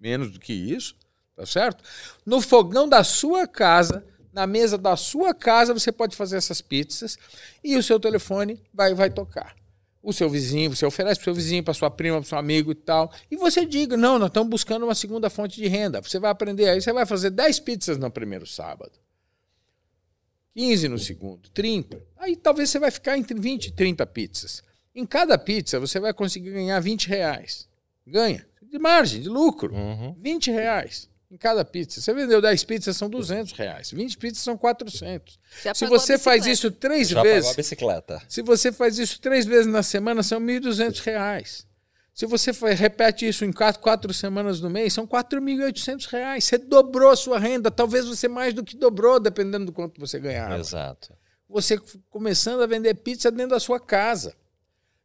menos 0.00 0.30
do 0.30 0.40
que 0.40 0.52
isso, 0.52 0.96
tá 1.36 1.46
certo? 1.46 1.82
No 2.24 2.40
fogão 2.40 2.88
da 2.88 3.04
sua 3.04 3.46
casa, 3.46 4.04
na 4.32 4.46
mesa 4.46 4.76
da 4.76 4.96
sua 4.96 5.32
casa, 5.32 5.72
você 5.72 5.92
pode 5.92 6.16
fazer 6.16 6.36
essas 6.36 6.60
pizzas 6.60 7.16
e 7.62 7.76
o 7.76 7.82
seu 7.82 8.00
telefone 8.00 8.60
vai, 8.72 8.92
vai 8.92 9.08
tocar. 9.08 9.54
O 10.02 10.12
seu 10.12 10.28
vizinho, 10.28 10.74
você 10.74 10.84
oferece 10.84 11.18
para 11.18 11.22
o 11.22 11.24
seu 11.24 11.34
vizinho, 11.34 11.64
para 11.64 11.72
sua 11.72 11.90
prima, 11.90 12.18
para 12.18 12.28
seu 12.28 12.36
amigo 12.36 12.72
e 12.72 12.74
tal. 12.74 13.10
E 13.30 13.36
você 13.36 13.64
diga: 13.64 13.96
não, 13.96 14.18
nós 14.18 14.28
estamos 14.28 14.50
buscando 14.50 14.82
uma 14.82 14.94
segunda 14.94 15.30
fonte 15.30 15.56
de 15.56 15.66
renda. 15.66 16.02
Você 16.02 16.18
vai 16.18 16.30
aprender 16.30 16.68
aí, 16.68 16.78
você 16.78 16.92
vai 16.92 17.06
fazer 17.06 17.30
10 17.30 17.60
pizzas 17.60 17.96
no 17.96 18.10
primeiro 18.10 18.46
sábado. 18.46 18.92
15 20.54 20.88
no 20.88 20.98
segundo, 20.98 21.48
30. 21.50 22.00
Aí 22.16 22.36
talvez 22.36 22.70
você 22.70 22.78
vai 22.78 22.90
ficar 22.90 23.18
entre 23.18 23.38
20 23.38 23.66
e 23.66 23.70
30 23.72 24.06
pizzas. 24.06 24.62
Em 24.94 25.04
cada 25.04 25.36
pizza 25.36 25.80
você 25.80 25.98
vai 25.98 26.12
conseguir 26.14 26.52
ganhar 26.52 26.78
20 26.80 27.08
reais. 27.08 27.68
Ganha. 28.06 28.46
De 28.62 28.78
margem, 28.78 29.20
de 29.20 29.28
lucro. 29.28 29.74
Uhum. 29.74 30.14
20 30.18 30.50
reais 30.50 31.08
em 31.34 31.36
cada 31.36 31.64
pizza. 31.64 32.00
Você 32.00 32.14
vendeu 32.14 32.40
10 32.40 32.62
pizzas, 32.64 32.96
são 32.96 33.10
200 33.10 33.52
reais. 33.54 33.90
20 33.90 34.16
pizzas 34.18 34.38
são 34.38 34.56
400. 34.56 35.38
Já 35.64 35.74
Se 35.74 35.84
a 35.84 35.88
você 35.88 36.16
faz 36.16 36.46
isso 36.46 36.70
três 36.70 37.08
Já 37.08 37.16
pagou 37.16 37.30
a 37.30 37.34
vezes, 37.34 37.56
bicicleta. 37.56 38.22
se 38.28 38.40
você 38.40 38.70
faz 38.70 38.98
isso 38.98 39.20
três 39.20 39.44
vezes 39.44 39.66
na 39.66 39.82
semana, 39.82 40.22
são 40.22 40.40
1.200 40.40 41.00
reais. 41.00 41.66
Se 42.14 42.26
você 42.26 42.52
repete 42.74 43.26
isso 43.26 43.44
em 43.44 43.52
quatro, 43.52 43.82
quatro 43.82 44.14
semanas 44.14 44.60
no 44.60 44.70
mês, 44.70 44.92
são 44.92 45.04
4.800 45.04 46.06
reais. 46.06 46.44
Você 46.44 46.56
dobrou 46.56 47.10
a 47.10 47.16
sua 47.16 47.40
renda, 47.40 47.72
talvez 47.72 48.06
você 48.06 48.28
mais 48.28 48.54
do 48.54 48.62
que 48.62 48.76
dobrou, 48.76 49.18
dependendo 49.18 49.66
do 49.66 49.72
quanto 49.72 50.00
você 50.00 50.20
ganhar. 50.20 50.56
Exato. 50.56 51.12
Você 51.48 51.76
começando 52.08 52.62
a 52.62 52.66
vender 52.66 52.94
pizza 52.94 53.32
dentro 53.32 53.50
da 53.50 53.60
sua 53.60 53.80
casa. 53.80 54.36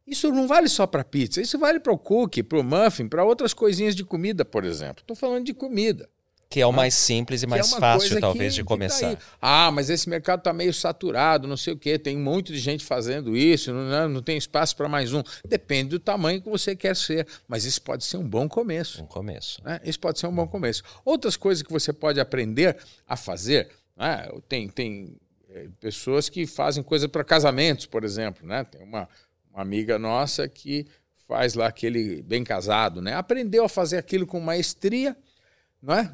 Isso 0.06 0.30
não 0.30 0.46
vale 0.46 0.68
só 0.68 0.86
para 0.86 1.02
pizza, 1.02 1.40
isso 1.40 1.58
vale 1.58 1.80
para 1.80 1.92
o 1.92 1.98
cookie, 1.98 2.44
para 2.44 2.60
o 2.60 2.64
muffin, 2.64 3.08
para 3.08 3.24
outras 3.24 3.52
coisinhas 3.52 3.96
de 3.96 4.04
comida, 4.04 4.44
por 4.44 4.64
exemplo. 4.64 5.02
Estou 5.02 5.16
falando 5.16 5.44
de 5.44 5.52
comida. 5.52 6.08
Que 6.52 6.60
é 6.60 6.66
o 6.66 6.72
mais 6.72 6.94
simples 6.94 7.42
e 7.42 7.44
é 7.44 7.48
mais 7.48 7.68
uma 7.70 7.78
fácil, 7.78 8.20
talvez, 8.20 8.54
que- 8.54 8.56
de 8.56 8.64
tá 8.64 8.68
começar. 8.68 9.16
ah, 9.40 9.70
mas 9.70 9.88
esse 9.88 10.08
mercado 10.08 10.40
está 10.40 10.52
meio 10.52 10.74
saturado, 10.74 11.46
não 11.46 11.56
sei 11.56 11.74
o 11.74 11.78
quê. 11.78 11.96
Tem 11.96 12.16
um 12.16 12.20
monte 12.24 12.52
de 12.52 12.58
gente 12.58 12.84
fazendo 12.84 13.36
isso, 13.36 13.72
não, 13.72 14.08
não- 14.08 14.20
tem 14.20 14.36
espaço 14.36 14.74
para 14.76 14.88
mais 14.88 15.12
um. 15.12 15.22
Depende 15.48 15.90
do 15.90 16.00
tamanho 16.00 16.42
que 16.42 16.50
você 16.50 16.74
quer 16.74 16.96
ser. 16.96 17.24
Mas 17.46 17.64
isso 17.64 17.80
pode 17.80 18.04
ser 18.04 18.16
um 18.16 18.28
bom 18.28 18.48
começo. 18.48 19.00
No 19.00 19.06
começo. 19.06 19.62
né? 19.64 19.78
Isso 19.84 20.00
pode 20.00 20.18
ser 20.18 20.26
um 20.26 20.34
bom 20.34 20.48
começo. 20.48 20.82
Outras 21.04 21.36
coisas 21.36 21.62
que 21.62 21.70
você 21.72 21.92
pode 21.92 22.18
aprender 22.18 22.76
a 23.06 23.16
fazer, 23.16 23.68
né? 23.96 24.28
tem, 24.48 24.68
tem 24.68 25.16
eh, 25.50 25.68
pessoas 25.78 26.28
que 26.28 26.48
fazem 26.48 26.82
coisa 26.82 27.08
para 27.08 27.22
casamentos, 27.22 27.86
por 27.86 28.02
exemplo. 28.02 28.44
Né? 28.44 28.64
Tem 28.64 28.82
uma, 28.82 29.08
uma 29.54 29.62
amiga 29.62 30.00
nossa 30.00 30.48
que 30.48 30.84
faz 31.28 31.54
lá 31.54 31.68
aquele 31.68 32.22
bem 32.22 32.42
casado, 32.42 33.00
né? 33.00 33.14
aprendeu 33.14 33.64
a 33.64 33.68
fazer 33.68 33.98
aquilo 33.98 34.26
com 34.26 34.40
maestria, 34.40 35.16
não 35.80 35.94
é? 35.94 36.10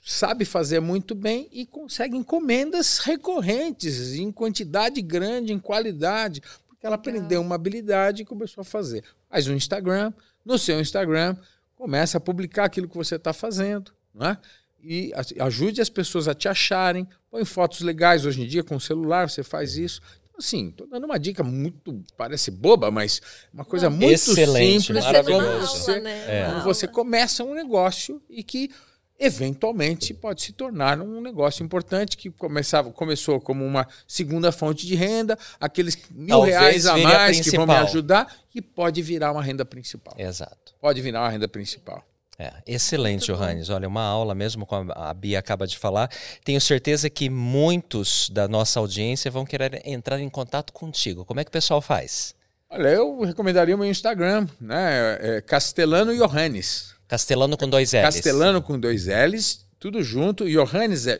Sabe 0.00 0.44
fazer 0.44 0.80
muito 0.80 1.14
bem 1.14 1.48
e 1.52 1.66
consegue 1.66 2.16
encomendas 2.16 2.98
recorrentes, 2.98 4.14
em 4.14 4.30
quantidade 4.32 5.02
grande, 5.02 5.52
em 5.52 5.58
qualidade, 5.58 6.42
porque 6.66 6.86
ela 6.86 6.96
aprendeu 6.96 7.40
uma 7.40 7.56
habilidade 7.56 8.22
e 8.22 8.24
começou 8.24 8.62
a 8.62 8.64
fazer. 8.64 9.04
Faz 9.28 9.48
um 9.48 9.54
Instagram, 9.54 10.12
no 10.44 10.58
seu 10.58 10.80
Instagram, 10.80 11.36
começa 11.74 12.18
a 12.18 12.20
publicar 12.20 12.64
aquilo 12.64 12.88
que 12.88 12.96
você 12.96 13.16
está 13.16 13.32
fazendo, 13.32 13.92
não 14.14 14.28
é? 14.28 14.38
E 14.80 15.12
ajude 15.40 15.80
as 15.80 15.90
pessoas 15.90 16.28
a 16.28 16.34
te 16.34 16.48
acharem, 16.48 17.06
põe 17.30 17.44
fotos 17.44 17.80
legais 17.80 18.24
hoje 18.24 18.42
em 18.42 18.46
dia 18.46 18.62
com 18.62 18.76
o 18.76 18.80
celular, 18.80 19.28
você 19.28 19.42
faz 19.42 19.76
isso. 19.76 20.00
Então, 20.28 20.38
assim, 20.38 20.68
estou 20.68 20.86
dando 20.86 21.04
uma 21.04 21.18
dica 21.18 21.42
muito, 21.42 22.00
parece 22.16 22.50
boba, 22.50 22.90
mas 22.90 23.20
uma 23.52 23.64
coisa 23.64 23.90
muito 23.90 24.12
Excelente, 24.12 24.82
simples 24.82 24.86
de 24.86 24.92
uma 24.92 25.00
maravilhoso. 25.02 25.44
como 25.44 25.66
você 25.66 26.00
né? 26.00 26.24
É. 26.28 26.60
Você 26.62 26.86
começa 26.86 27.42
um 27.42 27.54
negócio 27.54 28.22
e 28.30 28.44
que 28.44 28.70
eventualmente 29.18 30.14
pode 30.14 30.42
se 30.42 30.52
tornar 30.52 31.00
um 31.00 31.20
negócio 31.20 31.64
importante 31.64 32.16
que 32.16 32.30
começava, 32.30 32.90
começou 32.92 33.40
como 33.40 33.64
uma 33.64 33.86
segunda 34.06 34.52
fonte 34.52 34.86
de 34.86 34.94
renda, 34.94 35.36
aqueles 35.58 35.98
mil 36.10 36.28
Talvez 36.28 36.56
reais 36.56 36.86
a 36.86 36.94
vire 36.94 37.06
a 37.06 37.18
mais 37.18 37.40
que 37.40 37.56
vão 37.56 37.66
me 37.66 37.74
ajudar 37.74 38.32
e 38.54 38.62
pode 38.62 39.02
virar 39.02 39.32
uma 39.32 39.42
renda 39.42 39.64
principal. 39.64 40.14
Exato. 40.16 40.74
Pode 40.80 41.00
virar 41.00 41.22
uma 41.22 41.30
renda 41.30 41.48
principal. 41.48 42.04
É, 42.38 42.52
excelente. 42.64 43.26
Johannes. 43.26 43.68
Olha, 43.68 43.88
uma 43.88 44.04
aula 44.04 44.32
mesmo, 44.32 44.64
como 44.64 44.92
a 44.94 45.12
Bia 45.12 45.40
acaba 45.40 45.66
de 45.66 45.76
falar. 45.76 46.08
Tenho 46.44 46.60
certeza 46.60 47.10
que 47.10 47.28
muitos 47.28 48.30
da 48.30 48.46
nossa 48.46 48.78
audiência 48.78 49.28
vão 49.28 49.44
querer 49.44 49.82
entrar 49.84 50.20
em 50.20 50.28
contato 50.28 50.72
contigo. 50.72 51.24
Como 51.24 51.40
é 51.40 51.44
que 51.44 51.48
o 51.48 51.52
pessoal 51.52 51.82
faz? 51.82 52.36
Olha, 52.70 52.88
eu 52.88 53.22
recomendaria 53.22 53.74
o 53.74 53.78
meu 53.78 53.88
Instagram, 53.88 54.46
né? 54.60 55.18
É 55.20 55.40
Castelano 55.40 56.14
Johannes. 56.14 56.94
Castelano 57.08 57.56
com 57.56 57.68
dois 57.68 57.92
L's. 57.92 58.02
Castelano 58.02 58.62
com 58.62 58.78
dois 58.78 59.06
L's, 59.06 59.66
tudo 59.80 60.02
junto. 60.02 60.48
Johannes 60.48 61.06
é 61.06 61.18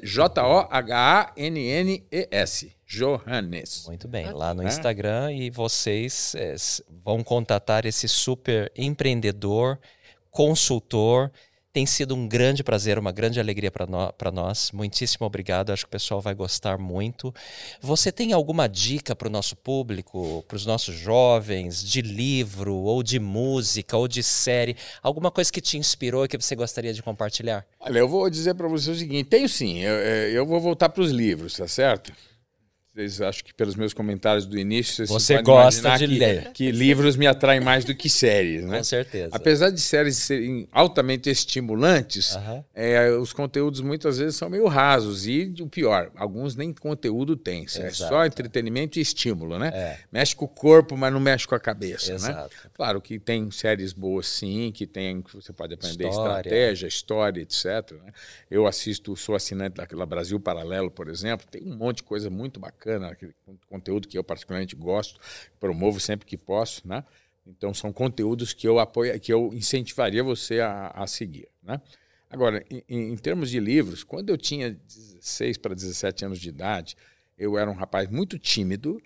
J-O-H-A-N-N-E-S. 1.38 2.72
Johannes. 2.86 3.84
Muito 3.86 4.06
bem, 4.08 4.30
lá 4.32 4.54
no 4.54 4.62
É. 4.62 4.66
Instagram 4.66 5.32
e 5.32 5.50
vocês 5.50 6.34
é, 6.34 6.54
vão 7.04 7.22
contatar 7.22 7.84
esse 7.86 8.08
super 8.08 8.72
empreendedor, 8.76 9.78
consultor. 10.30 11.30
Tem 11.70 11.84
sido 11.84 12.14
um 12.14 12.26
grande 12.26 12.64
prazer, 12.64 12.98
uma 12.98 13.12
grande 13.12 13.38
alegria 13.38 13.70
para 13.70 14.32
nós. 14.32 14.72
Muitíssimo 14.72 15.26
obrigado, 15.26 15.70
acho 15.70 15.84
que 15.84 15.88
o 15.88 15.90
pessoal 15.90 16.18
vai 16.18 16.34
gostar 16.34 16.78
muito. 16.78 17.32
Você 17.80 18.10
tem 18.10 18.32
alguma 18.32 18.66
dica 18.66 19.14
para 19.14 19.28
o 19.28 19.30
nosso 19.30 19.54
público, 19.54 20.42
para 20.48 20.56
os 20.56 20.64
nossos 20.64 20.94
jovens, 20.94 21.84
de 21.84 22.00
livro, 22.00 22.74
ou 22.74 23.02
de 23.02 23.20
música, 23.20 23.98
ou 23.98 24.08
de 24.08 24.22
série? 24.22 24.76
Alguma 25.02 25.30
coisa 25.30 25.52
que 25.52 25.60
te 25.60 25.76
inspirou 25.76 26.24
e 26.24 26.28
que 26.28 26.38
você 26.38 26.56
gostaria 26.56 26.94
de 26.94 27.02
compartilhar? 27.02 27.66
Olha, 27.78 27.98
eu 27.98 28.08
vou 28.08 28.30
dizer 28.30 28.54
para 28.54 28.66
você 28.66 28.90
o 28.90 28.94
seguinte: 28.94 29.28
tenho 29.28 29.48
sim, 29.48 29.80
eu, 29.80 29.94
é, 29.94 30.30
eu 30.30 30.46
vou 30.46 30.60
voltar 30.60 30.88
para 30.88 31.02
os 31.02 31.10
livros, 31.10 31.58
tá 31.58 31.68
certo? 31.68 32.14
Vocês 32.98 33.20
acho 33.20 33.44
que 33.44 33.54
pelos 33.54 33.76
meus 33.76 33.94
comentários 33.94 34.44
do 34.44 34.58
início, 34.58 34.94
vocês 34.94 35.08
Você 35.08 35.40
gosta 35.40 35.96
de 35.96 36.08
que, 36.08 36.18
ler. 36.18 36.52
que 36.52 36.70
livros 36.72 37.16
me 37.16 37.26
atraem 37.26 37.60
mais 37.60 37.84
do 37.84 37.94
que 37.94 38.08
séries, 38.08 38.64
né? 38.64 38.78
Com 38.78 38.84
certeza. 38.84 39.28
Apesar 39.32 39.70
de 39.70 39.80
séries 39.80 40.16
serem 40.16 40.68
altamente 40.72 41.30
estimulantes, 41.30 42.36
é, 42.74 43.10
os 43.12 43.32
conteúdos 43.32 43.80
muitas 43.80 44.18
vezes 44.18 44.36
são 44.36 44.50
meio 44.50 44.66
rasos 44.66 45.26
e 45.26 45.54
o 45.60 45.66
pior, 45.68 46.10
alguns 46.16 46.56
nem 46.56 46.72
conteúdo 46.72 47.36
têm, 47.36 47.66
é 47.78 47.90
só 47.90 48.26
entretenimento 48.26 48.98
e 48.98 49.02
estímulo, 49.02 49.58
né? 49.58 49.70
É. 49.72 49.98
Mexe 50.10 50.34
com 50.34 50.46
o 50.46 50.48
corpo, 50.48 50.96
mas 50.96 51.12
não 51.12 51.20
mexe 51.20 51.46
com 51.46 51.54
a 51.54 51.60
cabeça, 51.60 52.12
né? 52.12 52.16
Exato. 52.16 52.56
Claro 52.74 53.00
que 53.00 53.18
tem 53.18 53.50
séries 53.50 53.92
boas 53.92 54.26
sim, 54.26 54.72
que 54.74 54.86
tem 54.86 55.22
que 55.22 55.34
você 55.34 55.52
pode 55.52 55.74
aprender 55.74 56.08
História. 56.08 56.38
estratégia, 56.38 56.86
história, 56.86 57.40
etc. 57.40 57.64
né? 58.04 58.12
Eu 58.50 58.66
assisto, 58.66 59.14
sou 59.16 59.34
assinante 59.34 59.76
daquela 59.76 60.06
Brasil 60.06 60.40
Paralelo, 60.40 60.90
por 60.90 61.08
exemplo, 61.08 61.46
tem 61.50 61.62
um 61.62 61.76
monte 61.76 61.98
de 61.98 62.02
coisa 62.04 62.30
muito 62.30 62.58
bacana, 62.58 62.87
aquele 62.96 63.34
conteúdo 63.68 64.08
que 64.08 64.18
eu 64.18 64.24
particularmente 64.24 64.76
gosto, 64.76 65.20
promovo 65.58 66.00
sempre 66.00 66.26
que 66.26 66.36
posso, 66.36 66.86
né? 66.86 67.04
Então 67.46 67.72
são 67.72 67.92
conteúdos 67.92 68.52
que 68.52 68.68
eu 68.68 68.78
apoio, 68.78 69.18
que 69.20 69.32
eu 69.32 69.50
incentivaria 69.54 70.22
você 70.22 70.60
a, 70.60 70.88
a 70.88 71.06
seguir, 71.06 71.48
né? 71.62 71.80
Agora, 72.30 72.62
em, 72.70 73.12
em 73.12 73.16
termos 73.16 73.50
de 73.50 73.58
livros, 73.58 74.04
quando 74.04 74.28
eu 74.28 74.36
tinha 74.36 74.72
16 74.72 75.56
para 75.56 75.74
17 75.74 76.26
anos 76.26 76.38
de 76.38 76.50
idade, 76.50 76.94
eu 77.38 77.56
era 77.56 77.70
um 77.70 77.74
rapaz 77.74 78.08
muito 78.10 78.38
tímido, 78.38 79.00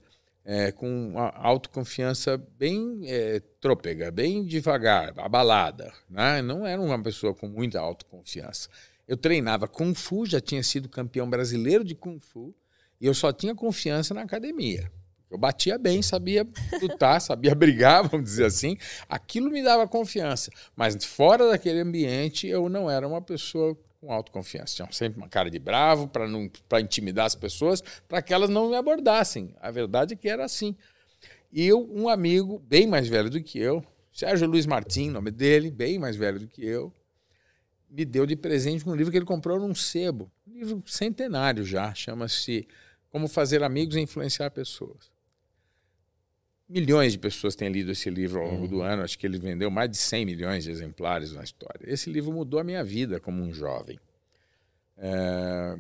é, 0.45 0.73
com 0.73 1.11
uma 1.11 1.29
autoconfiança 1.29 2.37
bem 2.59 3.03
é, 3.05 3.41
trôpega, 3.61 4.11
bem 4.11 4.45
devagar, 4.45 5.15
abalada. 5.19 5.93
Né? 6.11 6.43
Não 6.43 6.67
era 6.67 6.81
uma 6.81 7.01
pessoa 7.01 7.33
com 7.35 7.47
muita 7.47 7.81
autoconfiança. 7.81 8.69
Eu 9.07 9.17
treinava 9.17 9.69
Kung 9.69 9.95
Fu, 9.95 10.27
já 10.27 10.41
tinha 10.41 10.63
sido 10.63 10.89
campeão 10.89 11.29
brasileiro 11.29 11.85
de 11.85 11.95
Kung 11.95 12.19
Fu, 12.19 12.55
e 13.03 13.07
eu 13.07 13.13
só 13.13 13.33
tinha 13.33 13.53
confiança 13.53 14.15
na 14.15 14.23
academia. 14.23 14.89
Eu 15.29 15.37
batia 15.37 15.77
bem, 15.77 16.01
sabia 16.03 16.47
lutar, 16.81 17.19
sabia 17.21 17.53
brigar, 17.53 18.07
vamos 18.07 18.25
dizer 18.25 18.45
assim. 18.45 18.79
Aquilo 19.09 19.51
me 19.51 19.61
dava 19.61 19.89
confiança. 19.89 20.53
Mas 20.77 21.05
fora 21.05 21.51
daquele 21.51 21.81
ambiente, 21.81 22.47
eu 22.47 22.69
não 22.69 22.89
era 22.89 23.09
uma 23.09 23.21
pessoa 23.21 23.77
com 24.01 24.13
autoconfiança. 24.13 24.77
Tinha 24.77 24.89
sempre 24.93 25.19
uma 25.19 25.29
cara 25.29 25.51
de 25.51 25.59
bravo 25.59 26.07
para 26.07 26.81
intimidar 26.81 27.27
as 27.27 27.35
pessoas, 27.35 27.83
para 28.07 28.23
que 28.23 28.33
elas 28.33 28.49
não 28.49 28.71
me 28.71 28.77
abordassem. 28.77 29.53
A 29.61 29.73
verdade 29.73 30.15
é 30.15 30.17
que 30.17 30.29
era 30.29 30.45
assim. 30.45 30.77
E 31.53 31.67
eu, 31.67 31.85
um 31.93 32.09
amigo 32.09 32.61
bem 32.61 32.87
mais 32.87 33.09
velho 33.09 33.29
do 33.29 33.43
que 33.43 33.59
eu, 33.59 33.85
Sérgio 34.13 34.47
Luiz 34.47 34.65
Martim, 34.65 35.11
nome 35.11 35.33
dele, 35.33 35.73
bem 35.73 35.99
mais 35.99 36.15
velho 36.15 36.39
do 36.39 36.47
que 36.47 36.65
eu, 36.65 36.93
me 37.91 38.05
deu 38.05 38.25
de 38.27 38.37
presente 38.37 38.89
um 38.89 38.95
livro 38.95 39.11
que 39.11 39.19
ele 39.19 39.27
comprou 39.27 39.59
num 39.59 39.75
sebo. 39.75 40.31
Um 40.47 40.53
livro 40.53 40.83
centenário 40.87 41.65
já, 41.65 41.93
chama-se 41.95 42.69
Como 43.13 43.29
Fazer 43.29 43.63
Amigos 43.63 43.95
e 43.95 44.01
Influenciar 44.01 44.51
Pessoas. 44.51 45.13
Milhões 46.67 47.13
de 47.13 47.19
pessoas 47.19 47.55
têm 47.55 47.69
lido 47.69 47.93
esse 47.93 48.09
livro 48.09 48.41
ao 48.41 48.51
longo 48.51 48.67
do 48.67 48.81
ano. 48.81 49.03
Acho 49.03 49.19
que 49.19 49.27
ele 49.27 49.39
vendeu 49.39 49.71
mais 49.71 49.91
de 49.91 49.99
100 49.99 50.25
milhões 50.25 50.65
de 50.65 50.71
exemplares 50.71 51.31
na 51.31 51.45
história. 51.45 51.85
Esse 51.85 52.11
livro 52.11 52.33
mudou 52.33 52.59
a 52.59 52.65
minha 52.65 52.83
vida 52.83 53.21
como 53.21 53.43
um 53.43 53.53
jovem. 53.53 54.01
É... 54.97 55.79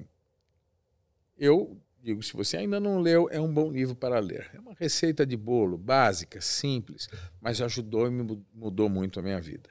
Eu 1.39 1.80
digo, 2.03 2.22
se 2.22 2.35
você 2.35 2.59
ainda 2.59 2.78
não 2.78 3.01
leu, 3.01 3.28
é 3.30 3.41
um 3.41 3.53
bom 3.53 3.72
livro 3.72 3.95
para 3.95 4.18
ler. 4.18 4.51
É 4.53 4.61
uma 4.61 4.74
receita 4.74 5.24
de 5.24 5.37
bolo 5.37 5.78
básica, 5.78 6.41
simples, 6.43 7.09
mas 7.41 7.62
ajudou 7.62 8.07
e 8.07 8.11
me 8.11 8.45
mudou 8.53 8.91
muito 8.91 9.18
a 9.18 9.22
minha 9.22 9.41
vida. 9.41 9.70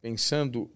Pensando 0.00 0.70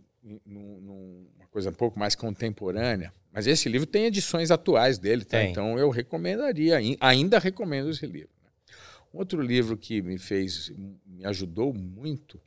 numa 0.45 1.47
coisa 1.53 1.71
um 1.71 1.75
pouco 1.75 1.99
mais 1.99 2.17
contemporânea, 2.17 3.15
mas 3.35 3.49
esse 3.49 3.69
livro 3.69 3.85
tem 3.85 4.05
edições 4.05 4.53
atuais 4.53 4.97
dele, 4.97 5.25
tá? 5.25 5.43
Então 5.43 5.77
eu 5.77 5.91
recomendaria, 5.91 6.79
ainda 7.01 7.41
recomendo 7.41 7.91
esse 7.91 8.07
livro. 8.07 8.31
Um 9.13 9.19
outro 9.19 9.43
livro 9.43 9.77
que 9.77 10.01
me 10.01 10.19
fez, 10.19 10.73
me 11.05 11.27
ajudou 11.27 11.75
muito, 11.75 12.41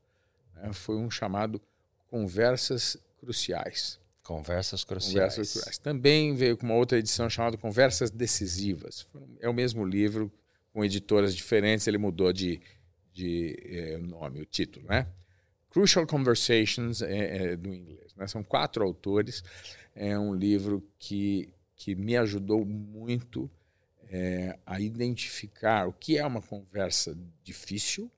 né, 0.55 0.71
foi 0.71 0.95
um 0.95 1.11
chamado 1.11 1.61
Conversas 2.09 2.97
Cruciais. 3.19 3.99
Conversas 4.23 4.85
cruciais. 4.85 5.13
Conversas 5.13 5.51
Cruciais. 5.53 5.77
Também 5.77 6.35
veio 6.35 6.55
com 6.55 6.65
uma 6.65 6.75
outra 6.75 6.97
edição 6.97 7.29
chamada 7.29 7.57
Conversas 7.57 8.09
Decisivas. 8.09 9.05
É 9.41 9.49
o 9.49 9.53
mesmo 9.53 9.85
livro, 9.85 10.31
com 10.73 10.85
editoras 10.85 11.35
diferentes, 11.35 11.85
ele 11.87 11.97
mudou 11.97 12.31
de, 12.31 12.61
de 13.13 13.57
é, 13.65 13.97
nome, 13.97 14.41
o 14.41 14.45
título, 14.45 14.85
né? 14.87 15.07
Crucial 15.69 16.07
Conversations 16.07 17.01
é, 17.01 17.51
é, 17.51 17.55
do 17.55 17.73
inglês. 17.73 18.13
Né? 18.15 18.27
São 18.27 18.43
quatro 18.43 18.83
autores. 18.83 19.43
É 19.99 20.17
um 20.17 20.31
livro 20.31 20.87
que, 20.99 21.49
que 21.75 21.95
me 21.95 22.15
ajudou 22.15 22.63
muito 22.63 23.49
é, 24.09 24.57
a 24.63 24.79
identificar 24.79 25.87
o 25.87 25.93
que 25.93 26.19
é 26.19 26.25
uma 26.25 26.41
conversa 26.41 27.17
difícil, 27.43 28.11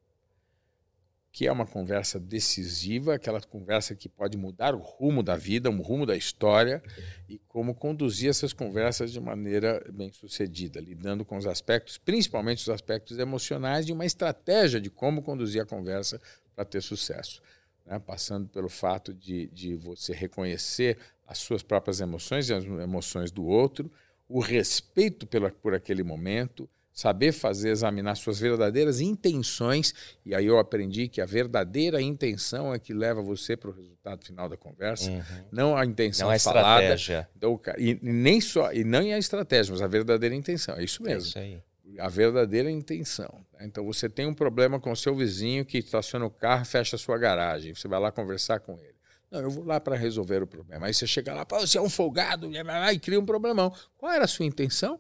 que 1.32 1.48
é 1.48 1.52
uma 1.52 1.66
conversa 1.66 2.20
decisiva, 2.20 3.16
aquela 3.16 3.40
conversa 3.40 3.96
que 3.96 4.10
pode 4.10 4.38
mudar 4.38 4.76
o 4.76 4.80
rumo 4.80 5.24
da 5.24 5.38
vida, 5.38 5.70
o 5.70 5.82
rumo 5.82 6.06
da 6.06 6.18
história, 6.18 6.84
e 7.30 7.40
como 7.48 7.74
conduzir 7.74 8.30
essas 8.30 8.52
conversas 8.52 9.10
de 9.14 9.22
maneira 9.22 9.82
bem 9.94 10.12
sucedida, 10.12 10.82
lidando 10.82 11.24
com 11.24 11.38
os 11.38 11.48
aspectos, 11.48 11.98
principalmente 11.98 12.58
os 12.62 12.70
aspectos 12.70 13.18
emocionais, 13.18 13.86
de 13.86 13.94
uma 13.94 14.06
estratégia 14.06 14.82
de 14.82 14.90
como 14.90 15.22
conduzir 15.22 15.62
a 15.62 15.66
conversa 15.66 16.20
para 16.54 16.66
ter 16.66 16.82
sucesso. 16.82 17.42
Né? 17.86 17.98
Passando 18.00 18.50
pelo 18.50 18.68
fato 18.68 19.14
de, 19.14 19.48
de 19.48 19.76
você 19.76 20.14
reconhecer 20.14 20.98
as 21.30 21.38
suas 21.38 21.62
próprias 21.62 22.02
emoções 22.02 22.50
e 22.50 22.54
as 22.54 22.64
emoções 22.66 23.32
do 23.32 23.46
outro, 23.46 23.92
o 24.28 24.40
respeito 24.40 25.28
pela, 25.28 25.52
por 25.52 25.74
aquele 25.76 26.04
momento, 26.04 26.68
saber 26.92 27.32
fazer, 27.32 27.70
examinar 27.70 28.16
suas 28.16 28.40
verdadeiras 28.40 29.00
intenções, 29.00 29.94
e 30.26 30.34
aí 30.36 30.46
eu 30.48 30.58
aprendi 30.58 31.08
que 31.08 31.22
a 31.22 31.26
verdadeira 31.26 32.02
intenção 32.02 32.74
é 32.74 32.80
que 32.80 32.94
leva 32.94 33.22
você 33.22 33.56
para 33.56 33.70
o 33.70 33.74
resultado 33.74 34.26
final 34.26 34.50
da 34.50 34.58
conversa, 34.58 35.10
Uhum. 35.10 35.22
não 35.52 35.78
a 35.78 35.86
intenção 35.86 36.28
Não 36.28 36.36
a 36.36 36.40
falada. 36.40 36.84
estratégia. 36.94 37.30
Então, 37.38 37.62
e, 37.78 37.98
nem 38.02 38.42
só, 38.42 38.74
e 38.74 38.84
não 38.84 39.00
é 39.00 39.14
a 39.14 39.18
estratégia, 39.20 39.72
mas 39.72 39.82
a 39.82 39.88
verdadeira 39.88 40.36
intenção. 40.36 40.76
É 40.76 40.84
isso 40.84 41.02
É 41.04 41.10
mesmo. 41.14 41.30
isso 41.30 41.40
aí. 41.40 41.62
A 42.00 42.08
verdadeira 42.10 42.70
intenção. 42.72 43.30
né? 43.54 43.66
Então 43.66 43.86
você 43.86 44.08
tem 44.10 44.26
um 44.26 44.34
problema 44.34 44.80
com 44.80 44.92
o 44.92 44.96
seu 44.96 45.16
vizinho 45.16 45.66
que 45.66 45.78
estaciona 45.80 46.26
o 46.26 46.30
carro 46.30 46.64
fecha 46.66 46.96
a 46.96 47.00
sua 47.00 47.18
garagem. 47.18 47.74
Você 47.74 47.88
vai 47.88 48.00
lá 48.00 48.12
conversar 48.12 48.60
com 48.60 48.74
ele. 48.80 48.96
Não, 49.32 49.42
eu 49.42 49.50
vou 49.50 49.64
lá 49.64 49.80
para 49.80 49.96
resolver 49.96 50.42
o 50.42 50.48
problema. 50.48 50.88
Aí 50.88 50.94
você 50.94 51.06
chega 51.06 51.34
lá, 51.34 51.46
Pô, 51.46 51.60
você 51.60 51.78
é 51.78 51.82
um 51.82 51.90
folgado, 51.90 52.50
e 52.94 53.00
cria 53.00 53.20
um 53.20 53.26
problemão. 53.26 53.72
Qual 53.98 54.12
era 54.12 54.26
a 54.26 54.28
sua 54.28 54.46
intenção? 54.46 55.00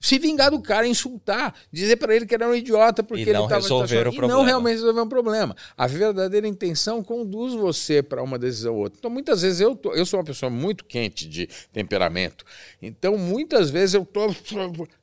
Se 0.00 0.16
vingar 0.16 0.50
do 0.52 0.62
cara, 0.62 0.86
insultar, 0.86 1.52
dizer 1.72 1.96
para 1.96 2.14
ele 2.14 2.24
que 2.24 2.32
era 2.32 2.48
um 2.48 2.54
idiota 2.54 3.02
porque 3.02 3.22
ele 3.22 3.32
estava 3.32 3.56
resolver 3.56 4.06
o 4.06 4.12
E 4.12 4.16
problema. 4.16 4.28
não 4.32 4.44
realmente 4.44 4.74
resolver 4.74 5.00
um 5.00 5.08
problema. 5.08 5.56
A 5.76 5.88
verdadeira 5.88 6.46
intenção 6.46 7.02
conduz 7.02 7.52
você 7.54 8.00
para 8.00 8.22
uma 8.22 8.38
decisão 8.38 8.74
ou 8.74 8.82
outra. 8.82 8.96
Então, 8.98 9.10
muitas 9.10 9.42
vezes 9.42 9.60
eu 9.60 9.74
tô, 9.74 9.92
eu 9.94 10.06
sou 10.06 10.20
uma 10.20 10.24
pessoa 10.24 10.48
muito 10.48 10.84
quente 10.84 11.28
de 11.28 11.48
temperamento. 11.72 12.44
Então, 12.80 13.18
muitas 13.18 13.70
vezes 13.70 13.94
eu 13.94 14.06
tô 14.06 14.28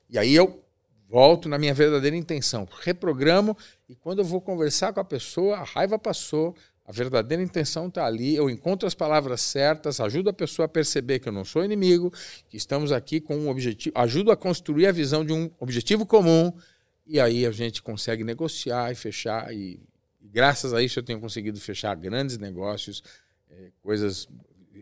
e 0.08 0.18
aí 0.18 0.34
eu 0.34 0.62
volto 1.10 1.46
na 1.46 1.58
minha 1.58 1.74
verdadeira 1.74 2.16
intenção, 2.16 2.66
reprogramo 2.80 3.56
e 3.88 3.94
quando 3.94 4.20
eu 4.20 4.24
vou 4.24 4.40
conversar 4.40 4.92
com 4.94 5.00
a 5.00 5.04
pessoa, 5.04 5.58
a 5.58 5.62
raiva 5.62 5.98
passou, 5.98 6.54
a 6.86 6.92
verdadeira 6.92 7.42
intenção 7.42 7.88
está 7.88 8.06
ali, 8.06 8.36
eu 8.36 8.48
encontro 8.48 8.86
as 8.86 8.94
palavras 8.94 9.40
certas, 9.40 9.98
ajudo 9.98 10.30
a 10.30 10.32
pessoa 10.32 10.66
a 10.66 10.68
perceber 10.68 11.18
que 11.18 11.28
eu 11.28 11.32
não 11.32 11.44
sou 11.44 11.64
inimigo, 11.64 12.12
que 12.48 12.56
estamos 12.56 12.92
aqui 12.92 13.20
com 13.20 13.36
um 13.36 13.48
objetivo, 13.48 13.98
ajudo 13.98 14.30
a 14.30 14.36
construir 14.36 14.86
a 14.86 14.92
visão 14.92 15.24
de 15.24 15.32
um 15.32 15.50
objetivo 15.58 16.06
comum 16.06 16.52
e 17.04 17.18
aí 17.18 17.44
a 17.44 17.50
gente 17.50 17.82
consegue 17.82 18.22
negociar 18.22 18.92
e 18.92 18.94
fechar 18.94 19.52
e, 19.52 19.80
e 20.22 20.28
graças 20.28 20.72
a 20.72 20.80
isso 20.80 21.00
eu 21.00 21.02
tenho 21.02 21.20
conseguido 21.20 21.60
fechar 21.60 21.92
grandes 21.96 22.38
negócios, 22.38 23.02
eh, 23.50 23.70
coisas, 23.82 24.28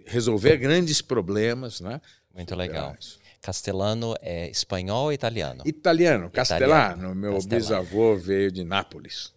resolver 0.04 0.58
grandes 0.58 1.00
problemas, 1.00 1.80
né? 1.80 2.02
Muito 2.34 2.54
legal. 2.54 2.94
Castelano 3.40 4.14
é 4.20 4.50
espanhol 4.50 5.04
ou 5.04 5.12
italiano? 5.12 5.62
Italiano, 5.66 6.30
Castellano. 6.30 6.96
Italiano, 6.96 7.14
Meu 7.14 7.38
bisavô 7.42 8.16
veio 8.16 8.50
de 8.50 8.62
Nápoles. 8.62 9.32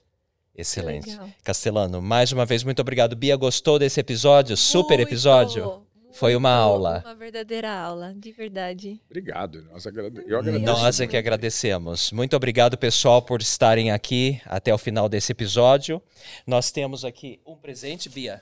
Excelente. 0.58 1.12
Legal. 1.12 1.30
Castelano, 1.44 2.02
mais 2.02 2.32
uma 2.32 2.46
vez, 2.46 2.64
muito 2.64 2.82
obrigado. 2.82 3.16
Bia, 3.16 3.36
gostou 3.36 3.78
desse 3.78 4.00
episódio? 4.00 4.58
Super 4.58 4.98
Muito, 4.98 5.10
episódio? 5.10 5.64
muito, 5.66 5.88
Foi 6.14 6.36
uma 6.36 6.50
aula. 6.50 7.04
Uma 7.06 7.14
verdadeira 7.14 7.72
aula, 7.72 8.14
de 8.18 8.32
verdade. 8.32 9.00
Obrigado. 9.06 9.64
Nós 9.72 9.86
agrade... 9.86 10.24
Eu 10.26 10.40
agradeço. 10.40 10.66
Nós 10.66 11.00
é 11.00 11.06
que 11.06 11.16
agradecemos. 11.16 12.12
Muito 12.12 12.36
obrigado, 12.36 12.76
pessoal, 12.76 13.22
por 13.22 13.40
estarem 13.40 13.92
aqui 13.92 14.42
até 14.46 14.74
o 14.74 14.80
final 14.80 15.08
desse 15.08 15.32
episódio. 15.32 16.02
Nós 16.46 16.72
temos 16.72 17.06
aqui 17.06 17.40
um 17.46 17.56
presente, 17.56 18.10
Bia, 18.10 18.42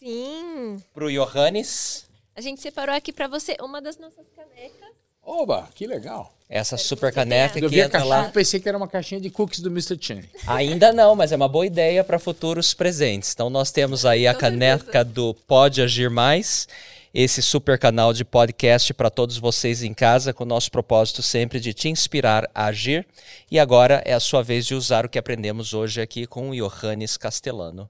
Sim. 0.00 0.82
para 0.92 1.04
o 1.04 1.10
Johannes. 1.10 2.08
A 2.34 2.40
gente 2.40 2.60
separou 2.60 2.96
aqui 2.96 3.12
para 3.12 3.28
você 3.28 3.56
uma 3.60 3.80
das 3.80 3.96
nossas 3.96 4.26
canecas. 4.34 4.83
Oba, 5.24 5.68
que 5.74 5.86
legal. 5.86 6.32
Essa 6.48 6.76
super 6.76 7.10
que 7.10 7.16
caneca. 7.16 7.58
Eu 7.58 7.68
que 7.68 7.74
vi 7.74 7.82
a 7.82 7.86
entra 7.86 7.98
caixinha 7.98 8.16
lá. 8.16 8.28
e 8.28 8.32
pensei 8.32 8.60
que 8.60 8.68
era 8.68 8.76
uma 8.76 8.86
caixinha 8.86 9.20
de 9.20 9.30
cookies 9.30 9.60
do 9.60 9.70
Mr. 9.70 9.96
Chen. 10.00 10.24
Ainda 10.46 10.92
não, 10.92 11.16
mas 11.16 11.32
é 11.32 11.36
uma 11.36 11.48
boa 11.48 11.66
ideia 11.66 12.04
para 12.04 12.18
futuros 12.18 12.74
presentes. 12.74 13.32
Então 13.32 13.48
nós 13.48 13.70
temos 13.70 14.04
aí 14.04 14.26
a 14.26 14.34
caneca 14.34 15.04
do 15.04 15.34
Pode 15.34 15.80
Agir 15.80 16.10
Mais 16.10 16.68
esse 17.14 17.40
super 17.40 17.78
canal 17.78 18.12
de 18.12 18.24
podcast 18.24 18.92
para 18.92 19.08
todos 19.08 19.38
vocês 19.38 19.84
em 19.84 19.94
casa, 19.94 20.32
com 20.32 20.42
o 20.42 20.46
nosso 20.46 20.68
propósito 20.68 21.22
sempre 21.22 21.60
de 21.60 21.72
te 21.72 21.88
inspirar 21.88 22.50
a 22.52 22.66
agir. 22.66 23.06
E 23.48 23.56
agora 23.56 24.02
é 24.04 24.12
a 24.12 24.18
sua 24.18 24.42
vez 24.42 24.66
de 24.66 24.74
usar 24.74 25.06
o 25.06 25.08
que 25.08 25.16
aprendemos 25.16 25.72
hoje 25.72 26.00
aqui 26.00 26.26
com 26.26 26.50
o 26.50 26.54
Johannes 26.56 27.16
Castellano 27.16 27.88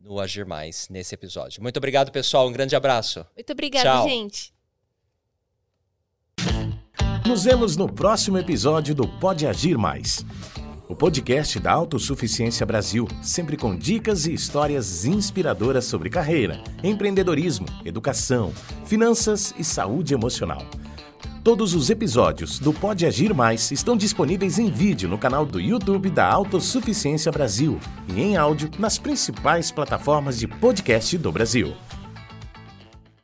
no 0.00 0.18
Agir 0.18 0.46
Mais 0.46 0.88
nesse 0.88 1.14
episódio. 1.14 1.62
Muito 1.62 1.76
obrigado, 1.76 2.10
pessoal. 2.10 2.48
Um 2.48 2.52
grande 2.52 2.74
abraço. 2.74 3.26
Muito 3.36 3.52
obrigada, 3.52 3.90
Tchau. 3.90 4.08
gente. 4.08 4.54
Nos 7.26 7.44
vemos 7.44 7.76
no 7.76 7.88
próximo 7.88 8.36
episódio 8.36 8.96
do 8.96 9.06
Pode 9.06 9.46
Agir 9.46 9.78
Mais. 9.78 10.26
O 10.88 10.96
podcast 10.96 11.60
da 11.60 11.70
Autossuficiência 11.70 12.66
Brasil, 12.66 13.06
sempre 13.22 13.56
com 13.56 13.76
dicas 13.76 14.26
e 14.26 14.34
histórias 14.34 15.04
inspiradoras 15.04 15.84
sobre 15.84 16.10
carreira, 16.10 16.60
empreendedorismo, 16.82 17.66
educação, 17.84 18.52
finanças 18.84 19.54
e 19.56 19.62
saúde 19.62 20.12
emocional. 20.12 20.66
Todos 21.44 21.74
os 21.74 21.90
episódios 21.90 22.58
do 22.58 22.72
Pode 22.72 23.06
Agir 23.06 23.32
Mais 23.32 23.70
estão 23.70 23.96
disponíveis 23.96 24.58
em 24.58 24.70
vídeo 24.70 25.08
no 25.08 25.16
canal 25.16 25.46
do 25.46 25.60
YouTube 25.60 26.10
da 26.10 26.26
Autossuficiência 26.26 27.30
Brasil 27.30 27.78
e 28.14 28.20
em 28.20 28.36
áudio 28.36 28.68
nas 28.78 28.98
principais 28.98 29.70
plataformas 29.70 30.38
de 30.38 30.48
podcast 30.48 31.16
do 31.18 31.30
Brasil. 31.30 31.72